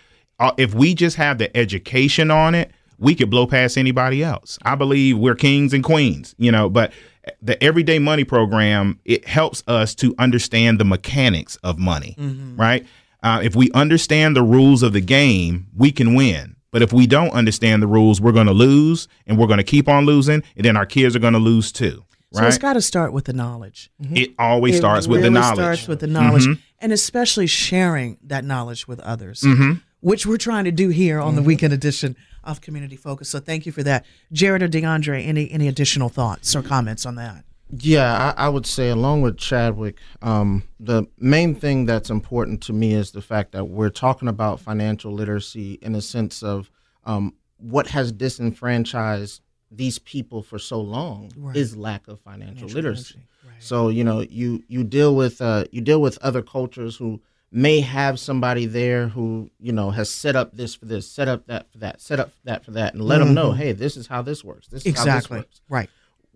uh, 0.43 0.53
if 0.59 0.75
we 0.75 0.95
just 0.95 1.17
have 1.17 1.39
the 1.39 1.55
education 1.57 2.31
on 2.31 2.55
it, 2.55 2.71
we 2.99 3.15
could 3.15 3.31
blow 3.31 3.47
past 3.47 3.77
anybody 3.79 4.23
else. 4.23 4.59
I 4.63 4.75
believe 4.75 5.19
we're 5.19 5.35
kings 5.35 5.73
and 5.73 5.83
queens, 5.83 6.35
you 6.39 6.53
know, 6.53 6.69
but 6.69 6.93
the 7.41 7.63
everyday 7.63 7.99
money 7.99 8.25
program 8.25 8.99
it 9.05 9.27
helps 9.27 9.63
us 9.67 9.95
to 9.97 10.15
understand 10.19 10.79
the 10.79 10.85
mechanics 10.85 11.57
of 11.63 11.79
money, 11.79 12.17
right? 12.57 12.87
Uh, 13.23 13.41
if 13.43 13.55
we 13.55 13.71
understand 13.73 14.35
the 14.37 14.43
rules 14.43 14.83
of 14.83 14.93
the 14.93 15.01
game, 15.01 15.69
we 15.77 15.93
can 15.93 16.15
win. 16.15 16.57
But 16.73 16.83
if 16.83 16.93
we 16.93 17.07
don't 17.07 17.31
understand 17.31 17.83
the 17.83 17.87
rules, 17.87 18.21
we're 18.21 18.33
going 18.33 18.47
to 18.49 18.53
lose, 18.53 19.07
and 19.27 19.39
we're 19.39 19.47
going 19.47 19.59
to 19.59 19.65
keep 19.65 19.89
on 19.89 20.07
losing, 20.07 20.43
and 20.57 20.65
then 20.65 20.77
our 20.77 20.87
kids 20.87 21.15
are 21.15 21.19
going 21.21 21.35
to 21.35 21.39
lose 21.39 21.71
too. 21.71 22.05
right? 22.35 22.41
So 22.45 22.47
it's 22.49 22.59
got 22.59 22.73
to 22.75 22.81
start 22.83 23.13
with 23.13 23.27
the 23.27 23.33
knowledge. 23.35 23.91
it 24.15 24.31
always 24.39 24.77
It 24.77 24.79
starts 24.79 25.07
with 25.07 25.21
the 25.21 25.29
really 25.29 25.35
knowledge. 25.41 25.57
Starts 25.59 25.87
with 25.89 26.01
the 26.01 26.07
knowledge, 26.07 26.47
Mhm. 26.47 26.59
and 26.81 26.91
especially 26.93 27.47
sharing 27.47 28.17
that 28.25 28.43
knowledge 28.45 28.89
with 28.89 29.01
others, 29.01 29.43
Mhm. 29.43 29.83
Which 30.03 30.27
we're 30.27 30.37
trying 30.37 30.65
to 30.65 30.71
do 30.73 30.91
here 30.91 31.19
on 31.19 31.35
the 31.35 31.43
weekend 31.43 31.73
edition 31.73 32.15
of 32.45 32.61
Community 32.61 32.97
Focus. 32.97 33.29
So 33.31 33.39
thank 33.41 33.65
you 33.67 33.73
for 33.73 33.83
that, 33.85 34.05
Jared 34.33 34.63
or 34.63 34.69
DeAndre. 34.69 35.27
Any 35.27 35.51
any 35.51 35.67
additional 35.69 36.09
thoughts 36.11 36.55
or 36.55 36.63
comments 36.63 37.07
on 37.07 37.15
that? 37.15 37.45
Yeah, 37.75 38.35
I, 38.37 38.47
I 38.47 38.49
would 38.51 38.67
say, 38.67 38.91
along 38.91 39.23
with 39.23 39.39
Chadwick, 39.39 39.97
um, 40.21 40.65
the 40.79 41.05
main 41.19 41.55
thing 41.55 41.87
that's 41.87 42.11
important 42.11 42.61
to 42.65 42.73
me 42.75 42.93
is 42.93 43.13
the 43.13 43.23
fact 43.23 43.53
that 43.53 43.65
we're 43.65 43.89
talking 43.89 44.29
about 44.29 44.61
financial 44.61 45.11
literacy 45.11 45.79
in 45.81 45.95
a 45.95 46.03
sense 46.03 46.43
of 46.43 46.71
um, 47.07 47.33
what 47.57 47.87
has 47.87 48.13
disenfranchised 48.13 49.41
these 49.71 49.99
people 50.01 50.43
for 50.43 50.59
so 50.59 50.81
long 50.81 51.31
Right. 51.37 51.57
is 51.57 51.75
lack 51.77 52.09
of 52.09 52.21
financial, 52.21 52.69
Financial 52.69 52.75
literacy. 52.77 53.01
literacy, 53.15 53.27
right. 53.47 53.63
So 53.63 53.89
you 53.89 54.05
know, 54.05 54.21
you 54.21 54.63
you 54.69 54.85
deal 54.85 55.15
with 55.17 55.41
uh, 55.41 55.65
you 55.71 55.81
deal 55.81 56.03
with 56.03 56.19
other 56.19 56.43
cultures 56.43 56.97
who 56.97 57.23
may 57.55 57.81
have 57.81 58.19
somebody 58.19 58.65
there 58.67 59.09
who 59.09 59.51
you 59.61 59.73
know 59.73 59.91
has 59.91 60.09
set 60.11 60.35
up 60.37 60.57
this 60.57 60.75
for 60.75 60.87
this, 60.87 61.07
set 61.11 61.29
up 61.29 61.47
that 61.47 61.71
for 61.71 61.79
that, 61.79 62.01
set 62.01 62.19
up 62.19 62.31
that 62.45 62.65
for 62.65 62.71
that, 62.73 62.95
and 62.95 63.05
let 63.05 63.19
them 63.19 63.35
know, 63.35 63.53
hey, 63.53 63.73
this 63.73 63.97
is 63.97 64.07
how 64.07 64.23
this 64.23 64.43
works. 64.43 64.67
This 64.69 64.87
is 64.87 64.97
how 64.97 65.05
this 65.05 65.15
Exactly. 65.17 65.39
works 65.39 65.61
Right. 65.69 65.91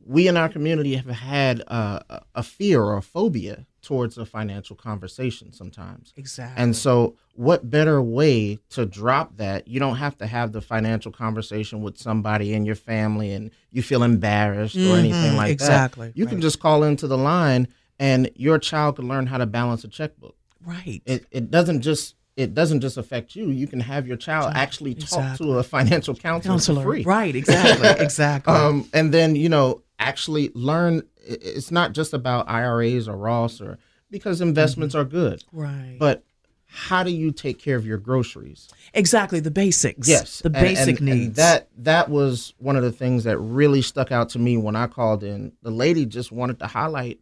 we 0.04 0.28
in 0.28 0.36
our 0.36 0.48
community 0.48 0.94
have 0.96 1.06
had 1.06 1.62
uh, 1.66 2.00
a- 2.08 2.22
a 2.36 2.42
fear 2.42 2.80
or 2.82 2.96
a 2.96 3.02
phobia 3.02 3.66
towards 3.82 4.18
a 4.18 4.26
financial 4.26 4.74
conversation 4.76 5.52
sometimes. 5.52 6.12
Exactly. 6.16 6.60
And 6.62 6.76
so, 6.76 7.14
what 7.34 7.70
better 7.70 8.02
way 8.02 8.58
to 8.70 8.84
drop 8.84 9.36
that? 9.36 9.66
You 9.68 9.78
don't 9.80 9.96
have 9.96 10.18
to 10.18 10.26
have 10.26 10.52
the 10.52 10.60
financial 10.60 11.12
conversation 11.12 11.82
with 11.82 11.96
somebody 11.98 12.52
in 12.52 12.64
your 12.66 12.74
family 12.74 13.32
and 13.32 13.50
you 13.70 13.82
feel 13.82 14.02
embarrassed 14.02 14.76
or 14.76 14.96
anything 14.96 15.32
Mhm, 15.32 15.36
like 15.36 15.50
exactly, 15.52 16.08
that. 16.08 16.10
Exactly. 16.10 16.12
You 16.14 16.26
can 16.26 16.40
just 16.40 16.58
call 16.60 16.82
into 16.82 17.06
the 17.06 17.18
line 17.18 17.68
and 17.98 18.30
your 18.36 18.58
child 18.58 18.96
can 18.96 19.08
learn 19.08 19.26
how 19.26 19.38
to 19.38 19.46
balance 19.46 19.82
a 19.84 19.88
checkbook. 19.88 20.36
Right. 20.66 21.00
It, 21.06 21.24
it 21.30 21.50
doesn't 21.50 21.80
just 21.82 22.14
it 22.36 22.52
doesn't 22.52 22.80
just 22.82 22.98
affect 22.98 23.34
you. 23.34 23.48
You 23.48 23.66
can 23.66 23.80
have 23.80 24.06
your 24.06 24.18
child 24.18 24.52
actually 24.54 24.94
talk 24.94 25.02
Exactly. 25.04 25.46
to 25.46 25.58
a 25.58 25.62
financial 25.62 26.14
counselor, 26.14 26.52
Counselor. 26.54 26.82
for 26.82 26.88
free. 26.90 27.02
Right. 27.04 27.34
Exactly. 27.34 27.88
exactly. 28.04 28.52
Um, 28.52 28.86
and 28.92 29.14
then 29.14 29.36
you 29.36 29.48
know 29.48 29.82
actually 29.98 30.50
learn. 30.54 31.02
It's 31.28 31.70
not 31.70 31.92
just 31.92 32.12
about 32.12 32.48
IRAs 32.48 33.08
or 33.08 33.16
Roths 33.16 33.60
or 33.60 33.78
because 34.10 34.40
investments 34.40 34.94
are 34.94 35.04
good, 35.04 35.42
right. 35.52 35.96
but 35.98 36.22
how 36.68 37.02
do 37.02 37.10
you 37.10 37.32
take 37.32 37.58
care 37.58 37.76
of 37.76 37.86
your 37.86 37.98
groceries? 37.98 38.68
exactly. 38.94 39.40
The 39.40 39.50
basics. 39.50 40.06
Yes, 40.08 40.40
The 40.40 40.50
and- 40.50 40.54
basic 40.54 41.00
and- 41.00 41.08
and 41.08 41.20
needs. 41.20 41.36
that 41.36 41.68
that 41.78 42.10
was 42.10 42.54
one 42.58 42.76
of 42.76 42.82
the 42.82 42.92
things 42.92 43.24
that 43.24 43.38
really 43.38 43.82
stuck 43.82 44.12
out 44.12 44.28
to 44.30 44.38
me 44.38 44.56
when 44.56 44.76
I 44.76 44.86
called 44.88 45.24
in. 45.24 45.52
The 45.62 45.70
lady 45.70 46.04
just 46.06 46.30
wanted 46.32 46.58
to 46.60 46.66
highlight. 46.66 47.18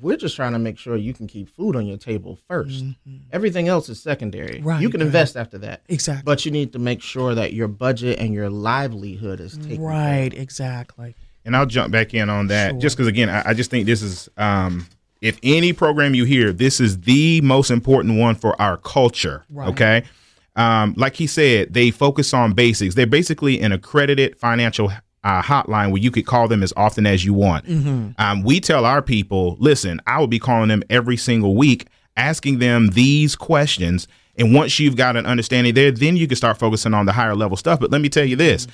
We're 0.00 0.16
just 0.16 0.36
trying 0.36 0.52
to 0.52 0.58
make 0.58 0.78
sure 0.78 0.96
you 0.96 1.12
can 1.14 1.26
keep 1.26 1.48
food 1.48 1.76
on 1.76 1.86
your 1.86 1.96
table 1.96 2.38
1st 2.50 2.96
Everything 3.32 3.68
else 3.68 3.88
is 3.88 4.00
secondary. 4.02 4.58
Mm-hmm. 4.58 4.68
Right, 4.68 4.80
you 4.82 4.90
can 4.90 5.00
right. 5.00 5.06
invest 5.06 5.36
after 5.36 5.58
that. 5.58 5.82
Exactly. 5.88 6.22
But 6.24 6.44
you 6.44 6.50
need 6.50 6.72
to 6.72 6.78
make 6.78 7.02
sure 7.02 7.34
that 7.34 7.52
your 7.52 7.68
budget 7.68 8.18
and 8.18 8.32
your 8.34 8.50
livelihood 8.50 9.40
is 9.40 9.52
taken 9.56 9.76
care 9.76 9.78
of. 9.78 9.82
right. 9.82 10.34
Exactly. 10.34 11.14
and 11.44 11.56
I'll 11.56 11.66
jump 11.66 11.92
back 11.92 12.12
in 12.14 12.28
on 12.28 12.48
that 12.48 12.72
Sure. 12.72 12.80
just 12.80 12.96
because 12.96 13.08
again, 13.08 13.28
I, 13.28 13.50
I 13.50 13.54
just 13.54 13.70
think 13.70 13.86
this 13.86 14.02
is 14.02 14.28
um, 14.36 14.86
if 15.20 15.38
any 15.42 15.72
program 15.72 16.14
you 16.14 16.24
hear, 16.24 16.52
this 16.52 16.80
is 16.80 17.00
the 17.00 17.40
most 17.42 17.70
important 17.70 18.18
one 18.18 18.34
for 18.34 18.60
our 18.60 18.76
culture. 18.78 19.44
Right. 19.50 19.68
Okay. 19.68 20.02
Um, 20.56 20.94
like 20.96 21.14
he 21.16 21.26
said, 21.26 21.74
they 21.74 21.90
focus 21.90 22.32
on 22.32 22.52
basics. 22.54 22.94
They're 22.94 23.06
basically 23.06 23.60
an 23.60 23.72
accredited 23.72 24.38
financial 24.38 24.90
uh, 25.26 25.42
hotline 25.42 25.90
where 25.90 26.00
you 26.00 26.12
could 26.12 26.24
call 26.24 26.46
them 26.46 26.62
as 26.62 26.72
often 26.76 27.04
as 27.04 27.24
you 27.24 27.34
want. 27.34 27.66
Um, 28.18 28.44
we 28.44 28.60
tell 28.60 28.84
our 28.84 29.02
people, 29.02 29.56
listen, 29.58 30.00
I 30.06 30.20
will 30.20 30.28
be 30.28 30.38
calling 30.38 30.68
them 30.68 30.84
every 30.88 31.16
single 31.16 31.56
week, 31.56 31.88
asking 32.16 32.60
them 32.60 32.90
these 32.90 33.34
questions. 33.34 34.06
And 34.38 34.54
once 34.54 34.78
you've 34.78 34.94
got 34.96 35.16
an 35.16 35.26
understanding 35.26 35.74
there, 35.74 35.90
then 35.90 36.16
you 36.16 36.28
can 36.28 36.36
start 36.36 36.58
focusing 36.58 36.94
on 36.94 37.06
the 37.06 37.12
higher 37.12 37.34
level 37.34 37.56
stuff. 37.56 37.80
But 37.80 37.90
let 37.90 38.00
me 38.00 38.08
tell 38.08 38.24
you 38.24 38.36
this. 38.36 38.68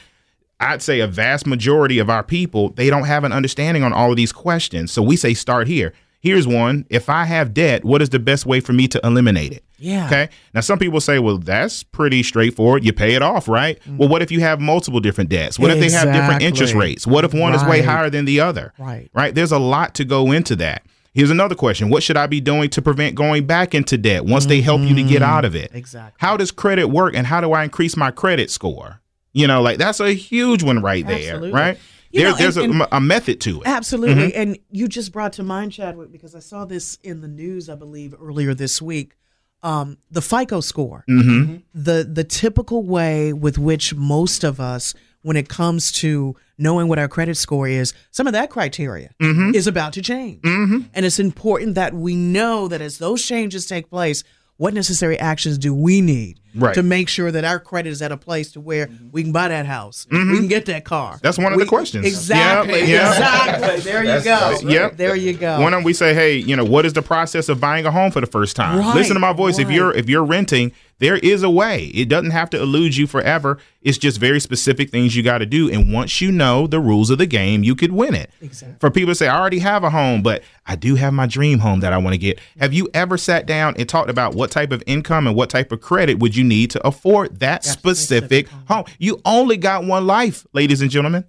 I'd 0.60 0.82
say 0.82 1.00
a 1.00 1.06
vast 1.06 1.46
majority 1.46 1.98
of 1.98 2.10
our 2.10 2.22
people, 2.22 2.68
they 2.68 2.90
don't 2.90 3.06
have 3.06 3.24
an 3.24 3.32
understanding 3.32 3.82
on 3.82 3.94
all 3.94 4.10
of 4.10 4.16
these 4.16 4.30
questions. 4.30 4.92
So 4.92 5.00
we 5.00 5.16
say 5.16 5.32
start 5.32 5.66
here. 5.66 5.94
Here's 6.20 6.46
one. 6.46 6.84
If 6.90 7.08
I 7.08 7.24
have 7.24 7.54
debt, 7.54 7.82
what 7.82 8.02
is 8.02 8.10
the 8.10 8.18
best 8.18 8.44
way 8.44 8.60
for 8.60 8.74
me 8.74 8.86
to 8.88 9.00
eliminate 9.02 9.52
it? 9.52 9.64
Yeah. 9.82 10.06
Okay. 10.06 10.28
Now, 10.54 10.60
some 10.60 10.78
people 10.78 11.00
say, 11.00 11.18
well, 11.18 11.38
that's 11.38 11.82
pretty 11.82 12.22
straightforward. 12.22 12.84
You 12.84 12.92
pay 12.92 13.14
it 13.14 13.22
off, 13.22 13.48
right? 13.48 13.78
Well, 13.86 14.08
what 14.08 14.22
if 14.22 14.30
you 14.30 14.40
have 14.40 14.60
multiple 14.60 15.00
different 15.00 15.30
debts? 15.30 15.58
What 15.58 15.70
if 15.70 15.80
they 15.80 15.90
have 15.90 16.12
different 16.12 16.42
interest 16.42 16.74
rates? 16.74 17.06
What 17.06 17.24
if 17.24 17.34
one 17.34 17.54
is 17.54 17.64
way 17.64 17.82
higher 17.82 18.08
than 18.10 18.24
the 18.24 18.40
other? 18.40 18.72
Right. 18.78 19.10
Right. 19.12 19.34
There's 19.34 19.52
a 19.52 19.58
lot 19.58 19.94
to 19.96 20.04
go 20.04 20.30
into 20.32 20.56
that. 20.56 20.84
Here's 21.14 21.30
another 21.30 21.54
question. 21.54 21.90
What 21.90 22.02
should 22.02 22.16
I 22.16 22.26
be 22.26 22.40
doing 22.40 22.70
to 22.70 22.80
prevent 22.80 23.16
going 23.16 23.44
back 23.44 23.74
into 23.74 23.98
debt 23.98 24.24
once 24.24 24.46
they 24.46 24.62
help 24.62 24.80
you 24.80 24.94
to 24.94 25.02
get 25.02 25.20
out 25.20 25.44
of 25.44 25.54
it? 25.54 25.70
Exactly. 25.74 26.16
How 26.18 26.38
does 26.38 26.50
credit 26.50 26.86
work 26.86 27.14
and 27.14 27.26
how 27.26 27.40
do 27.42 27.52
I 27.52 27.64
increase 27.64 27.96
my 27.96 28.10
credit 28.10 28.50
score? 28.50 29.02
You 29.34 29.46
know, 29.46 29.60
like 29.60 29.78
that's 29.78 30.00
a 30.00 30.12
huge 30.12 30.62
one 30.62 30.80
right 30.80 31.06
there, 31.06 31.34
Absolutely. 31.34 31.52
right? 31.52 31.78
There, 32.12 32.30
know, 32.30 32.36
there's 32.36 32.56
and- 32.56 32.82
a, 32.82 32.96
a 32.96 33.00
method 33.00 33.40
to 33.42 33.62
it. 33.62 33.66
Absolutely. 33.66 34.30
Mm-hmm. 34.32 34.40
And 34.40 34.58
you 34.70 34.88
just 34.88 35.12
brought 35.12 35.32
to 35.34 35.42
mind, 35.42 35.72
Chadwick, 35.72 36.12
because 36.12 36.34
I 36.34 36.40
saw 36.40 36.64
this 36.64 36.98
in 37.02 37.20
the 37.20 37.28
news, 37.28 37.68
I 37.68 37.74
believe, 37.74 38.14
earlier 38.20 38.54
this 38.54 38.80
week. 38.82 39.14
Um, 39.62 39.96
the 40.10 40.22
FICO 40.22 40.60
score, 40.60 41.04
Mm-hmm. 41.08 41.56
the 41.74 42.02
the 42.04 42.24
typical 42.24 42.82
way 42.82 43.32
with 43.32 43.58
which 43.58 43.94
most 43.94 44.42
of 44.44 44.58
us, 44.60 44.94
when 45.22 45.36
it 45.36 45.48
comes 45.48 45.92
to 45.92 46.34
knowing 46.58 46.88
what 46.88 46.98
our 46.98 47.08
credit 47.08 47.36
score 47.36 47.68
is, 47.68 47.94
some 48.10 48.26
of 48.26 48.32
that 48.32 48.50
criteria 48.50 49.10
Mm-hmm. 49.20 49.54
is 49.54 49.66
about 49.68 49.92
to 49.94 50.02
change, 50.02 50.40
and 50.42 51.06
it's 51.06 51.18
important 51.20 51.74
that 51.76 51.94
we 51.94 52.14
know 52.16 52.66
that 52.68 52.80
as 52.80 52.98
those 52.98 53.24
changes 53.24 53.66
take 53.66 53.88
place, 53.88 54.24
what 54.56 54.74
necessary 54.74 55.18
actions 55.18 55.58
do 55.58 55.72
we 55.74 56.00
need 56.00 56.40
Right. 56.54 56.74
to 56.74 56.82
make 56.82 57.08
sure 57.08 57.30
that 57.30 57.44
our 57.44 57.58
credit 57.58 57.90
is 57.90 58.02
at 58.02 58.12
a 58.12 58.16
place 58.16 58.52
to 58.52 58.60
where 58.60 58.90
we 59.10 59.22
can 59.22 59.32
buy 59.32 59.48
that 59.48 59.66
house, 59.66 60.06
we 60.10 60.18
can 60.18 60.48
get 60.48 60.66
that 60.66 60.84
car. 60.84 61.14
Mm-hmm. 61.14 61.22
That's 61.22 61.38
one 61.38 61.52
of 61.52 61.58
the 61.58 61.66
questions. 61.66 62.06
Exactly. 62.06 62.80
Yeah, 62.80 62.86
yeah. 62.86 63.56
Exactly. 63.56 63.80
There 63.80 64.04
you 64.04 64.24
go. 64.24 64.58
Yep. 64.68 64.96
There 64.96 65.16
you 65.16 65.32
go. 65.32 65.60
One 65.60 65.72
of 65.72 65.78
them 65.78 65.84
we 65.84 65.92
say, 65.92 66.14
hey, 66.14 66.36
you 66.36 66.56
know, 66.56 66.64
what 66.64 66.84
is 66.86 66.92
the 66.92 67.02
process 67.02 67.48
of 67.48 67.60
buying 67.60 67.86
a 67.86 67.90
home 67.90 68.10
for 68.10 68.20
the 68.20 68.26
first 68.26 68.56
time? 68.56 68.78
Right, 68.78 68.94
Listen 68.94 69.14
to 69.14 69.20
my 69.20 69.32
voice. 69.32 69.58
If 69.58 69.70
you're 69.70 69.92
if 69.92 70.08
you're 70.08 70.24
renting, 70.24 70.72
there 70.98 71.16
is 71.16 71.42
a 71.42 71.50
way. 71.50 71.86
It 71.86 72.08
doesn't 72.08 72.30
have 72.30 72.48
to 72.50 72.62
elude 72.62 72.96
you 72.96 73.08
forever. 73.08 73.58
It's 73.80 73.98
just 73.98 74.20
very 74.20 74.38
specific 74.38 74.90
things 74.90 75.16
you 75.16 75.24
got 75.24 75.38
to 75.38 75.46
do. 75.46 75.68
And 75.68 75.92
once 75.92 76.20
you 76.20 76.30
know 76.30 76.68
the 76.68 76.78
rules 76.78 77.10
of 77.10 77.18
the 77.18 77.26
game, 77.26 77.64
you 77.64 77.74
could 77.74 77.90
win 77.90 78.14
it. 78.14 78.30
Exactly. 78.40 78.76
For 78.78 78.88
people 78.88 79.10
to 79.10 79.16
say, 79.16 79.26
I 79.26 79.36
already 79.36 79.58
have 79.58 79.82
a 79.82 79.90
home, 79.90 80.22
but 80.22 80.44
I 80.64 80.76
do 80.76 80.94
have 80.94 81.12
my 81.12 81.26
dream 81.26 81.58
home 81.58 81.80
that 81.80 81.92
I 81.92 81.98
want 81.98 82.14
to 82.14 82.18
get. 82.18 82.38
Have 82.60 82.72
you 82.72 82.88
ever 82.94 83.16
sat 83.18 83.46
down 83.46 83.74
and 83.78 83.88
talked 83.88 84.10
about 84.10 84.36
what 84.36 84.52
type 84.52 84.70
of 84.70 84.80
income 84.86 85.26
and 85.26 85.34
what 85.34 85.50
type 85.50 85.72
of 85.72 85.80
credit 85.80 86.20
would 86.20 86.36
you 86.36 86.41
need 86.44 86.70
to 86.72 86.86
afford 86.86 87.40
that 87.40 87.64
specific 87.64 88.48
home? 88.68 88.84
You 88.98 89.20
only 89.24 89.56
got 89.56 89.84
one 89.84 90.06
life, 90.06 90.46
ladies 90.52 90.80
and 90.80 90.90
gentlemen. 90.90 91.24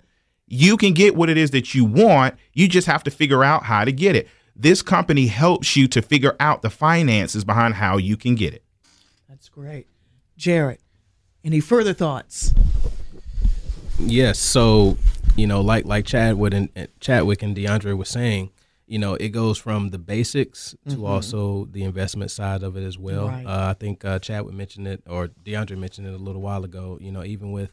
You 0.48 0.78
can 0.78 0.94
get 0.94 1.16
what 1.16 1.30
it 1.30 1.38
is 1.38 1.52
that 1.52 1.74
you 1.74 1.86
want. 1.86 2.36
You 2.54 2.68
just 2.68 2.88
have 2.88 3.04
to 3.04 3.12
figure 3.12 3.44
out 3.44 3.64
how 3.64 3.86
to 3.86 3.92
get 3.92 4.16
it. 4.16 4.28
This 4.56 4.82
company 4.82 5.28
helps 5.28 5.76
you 5.76 5.88
to 5.88 6.02
figure 6.02 6.36
out 6.40 6.62
the 6.62 6.70
finances 6.70 7.44
behind 7.44 7.74
how 7.76 7.98
you 7.98 8.16
can 8.18 8.36
get 8.36 8.54
it. 8.54 8.64
That's 9.28 9.50
great. 9.50 9.88
Jared, 10.38 10.80
any 11.44 11.60
further 11.60 11.94
thoughts? 11.94 12.54
Yes. 14.00 14.38
So, 14.38 14.98
you 15.36 15.48
know, 15.48 15.62
like 15.62 15.86
like 15.86 16.06
Chadwick 16.06 16.54
and 16.54 16.70
and 16.76 16.88
Chadwick 17.00 17.42
and 17.42 17.56
DeAndre 17.56 17.98
were 17.98 18.06
saying, 18.06 18.52
you 18.94 19.00
know, 19.00 19.16
it 19.16 19.30
goes 19.30 19.58
from 19.58 19.90
the 19.90 19.98
basics 19.98 20.76
to 20.88 21.08
also 21.08 21.66
the 21.72 21.84
investment 21.84 22.30
side 22.30 22.62
of 22.62 22.78
it 22.78 22.84
as 22.84 22.96
well. 22.96 23.28
Right. 23.30 23.44
Uh, 23.46 23.70
I 23.72 23.74
think 23.74 24.06
uh, 24.06 24.20
would 24.30 24.54
mention 24.54 24.86
it, 24.86 25.02
or 25.08 25.30
DeAndre 25.30 25.78
mentioned 25.80 26.06
it 26.06 26.14
a 26.14 26.18
little 26.18 26.44
while 26.44 26.64
ago. 26.64 27.00
You 27.02 27.12
know, 27.12 27.24
even 27.24 27.52
with, 27.52 27.72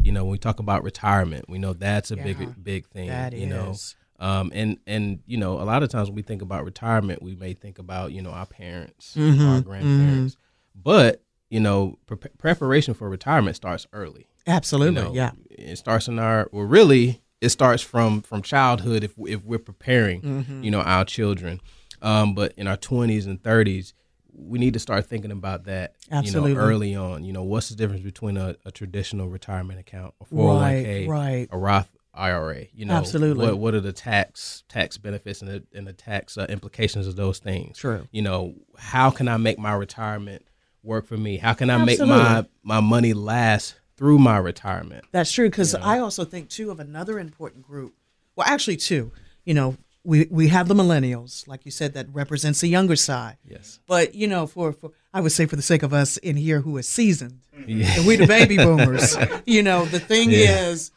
you 0.00 0.12
know, 0.12 0.22
when 0.22 0.30
we 0.30 0.38
talk 0.38 0.60
about 0.60 0.84
retirement, 0.84 1.46
we 1.48 1.58
know 1.58 1.72
that's 1.72 2.12
a 2.12 2.16
Yeah. 2.16 2.22
big, 2.22 2.62
big 2.62 2.86
thing. 2.86 3.08
That 3.08 3.32
you 3.32 3.46
know, 3.46 3.74
um, 4.20 4.52
and 4.54 4.78
and 4.86 5.18
you 5.26 5.38
know, 5.38 5.54
a 5.60 5.66
lot 5.72 5.82
of 5.82 5.88
times 5.88 6.08
when 6.08 6.14
we 6.14 6.22
think 6.22 6.40
about 6.40 6.64
retirement, 6.64 7.20
we 7.20 7.34
may 7.34 7.52
think 7.52 7.80
about 7.80 8.12
you 8.12 8.22
know 8.22 8.30
our 8.30 8.46
parents, 8.46 9.16
Mm-hmm. 9.16 9.48
our 9.48 9.60
grandparents, 9.62 10.36
but 10.74 11.24
you 11.48 11.58
know, 11.58 11.98
pre- 12.06 12.16
preparation 12.38 12.94
for 12.94 13.10
retirement 13.10 13.56
starts 13.56 13.88
early. 13.92 14.28
You 14.46 14.52
Absolutely. 14.54 15.02
know, 15.02 15.14
yeah. 15.14 15.32
it 15.50 15.78
starts 15.78 16.06
in 16.06 16.20
our 16.20 16.48
well, 16.52 16.62
really, 16.64 17.22
it 17.40 17.48
starts 17.50 17.82
from 17.82 18.22
from 18.22 18.42
childhood 18.42 19.04
if 19.04 19.14
if 19.26 19.42
we're 19.44 19.58
preparing, 19.58 20.20
Mm-hmm. 20.22 20.62
you 20.62 20.70
know, 20.70 20.80
our 20.82 21.04
children. 21.04 21.60
Um, 22.02 22.34
but 22.34 22.52
in 22.56 22.66
our 22.66 22.76
twenties 22.76 23.26
and 23.26 23.42
thirties, 23.42 23.94
we 24.32 24.58
need 24.58 24.72
to 24.74 24.78
start 24.78 25.06
thinking 25.06 25.30
about 25.32 25.64
that, 25.64 25.94
Absolutely. 26.10 26.50
you 26.52 26.56
know, 26.56 26.62
early 26.62 26.94
on. 26.94 27.24
You 27.24 27.32
know, 27.32 27.42
what's 27.42 27.68
the 27.68 27.74
difference 27.76 28.02
between 28.02 28.36
a, 28.36 28.56
a 28.64 28.70
traditional 28.70 29.28
retirement 29.28 29.80
account, 29.80 30.14
a 30.20 30.24
four 30.24 30.58
hundred 30.58 30.74
one 30.76 30.84
k, 30.84 31.06
right. 31.06 31.48
a 31.50 31.58
Roth 31.58 31.88
IRA? 32.14 32.66
You 32.74 32.86
know, 32.86 32.94
Absolutely. 32.94 33.46
What 33.46 33.58
what 33.58 33.74
are 33.74 33.80
the 33.80 33.92
tax 33.92 34.64
tax 34.68 34.98
benefits 34.98 35.42
and 35.42 35.50
the 35.50 35.62
and 35.74 35.86
the 35.86 35.92
tax 35.92 36.38
uh, 36.38 36.46
implications 36.48 37.06
of 37.06 37.16
those 37.16 37.38
things? 37.38 37.78
True. 37.78 38.06
You 38.12 38.22
know, 38.22 38.54
how 38.78 39.10
can 39.10 39.28
I 39.28 39.36
make 39.36 39.58
my 39.58 39.72
retirement 39.74 40.46
work 40.82 41.06
for 41.06 41.16
me? 41.16 41.36
How 41.36 41.52
can 41.52 41.68
I 41.68 41.74
Absolutely. 41.74 42.06
make 42.06 42.24
my 42.24 42.46
my 42.62 42.80
money 42.80 43.12
last 43.12 43.74
through 44.00 44.18
my 44.18 44.38
retirement? 44.38 45.04
That's 45.12 45.30
true 45.30 45.50
because 45.50 45.74
I 45.74 45.98
also 45.98 46.24
think 46.24 46.48
too 46.48 46.70
of 46.70 46.80
another 46.80 47.18
important 47.18 47.62
group. 47.62 47.94
Well, 48.34 48.46
actually, 48.48 48.78
two. 48.78 49.12
You 49.44 49.52
know, 49.52 49.76
we 50.04 50.26
we 50.30 50.48
have 50.48 50.68
the 50.68 50.74
millennials, 50.74 51.46
like 51.46 51.66
you 51.66 51.70
said, 51.70 51.92
that 51.92 52.06
represents 52.12 52.62
the 52.62 52.68
younger 52.68 52.96
side. 52.96 53.36
Yes. 53.46 53.78
But 53.86 54.14
you 54.14 54.26
know, 54.26 54.46
for, 54.46 54.72
for 54.72 54.92
I 55.12 55.20
would 55.20 55.32
say 55.32 55.44
for 55.44 55.56
the 55.56 55.62
sake 55.62 55.82
of 55.82 55.92
us 55.92 56.16
in 56.16 56.36
here 56.36 56.62
who 56.62 56.78
are 56.78 56.82
seasoned, 56.82 57.40
and 57.52 58.06
we 58.06 58.16
the 58.16 58.26
baby 58.26 58.56
boomers. 58.66 59.16
you 59.44 59.62
know, 59.62 59.84
the 59.84 60.00
thing 60.00 60.30
Yeah. 60.30 60.68
is 60.70 60.92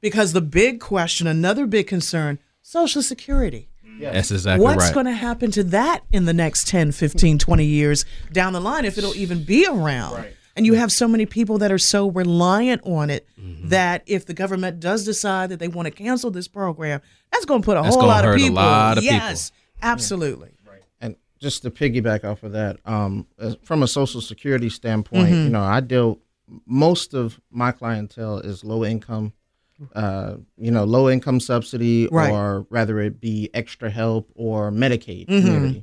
because 0.00 0.32
the 0.32 0.40
big 0.40 0.80
question, 0.80 1.28
another 1.28 1.64
big 1.66 1.86
concern, 1.86 2.40
Social 2.60 3.02
Security. 3.02 3.68
That's 4.00 4.30
exactly 4.30 4.64
What's 4.64 4.84
right. 4.86 4.94
going 4.94 5.06
to 5.06 5.12
happen 5.12 5.50
to 5.52 5.64
that 5.64 6.04
in 6.12 6.24
the 6.24 6.32
next 6.32 6.68
10, 6.68 6.92
15, 6.92 7.38
20 7.38 7.64
years 7.64 8.04
down 8.32 8.52
the 8.52 8.60
line 8.60 8.84
if 8.84 8.96
it'll 8.96 9.14
even 9.16 9.42
be 9.42 9.66
around? 9.66 10.26
And 10.58 10.66
you 10.66 10.74
have 10.74 10.90
so 10.92 11.06
many 11.08 11.24
people 11.24 11.58
that 11.58 11.70
are 11.72 11.78
so 11.78 12.10
reliant 12.10 12.82
on 12.84 13.10
it 13.10 13.26
Mm-hmm. 13.40 13.68
that 13.68 14.02
if 14.06 14.26
the 14.26 14.34
government 14.34 14.78
does 14.80 15.04
decide 15.04 15.48
that 15.50 15.58
they 15.58 15.68
want 15.68 15.86
to 15.86 15.90
cancel 15.90 16.30
this 16.30 16.48
program, 16.48 17.00
that's 17.32 17.44
going 17.46 17.62
to 17.62 17.64
put 17.64 17.76
a 17.78 17.82
That's 17.82 17.94
whole 17.94 18.02
gonna 18.02 18.12
lot 18.12 18.24
of 18.24 18.30
hurt 18.32 18.36
a 18.40 18.42
people. 18.42 18.54
lot 18.56 18.98
of 18.98 19.02
people. 19.04 19.16
yes, 19.16 19.52
absolutely. 19.80 20.50
and 21.00 21.16
just 21.40 21.62
to 21.62 21.70
piggyback 21.70 22.24
off 22.24 22.42
of 22.42 22.52
that, 22.52 22.76
um, 22.84 23.26
from 23.62 23.82
a 23.82 23.88
social 23.88 24.20
security 24.20 24.68
standpoint, 24.68 25.28
Mm-hmm. 25.28 25.44
you 25.44 25.48
know, 25.50 25.62
I 25.62 25.80
deal 25.80 26.18
most 26.66 27.14
of 27.14 27.40
my 27.50 27.72
clientele 27.72 28.38
is 28.40 28.64
low 28.64 28.84
income, 28.84 29.32
uh, 29.94 30.34
you 30.58 30.70
know, 30.70 30.84
low 30.84 31.08
income 31.08 31.40
subsidy, 31.40 32.08
Right. 32.10 32.30
or 32.32 32.66
rather 32.70 32.98
it 33.00 33.20
be 33.20 33.48
extra 33.54 33.88
help 33.90 34.30
or 34.34 34.70
Medicaid 34.72 35.26
Mm-hmm. 35.28 35.78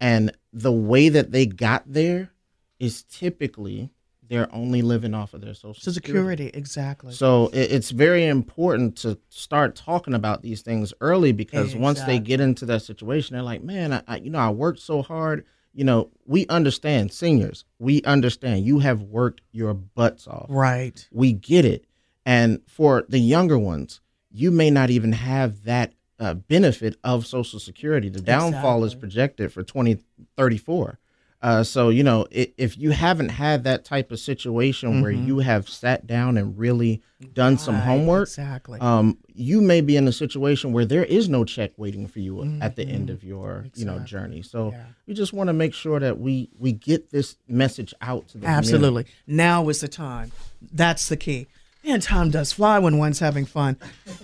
and 0.00 0.32
the 0.52 0.72
way 0.72 1.08
that 1.08 1.32
they 1.32 1.46
got 1.46 1.82
there 1.90 2.30
is 2.78 3.02
typically 3.04 3.90
they're 4.28 4.52
only 4.54 4.82
living 4.82 5.14
off 5.14 5.34
of 5.34 5.40
their 5.40 5.54
social 5.54 5.80
So 5.82 5.90
security, 5.90 6.50
exactly. 6.52 7.12
so 7.12 7.48
it, 7.52 7.72
it's 7.72 7.90
very 7.90 8.26
important 8.26 8.96
to 8.98 9.18
start 9.28 9.74
talking 9.74 10.14
about 10.14 10.42
these 10.42 10.62
things 10.62 10.92
early 11.00 11.32
because 11.32 11.74
once 11.74 12.02
they 12.02 12.18
get 12.18 12.40
into 12.40 12.66
that 12.66 12.82
situation, 12.82 13.34
they're 13.34 13.42
like, 13.42 13.62
"Man, 13.62 13.92
I, 13.92 14.02
I 14.06 14.16
you 14.18 14.30
know 14.30 14.38
I 14.38 14.50
worked 14.50 14.80
so 14.80 15.02
hard." 15.02 15.44
You 15.74 15.84
know, 15.84 16.10
we 16.26 16.46
understand 16.48 17.12
seniors. 17.12 17.64
We 17.78 18.02
understand 18.02 18.64
you 18.64 18.80
have 18.80 19.02
worked 19.02 19.42
your 19.52 19.74
butts 19.74 20.26
off. 20.26 20.46
right. 20.48 21.06
We 21.12 21.32
get 21.32 21.64
it. 21.64 21.84
And 22.26 22.60
for 22.66 23.04
the 23.08 23.20
younger 23.20 23.58
ones, 23.58 24.00
you 24.30 24.50
may 24.50 24.70
not 24.70 24.90
even 24.90 25.12
have 25.12 25.64
that 25.64 25.92
uh, 26.18 26.34
benefit 26.34 26.96
of 27.04 27.26
Social 27.26 27.60
Security. 27.60 28.08
The 28.08 28.20
downfall 28.20 28.82
is 28.84 28.94
projected 28.94 29.52
for 29.52 29.62
2034. 29.62 30.98
Uh, 31.40 31.62
so, 31.62 31.88
you 31.88 32.02
know, 32.02 32.26
i 32.34 32.52
if 32.56 32.76
you 32.76 32.90
haven't 32.90 33.28
had 33.28 33.62
that 33.64 33.84
type 33.84 34.10
of 34.10 34.18
situation 34.18 35.02
where 35.02 35.12
you 35.12 35.38
have 35.38 35.68
sat 35.68 36.04
down 36.06 36.36
and 36.36 36.58
really 36.58 37.00
done 37.32 37.56
some 37.56 37.76
Mm-hmm. 37.76 37.86
Homework, 37.86 38.28
Exactly. 38.28 38.80
um, 38.80 39.16
you 39.34 39.60
may 39.60 39.80
be 39.80 39.96
in 39.96 40.08
a 40.08 40.12
situation 40.12 40.72
where 40.72 40.84
there 40.84 41.04
is 41.04 41.28
no 41.28 41.44
check 41.44 41.70
waiting 41.76 42.08
for 42.08 42.18
you 42.18 42.58
at 42.60 42.74
the 42.74 42.82
end 42.84 43.08
of 43.08 43.22
your, 43.22 43.66
you 43.76 43.84
know, 43.84 43.94
Mm-hmm. 43.94 44.04
Journey. 44.06 44.42
So 44.42 44.72
Yeah. 44.72 44.84
we 45.06 45.14
just 45.14 45.32
want 45.32 45.46
to 45.48 45.52
make 45.52 45.74
sure 45.74 46.00
that 46.00 46.18
we 46.18 46.48
we 46.58 46.72
get 46.72 47.10
this 47.10 47.36
message 47.46 47.94
out 48.00 48.26
to 48.28 48.38
the 48.38 48.46
community. 48.46 48.58
Absolutely. 48.72 49.06
Now 49.28 49.68
is 49.68 49.80
the 49.80 49.88
time. 49.88 50.32
That's 50.72 51.08
the 51.08 51.16
key. 51.16 51.46
Man, 51.84 52.00
time 52.00 52.30
does 52.30 52.52
fly 52.52 52.80
when 52.80 52.98
one's 52.98 53.20
having 53.20 53.44
fun. 53.46 53.76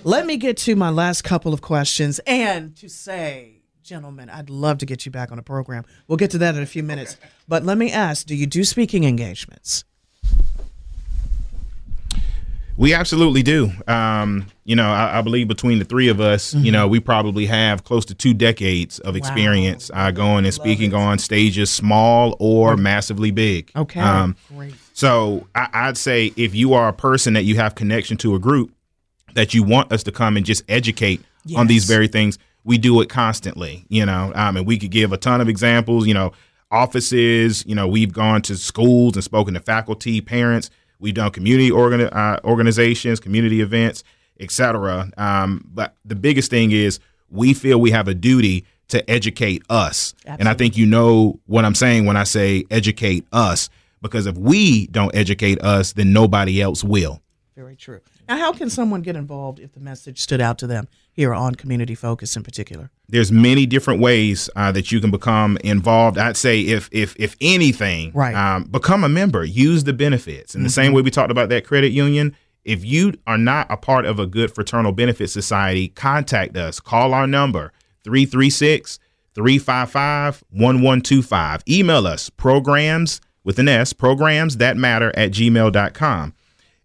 Let 0.02 0.26
me 0.26 0.36
get 0.36 0.56
to 0.58 0.74
my 0.74 0.90
last 0.90 1.22
couple 1.22 1.54
of 1.54 1.60
questions 1.62 2.18
and 2.26 2.74
to 2.76 2.88
say, 2.88 3.53
gentlemen, 3.84 4.30
I'd 4.30 4.48
love 4.48 4.78
to 4.78 4.86
get 4.86 5.04
you 5.04 5.12
back 5.12 5.30
on 5.30 5.36
the 5.36 5.42
program. 5.42 5.84
We'll 6.08 6.16
get 6.16 6.30
to 6.30 6.38
that 6.38 6.54
in 6.54 6.62
a 6.62 6.66
few 6.66 6.82
minutes. 6.82 7.18
But 7.46 7.64
let 7.64 7.76
me 7.76 7.92
ask 7.92 8.26
do 8.26 8.34
you 8.34 8.46
do 8.46 8.64
speaking 8.64 9.04
engagements? 9.04 9.84
We 12.76 12.92
absolutely 12.92 13.44
do. 13.44 13.70
Um, 13.86 14.46
you 14.64 14.74
know, 14.74 14.90
I, 14.90 15.18
I 15.18 15.22
believe 15.22 15.46
between 15.46 15.78
the 15.78 15.84
three 15.84 16.08
of 16.08 16.20
us, 16.20 16.54
you 16.54 16.72
know, 16.72 16.88
we 16.88 16.98
probably 16.98 17.46
have 17.46 17.84
close 17.84 18.04
to 18.06 18.14
two 18.14 18.34
decades 18.34 18.98
of 19.00 19.14
experience 19.14 19.92
uh, 19.94 20.10
going 20.10 20.44
and 20.44 20.52
speaking 20.52 20.92
on 20.92 21.20
stages, 21.20 21.70
small 21.70 22.36
or 22.40 22.76
massively 22.76 23.30
big. 23.30 23.70
Okay. 23.76 24.00
Um, 24.00 24.34
Great. 24.48 24.74
so 24.92 25.46
I, 25.54 25.68
I'd 25.72 25.96
say 25.96 26.32
if 26.36 26.52
you 26.52 26.74
are 26.74 26.88
a 26.88 26.92
person 26.92 27.34
that 27.34 27.44
you 27.44 27.54
have 27.56 27.76
connection 27.76 28.16
to 28.18 28.34
a 28.34 28.40
group 28.40 28.72
that 29.34 29.54
you 29.54 29.62
want 29.62 29.92
us 29.92 30.02
to 30.04 30.10
come 30.10 30.36
and 30.36 30.44
just 30.44 30.64
educate 30.68 31.20
on 31.56 31.68
these 31.68 31.84
very 31.84 32.08
things, 32.08 32.38
we 32.64 32.78
do 32.78 33.00
it 33.00 33.08
constantly. 33.08 33.84
You 33.88 34.06
know, 34.06 34.32
um, 34.34 34.56
and 34.56 34.66
we 34.66 34.78
could 34.78 34.90
give 34.90 35.12
a 35.12 35.16
ton 35.16 35.40
of 35.40 35.48
examples. 35.48 36.06
You 36.06 36.14
know, 36.14 36.32
offices. 36.70 37.64
You 37.66 37.74
know, 37.74 37.86
we've 37.86 38.12
gone 38.12 38.42
to 38.42 38.56
schools 38.56 39.14
and 39.14 39.24
spoken 39.24 39.54
to 39.54 39.60
faculty, 39.60 40.20
parents. 40.20 40.70
We've 40.98 41.14
done 41.14 41.30
community 41.30 41.70
organi- 41.70 42.14
uh, 42.14 42.40
organizations, 42.44 43.20
community 43.20 43.60
events, 43.60 44.04
etc. 44.40 45.10
Um, 45.16 45.64
but 45.72 45.94
the 46.04 46.14
biggest 46.14 46.50
thing 46.50 46.72
is 46.72 46.98
we 47.30 47.54
feel 47.54 47.80
we 47.80 47.90
have 47.90 48.08
a 48.08 48.14
duty 48.14 48.64
to 48.88 49.08
educate 49.10 49.62
us, 49.70 50.14
and 50.26 50.48
I 50.48 50.54
think 50.54 50.76
you 50.76 50.86
know 50.86 51.40
what 51.46 51.64
I'm 51.64 51.74
saying 51.74 52.06
when 52.06 52.16
I 52.16 52.24
say 52.24 52.64
educate 52.70 53.26
us. 53.32 53.70
Because 54.02 54.26
if 54.26 54.36
we 54.36 54.86
don't 54.88 55.14
educate 55.16 55.62
us, 55.62 55.94
then 55.94 56.12
nobody 56.12 56.60
else 56.60 56.84
will. 56.84 57.22
Very 57.56 57.74
true. 57.74 58.00
Now, 58.28 58.36
how 58.36 58.52
can 58.52 58.68
someone 58.68 59.00
get 59.00 59.16
involved 59.16 59.60
if 59.60 59.72
the 59.72 59.80
message 59.80 60.20
stood 60.20 60.42
out 60.42 60.58
to 60.58 60.66
them 60.66 60.88
here 61.14 61.32
on 61.32 61.54
Community 61.54 61.94
Focus 61.94 62.36
in 62.36 62.42
particular? 62.42 62.90
there's 63.08 63.30
many 63.30 63.66
different 63.66 64.00
ways 64.00 64.48
uh, 64.56 64.72
that 64.72 64.90
you 64.90 64.98
can 65.00 65.10
become 65.10 65.56
involved. 65.64 66.16
I'd 66.18 66.36
say 66.36 66.60
if 66.62 66.88
if 66.92 67.14
if 67.18 67.36
anything, 67.40 68.10
Right. 68.14 68.34
um, 68.34 68.64
become 68.64 69.04
a 69.04 69.08
member. 69.08 69.44
Use 69.44 69.84
the 69.84 69.92
benefits 69.92 70.54
in 70.54 70.62
the 70.62 70.70
same 70.70 70.92
way 70.92 71.02
we 71.02 71.10
talked 71.10 71.30
about 71.30 71.48
that 71.50 71.66
credit 71.66 71.92
union. 71.92 72.34
If 72.64 72.82
you 72.84 73.12
are 73.26 73.36
not 73.38 73.66
a 73.70 73.76
part 73.76 74.06
of 74.06 74.18
a 74.18 74.26
good 74.26 74.54
fraternal 74.54 74.92
benefit 74.92 75.28
society, 75.28 75.88
contact 75.88 76.56
us. 76.56 76.80
Call 76.80 77.12
our 77.12 77.26
number 77.26 77.72
336 78.04 78.98
355 79.34 80.42
1125. 80.50 81.62
Email 81.68 82.06
us 82.06 82.30
programs 82.30 83.20
with 83.44 83.58
an 83.58 83.68
S, 83.68 83.92
programs 83.92 84.56
that 84.56 84.76
matter 84.78 85.12
at 85.14 85.30
gmail.com. 85.30 86.34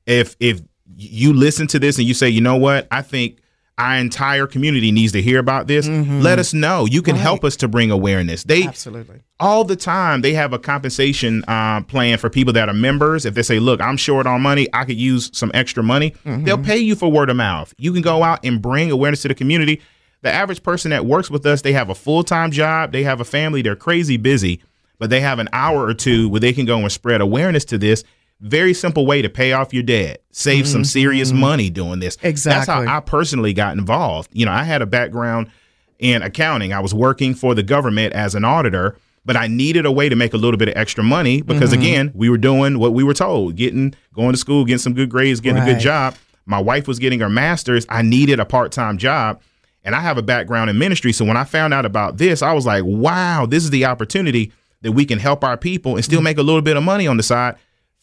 If 0.05 0.35
if 0.39 0.61
you 0.97 1.31
listen 1.33 1.65
to 1.67 1.79
this 1.79 1.97
and 1.97 2.05
you 2.07 2.13
say, 2.13 2.27
you 2.27 2.41
know 2.41 2.57
what, 2.57 2.87
I 2.91 3.01
think 3.01 3.37
our 3.79 3.95
entire 3.95 4.45
community 4.45 4.91
needs 4.91 5.13
to 5.13 5.21
hear 5.21 5.39
about 5.39 5.67
this, 5.67 5.87
let 5.87 6.37
us 6.37 6.53
know. 6.53 6.85
You 6.85 7.01
can 7.01 7.15
help 7.15 7.43
us 7.43 7.55
to 7.57 7.67
bring 7.67 7.89
awareness. 7.91 8.43
They 8.43 8.67
Absolutely. 8.67 9.21
all 9.39 9.63
the 9.63 9.75
time 9.77 10.21
they 10.21 10.33
have 10.33 10.51
a 10.53 10.59
compensation 10.59 11.43
uh, 11.47 11.81
plan 11.83 12.17
for 12.17 12.29
people 12.29 12.53
that 12.53 12.67
are 12.67 12.73
members. 12.73 13.25
If 13.25 13.33
they 13.33 13.41
say, 13.41 13.59
"Look, 13.59 13.81
I'm 13.81 13.97
short 13.97 14.27
on 14.27 14.41
money, 14.41 14.67
I 14.73 14.83
could 14.83 14.97
use 14.97 15.31
some 15.33 15.49
extra 15.53 15.81
money," 15.81 16.13
they'll 16.25 16.57
pay 16.57 16.77
you 16.77 16.95
for 16.95 17.09
word 17.09 17.29
of 17.29 17.37
mouth. 17.37 17.73
You 17.77 17.93
can 17.93 18.01
go 18.01 18.21
out 18.23 18.39
and 18.43 18.61
bring 18.61 18.91
awareness 18.91 19.21
to 19.23 19.29
the 19.29 19.35
community. 19.35 19.81
The 20.21 20.31
average 20.31 20.61
person 20.63 20.91
that 20.91 21.05
works 21.05 21.31
with 21.31 21.45
us, 21.45 21.61
they 21.61 21.71
have 21.71 21.89
a 21.89 21.95
full 21.95 22.23
time 22.23 22.51
job, 22.51 22.91
they 22.91 23.03
have 23.03 23.21
a 23.21 23.25
family, 23.25 23.61
they're 23.61 23.77
crazy 23.77 24.17
busy, 24.17 24.61
but 24.97 25.09
they 25.09 25.21
have 25.21 25.39
an 25.39 25.47
hour 25.53 25.85
or 25.85 25.93
two 25.93 26.27
where 26.27 26.41
they 26.41 26.51
can 26.51 26.65
go 26.65 26.79
and 26.79 26.91
spread 26.91 27.21
awareness 27.21 27.63
to 27.65 27.77
this. 27.77 28.03
Very 28.41 28.73
simple 28.73 29.05
way 29.05 29.21
to 29.21 29.29
pay 29.29 29.51
off 29.51 29.73
your 29.73 29.83
debt, 29.83 30.21
save 30.31 30.65
some 30.67 30.85
serious 30.85 31.33
money 31.33 31.69
doing 31.69 31.99
this. 31.99 32.17
Exactly. 32.23 32.57
That's 32.57 32.89
how 32.89 32.97
I 32.97 33.01
personally 33.01 33.53
got 33.53 33.77
involved. 33.77 34.29
You 34.33 34.45
know, 34.45 34.51
I 34.53 34.63
had 34.63 34.81
a 34.81 34.85
background 34.85 35.51
in 35.99 36.21
accounting. 36.21 36.71
I 36.71 36.79
was 36.79 36.93
working 36.93 37.33
for 37.35 37.53
the 37.53 37.63
government 37.63 38.13
as 38.13 38.35
an 38.35 38.45
auditor, 38.45 38.95
but 39.25 39.35
I 39.35 39.47
needed 39.47 39.85
a 39.85 39.91
way 39.91 40.07
to 40.07 40.15
make 40.15 40.33
a 40.33 40.37
little 40.37 40.57
bit 40.57 40.69
of 40.69 40.77
extra 40.77 41.03
money 41.03 41.41
because 41.41 41.71
Mm-hmm. 41.71 41.81
again, 41.81 42.11
we 42.15 42.29
were 42.29 42.37
doing 42.37 42.79
what 42.79 42.93
we 42.93 43.03
were 43.03 43.13
told, 43.13 43.57
getting 43.57 43.93
going 44.13 44.31
to 44.31 44.37
school, 44.37 44.63
getting 44.63 44.79
some 44.79 44.93
good 44.93 45.09
grades, 45.09 45.41
getting 45.41 45.61
a 45.61 45.65
good 45.65 45.79
job. 45.79 46.15
My 46.45 46.59
wife 46.59 46.87
was 46.87 46.97
getting 46.97 47.19
her 47.19 47.29
masters. 47.29 47.85
I 47.89 48.01
needed 48.01 48.39
a 48.39 48.45
part-time 48.45 48.97
job. 48.97 49.41
And 49.83 49.95
I 49.95 49.99
have 49.99 50.17
a 50.17 50.21
background 50.21 50.69
in 50.69 50.77
ministry. 50.77 51.11
So 51.13 51.25
when 51.25 51.37
I 51.37 51.43
found 51.43 51.73
out 51.73 51.85
about 51.85 52.17
this, 52.17 52.41
I 52.41 52.53
was 52.53 52.65
like, 52.65 52.83
wow, 52.85 53.45
this 53.45 53.63
is 53.63 53.69
the 53.69 53.85
opportunity 53.85 54.51
that 54.81 54.93
we 54.93 55.05
can 55.05 55.19
help 55.19 55.43
our 55.43 55.57
people 55.57 55.95
and 55.95 56.05
still 56.05 56.21
make 56.21 56.37
a 56.37 56.43
little 56.43 56.61
bit 56.61 56.77
of 56.77 56.83
money 56.83 57.05
on 57.05 57.17
the 57.17 57.23
side. 57.23 57.55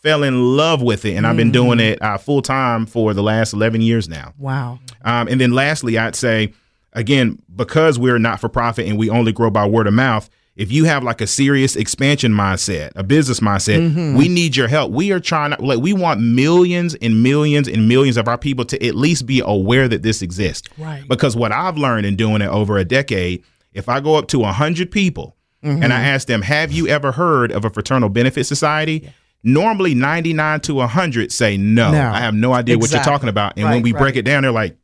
Fell 0.06 0.22
in 0.22 0.56
love 0.56 0.82
with 0.82 1.04
it. 1.04 1.14
And 1.16 1.26
I've 1.26 1.36
been 1.36 1.50
doing 1.50 1.80
it 1.80 2.00
uh, 2.00 2.16
full 2.16 2.40
time 2.40 2.86
for 2.86 3.12
the 3.12 3.24
last 3.24 3.52
11 3.52 3.80
years 3.80 4.08
now. 4.08 4.34
Wow. 4.38 4.78
Um, 5.04 5.26
and 5.26 5.40
then 5.40 5.50
lastly, 5.50 5.98
I'd 5.98 6.14
say, 6.14 6.52
again, 6.92 7.42
because 7.56 7.98
we're 7.98 8.18
not 8.18 8.38
for 8.40 8.48
profit 8.48 8.86
and 8.86 8.98
we 8.98 9.10
only 9.10 9.32
grow 9.32 9.50
by 9.50 9.66
word 9.66 9.88
of 9.88 9.94
mouth, 9.94 10.30
if 10.54 10.70
you 10.70 10.84
have 10.84 11.02
like 11.02 11.20
a 11.20 11.26
serious 11.26 11.74
expansion 11.74 12.30
mindset, 12.30 12.92
a 12.94 13.02
business 13.02 13.40
mindset, 13.40 14.16
we 14.16 14.28
need 14.28 14.54
your 14.54 14.68
help. 14.68 14.92
We 14.92 15.10
are 15.10 15.18
trying 15.18 15.50
to 15.50 15.60
like 15.60 15.80
we 15.80 15.92
want 15.92 16.20
millions 16.20 16.94
and 16.94 17.22
millions 17.22 17.66
and 17.66 17.88
millions 17.88 18.16
of 18.16 18.28
our 18.28 18.38
people 18.38 18.64
to 18.66 18.86
at 18.86 18.94
least 18.94 19.26
be 19.26 19.42
aware 19.44 19.88
that 19.88 20.02
this 20.02 20.22
exists. 20.22 20.68
Right. 20.78 21.04
Because 21.08 21.36
what 21.36 21.50
I've 21.50 21.76
learned 21.76 22.06
in 22.06 22.14
doing 22.14 22.42
it 22.42 22.48
over 22.48 22.78
a 22.78 22.84
decade, 22.84 23.42
if 23.74 23.88
I 23.88 23.98
go 23.98 24.14
up 24.14 24.28
to 24.28 24.38
100 24.38 24.90
people 24.90 25.36
and 25.62 25.92
I 25.92 26.00
ask 26.00 26.28
them, 26.28 26.42
"Have 26.42 26.70
you 26.70 26.86
ever 26.86 27.10
heard 27.10 27.50
of 27.50 27.64
a 27.64 27.70
fraternal 27.70 28.08
benefit 28.08 28.44
society?" 28.44 29.10
Normally 29.46 29.94
99 29.94 30.60
to 30.62 30.74
100 30.74 31.30
say 31.30 31.56
no. 31.56 31.92
No. 31.92 32.10
I 32.10 32.18
have 32.18 32.34
no 32.34 32.52
idea 32.52 32.76
what 32.76 32.90
you're 32.90 33.00
talking 33.00 33.28
about. 33.28 33.52
And 33.56 33.64
Right, 33.64 33.74
when 33.74 33.82
we 33.82 33.92
break 33.92 34.16
it 34.16 34.22
down, 34.22 34.42
they're 34.42 34.50
like, 34.50 34.76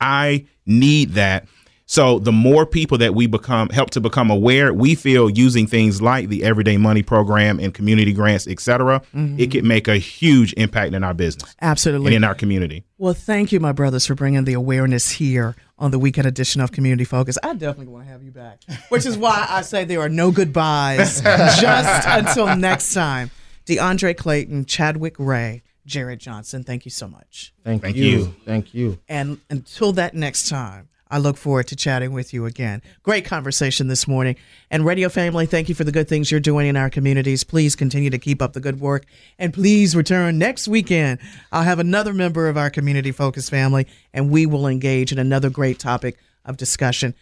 I 0.00 0.46
need 0.64 1.10
that. 1.12 1.46
So 1.84 2.18
the 2.18 2.32
more 2.32 2.66
people 2.66 2.98
that 2.98 3.14
we 3.14 3.28
become 3.28 3.68
help 3.68 3.90
to 3.90 4.00
become 4.00 4.28
aware, 4.28 4.72
we 4.72 4.94
feel 4.96 5.30
using 5.30 5.66
things 5.68 6.02
like 6.02 6.28
the 6.28 6.42
Everyday 6.42 6.78
Money 6.78 7.02
Program 7.02 7.60
and 7.60 7.72
community 7.72 8.12
grants, 8.12 8.48
et 8.48 8.58
cetera, 8.58 9.02
mm-hmm. 9.14 9.38
it 9.38 9.52
can 9.52 9.68
make 9.68 9.86
a 9.86 9.96
huge 9.96 10.52
impact 10.54 10.94
in 10.94 11.04
our 11.04 11.14
business 11.14 11.54
and 11.60 11.70
Absolutely. 11.70 12.16
in 12.16 12.24
our 12.24 12.34
community. 12.34 12.84
Well, 12.98 13.14
thank 13.14 13.52
you, 13.52 13.60
my 13.60 13.72
brothers, 13.72 14.06
for 14.06 14.16
bringing 14.16 14.44
the 14.44 14.54
awareness 14.54 15.12
here 15.12 15.54
on 15.78 15.92
the 15.92 15.98
weekend 15.98 16.26
edition 16.26 16.60
of 16.60 16.72
Community 16.72 17.04
Focus. 17.04 17.38
I 17.42 17.52
definitely 17.52 17.92
want 17.92 18.06
to 18.06 18.10
have 18.10 18.22
you 18.22 18.32
back, 18.32 18.62
which 18.88 19.06
is 19.06 19.16
why 19.16 19.46
I 19.48 19.60
say 19.60 19.84
there 19.84 20.00
are 20.00 20.08
no 20.08 20.32
goodbyes 20.32 21.20
just 21.60 22.08
until 22.08 22.56
next 22.56 22.94
time. 22.94 23.30
DeAndre 23.66 24.16
Clayton, 24.16 24.64
Chadwick 24.64 25.16
Ray, 25.18 25.62
Jared 25.86 26.18
Johnson, 26.18 26.64
thank 26.64 26.84
you 26.84 26.90
so 26.90 27.06
much. 27.06 27.52
Thank, 27.64 27.82
Thank 27.82 27.96
you. 27.96 28.04
you. 28.04 28.34
Thank 28.44 28.74
you. 28.74 28.98
And 29.08 29.40
until 29.50 29.92
that 29.92 30.14
next 30.14 30.48
time, 30.48 30.88
I 31.08 31.18
look 31.18 31.36
forward 31.36 31.68
to 31.68 31.76
chatting 31.76 32.12
with 32.12 32.34
you 32.34 32.46
again. 32.46 32.82
Great 33.04 33.24
conversation 33.24 33.86
this 33.86 34.08
morning. 34.08 34.34
And 34.72 34.84
Radio 34.84 35.08
Family, 35.08 35.46
thank 35.46 35.68
you 35.68 35.74
for 35.74 35.84
the 35.84 35.92
good 35.92 36.08
things 36.08 36.32
you're 36.32 36.40
doing 36.40 36.66
in 36.66 36.76
our 36.76 36.90
communities. 36.90 37.44
Please 37.44 37.76
continue 37.76 38.10
to 38.10 38.18
keep 38.18 38.42
up 38.42 38.54
the 38.54 38.60
good 38.60 38.80
work. 38.80 39.04
And 39.38 39.54
please 39.54 39.94
return 39.94 40.38
next 40.38 40.66
weekend. 40.66 41.20
I'll 41.52 41.62
have 41.62 41.78
another 41.78 42.12
member 42.12 42.48
of 42.48 42.56
our 42.56 42.70
community 42.70 43.12
focused 43.12 43.50
family, 43.50 43.86
and 44.12 44.30
we 44.30 44.46
will 44.46 44.66
engage 44.66 45.12
in 45.12 45.18
another 45.20 45.48
great 45.48 45.78
topic 45.78 46.18
of 46.44 46.56
discussion. 46.56 47.14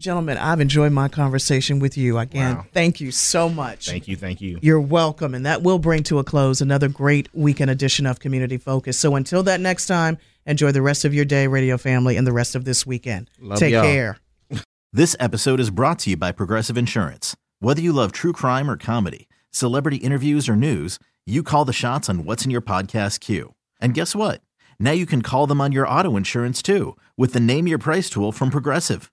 Gentlemen, 0.00 0.38
I've 0.38 0.60
enjoyed 0.60 0.92
my 0.92 1.08
conversation 1.08 1.78
with 1.78 1.98
you. 1.98 2.16
Again, 2.18 2.56
Wow. 2.56 2.66
thank 2.72 3.02
you 3.02 3.10
so 3.10 3.50
much. 3.50 3.86
Thank 3.86 4.08
you. 4.08 4.16
Thank 4.16 4.40
you. 4.40 4.58
You're 4.62 4.80
welcome. 4.80 5.34
And 5.34 5.44
that 5.44 5.60
will 5.62 5.78
bring 5.78 6.02
to 6.04 6.18
a 6.18 6.24
close 6.24 6.62
another 6.62 6.88
great 6.88 7.28
weekend 7.34 7.70
edition 7.70 8.06
of 8.06 8.18
Community 8.18 8.56
Focus. 8.56 8.96
So 8.98 9.14
until 9.14 9.42
that 9.42 9.60
next 9.60 9.84
time, 9.86 10.16
enjoy 10.46 10.72
the 10.72 10.80
rest 10.80 11.04
of 11.04 11.12
your 11.12 11.26
day, 11.26 11.46
radio 11.48 11.76
family, 11.76 12.16
and 12.16 12.26
the 12.26 12.32
rest 12.32 12.54
of 12.54 12.64
this 12.64 12.86
weekend. 12.86 13.28
Love 13.38 13.58
Take 13.58 13.72
y'all. 13.72 13.82
care. 13.82 14.18
This 14.92 15.14
episode 15.20 15.60
is 15.60 15.70
brought 15.70 15.98
to 16.00 16.10
you 16.10 16.16
by 16.16 16.32
Progressive 16.32 16.76
Insurance. 16.78 17.36
Whether 17.60 17.80
you 17.82 17.92
love 17.92 18.10
true 18.10 18.32
crime 18.32 18.68
or 18.70 18.76
comedy, 18.78 19.28
celebrity 19.52 19.98
interviews 19.98 20.48
or 20.48 20.56
news, 20.56 20.98
you 21.26 21.42
call 21.44 21.64
the 21.66 21.72
shots 21.74 22.08
on 22.08 22.24
what's 22.24 22.44
in 22.44 22.50
your 22.50 22.60
podcast 22.62 23.20
queue. 23.20 23.54
And 23.80 23.92
guess 23.94 24.16
what? 24.16 24.40
Now 24.80 24.90
you 24.92 25.04
can 25.06 25.20
call 25.22 25.46
them 25.46 25.60
on 25.60 25.70
your 25.72 25.86
auto 25.86 26.16
insurance 26.16 26.62
too 26.62 26.96
with 27.18 27.34
the 27.34 27.38
Name 27.40 27.68
Your 27.68 27.78
Price 27.78 28.08
tool 28.10 28.32
from 28.32 28.48
Progressive. 28.50 29.12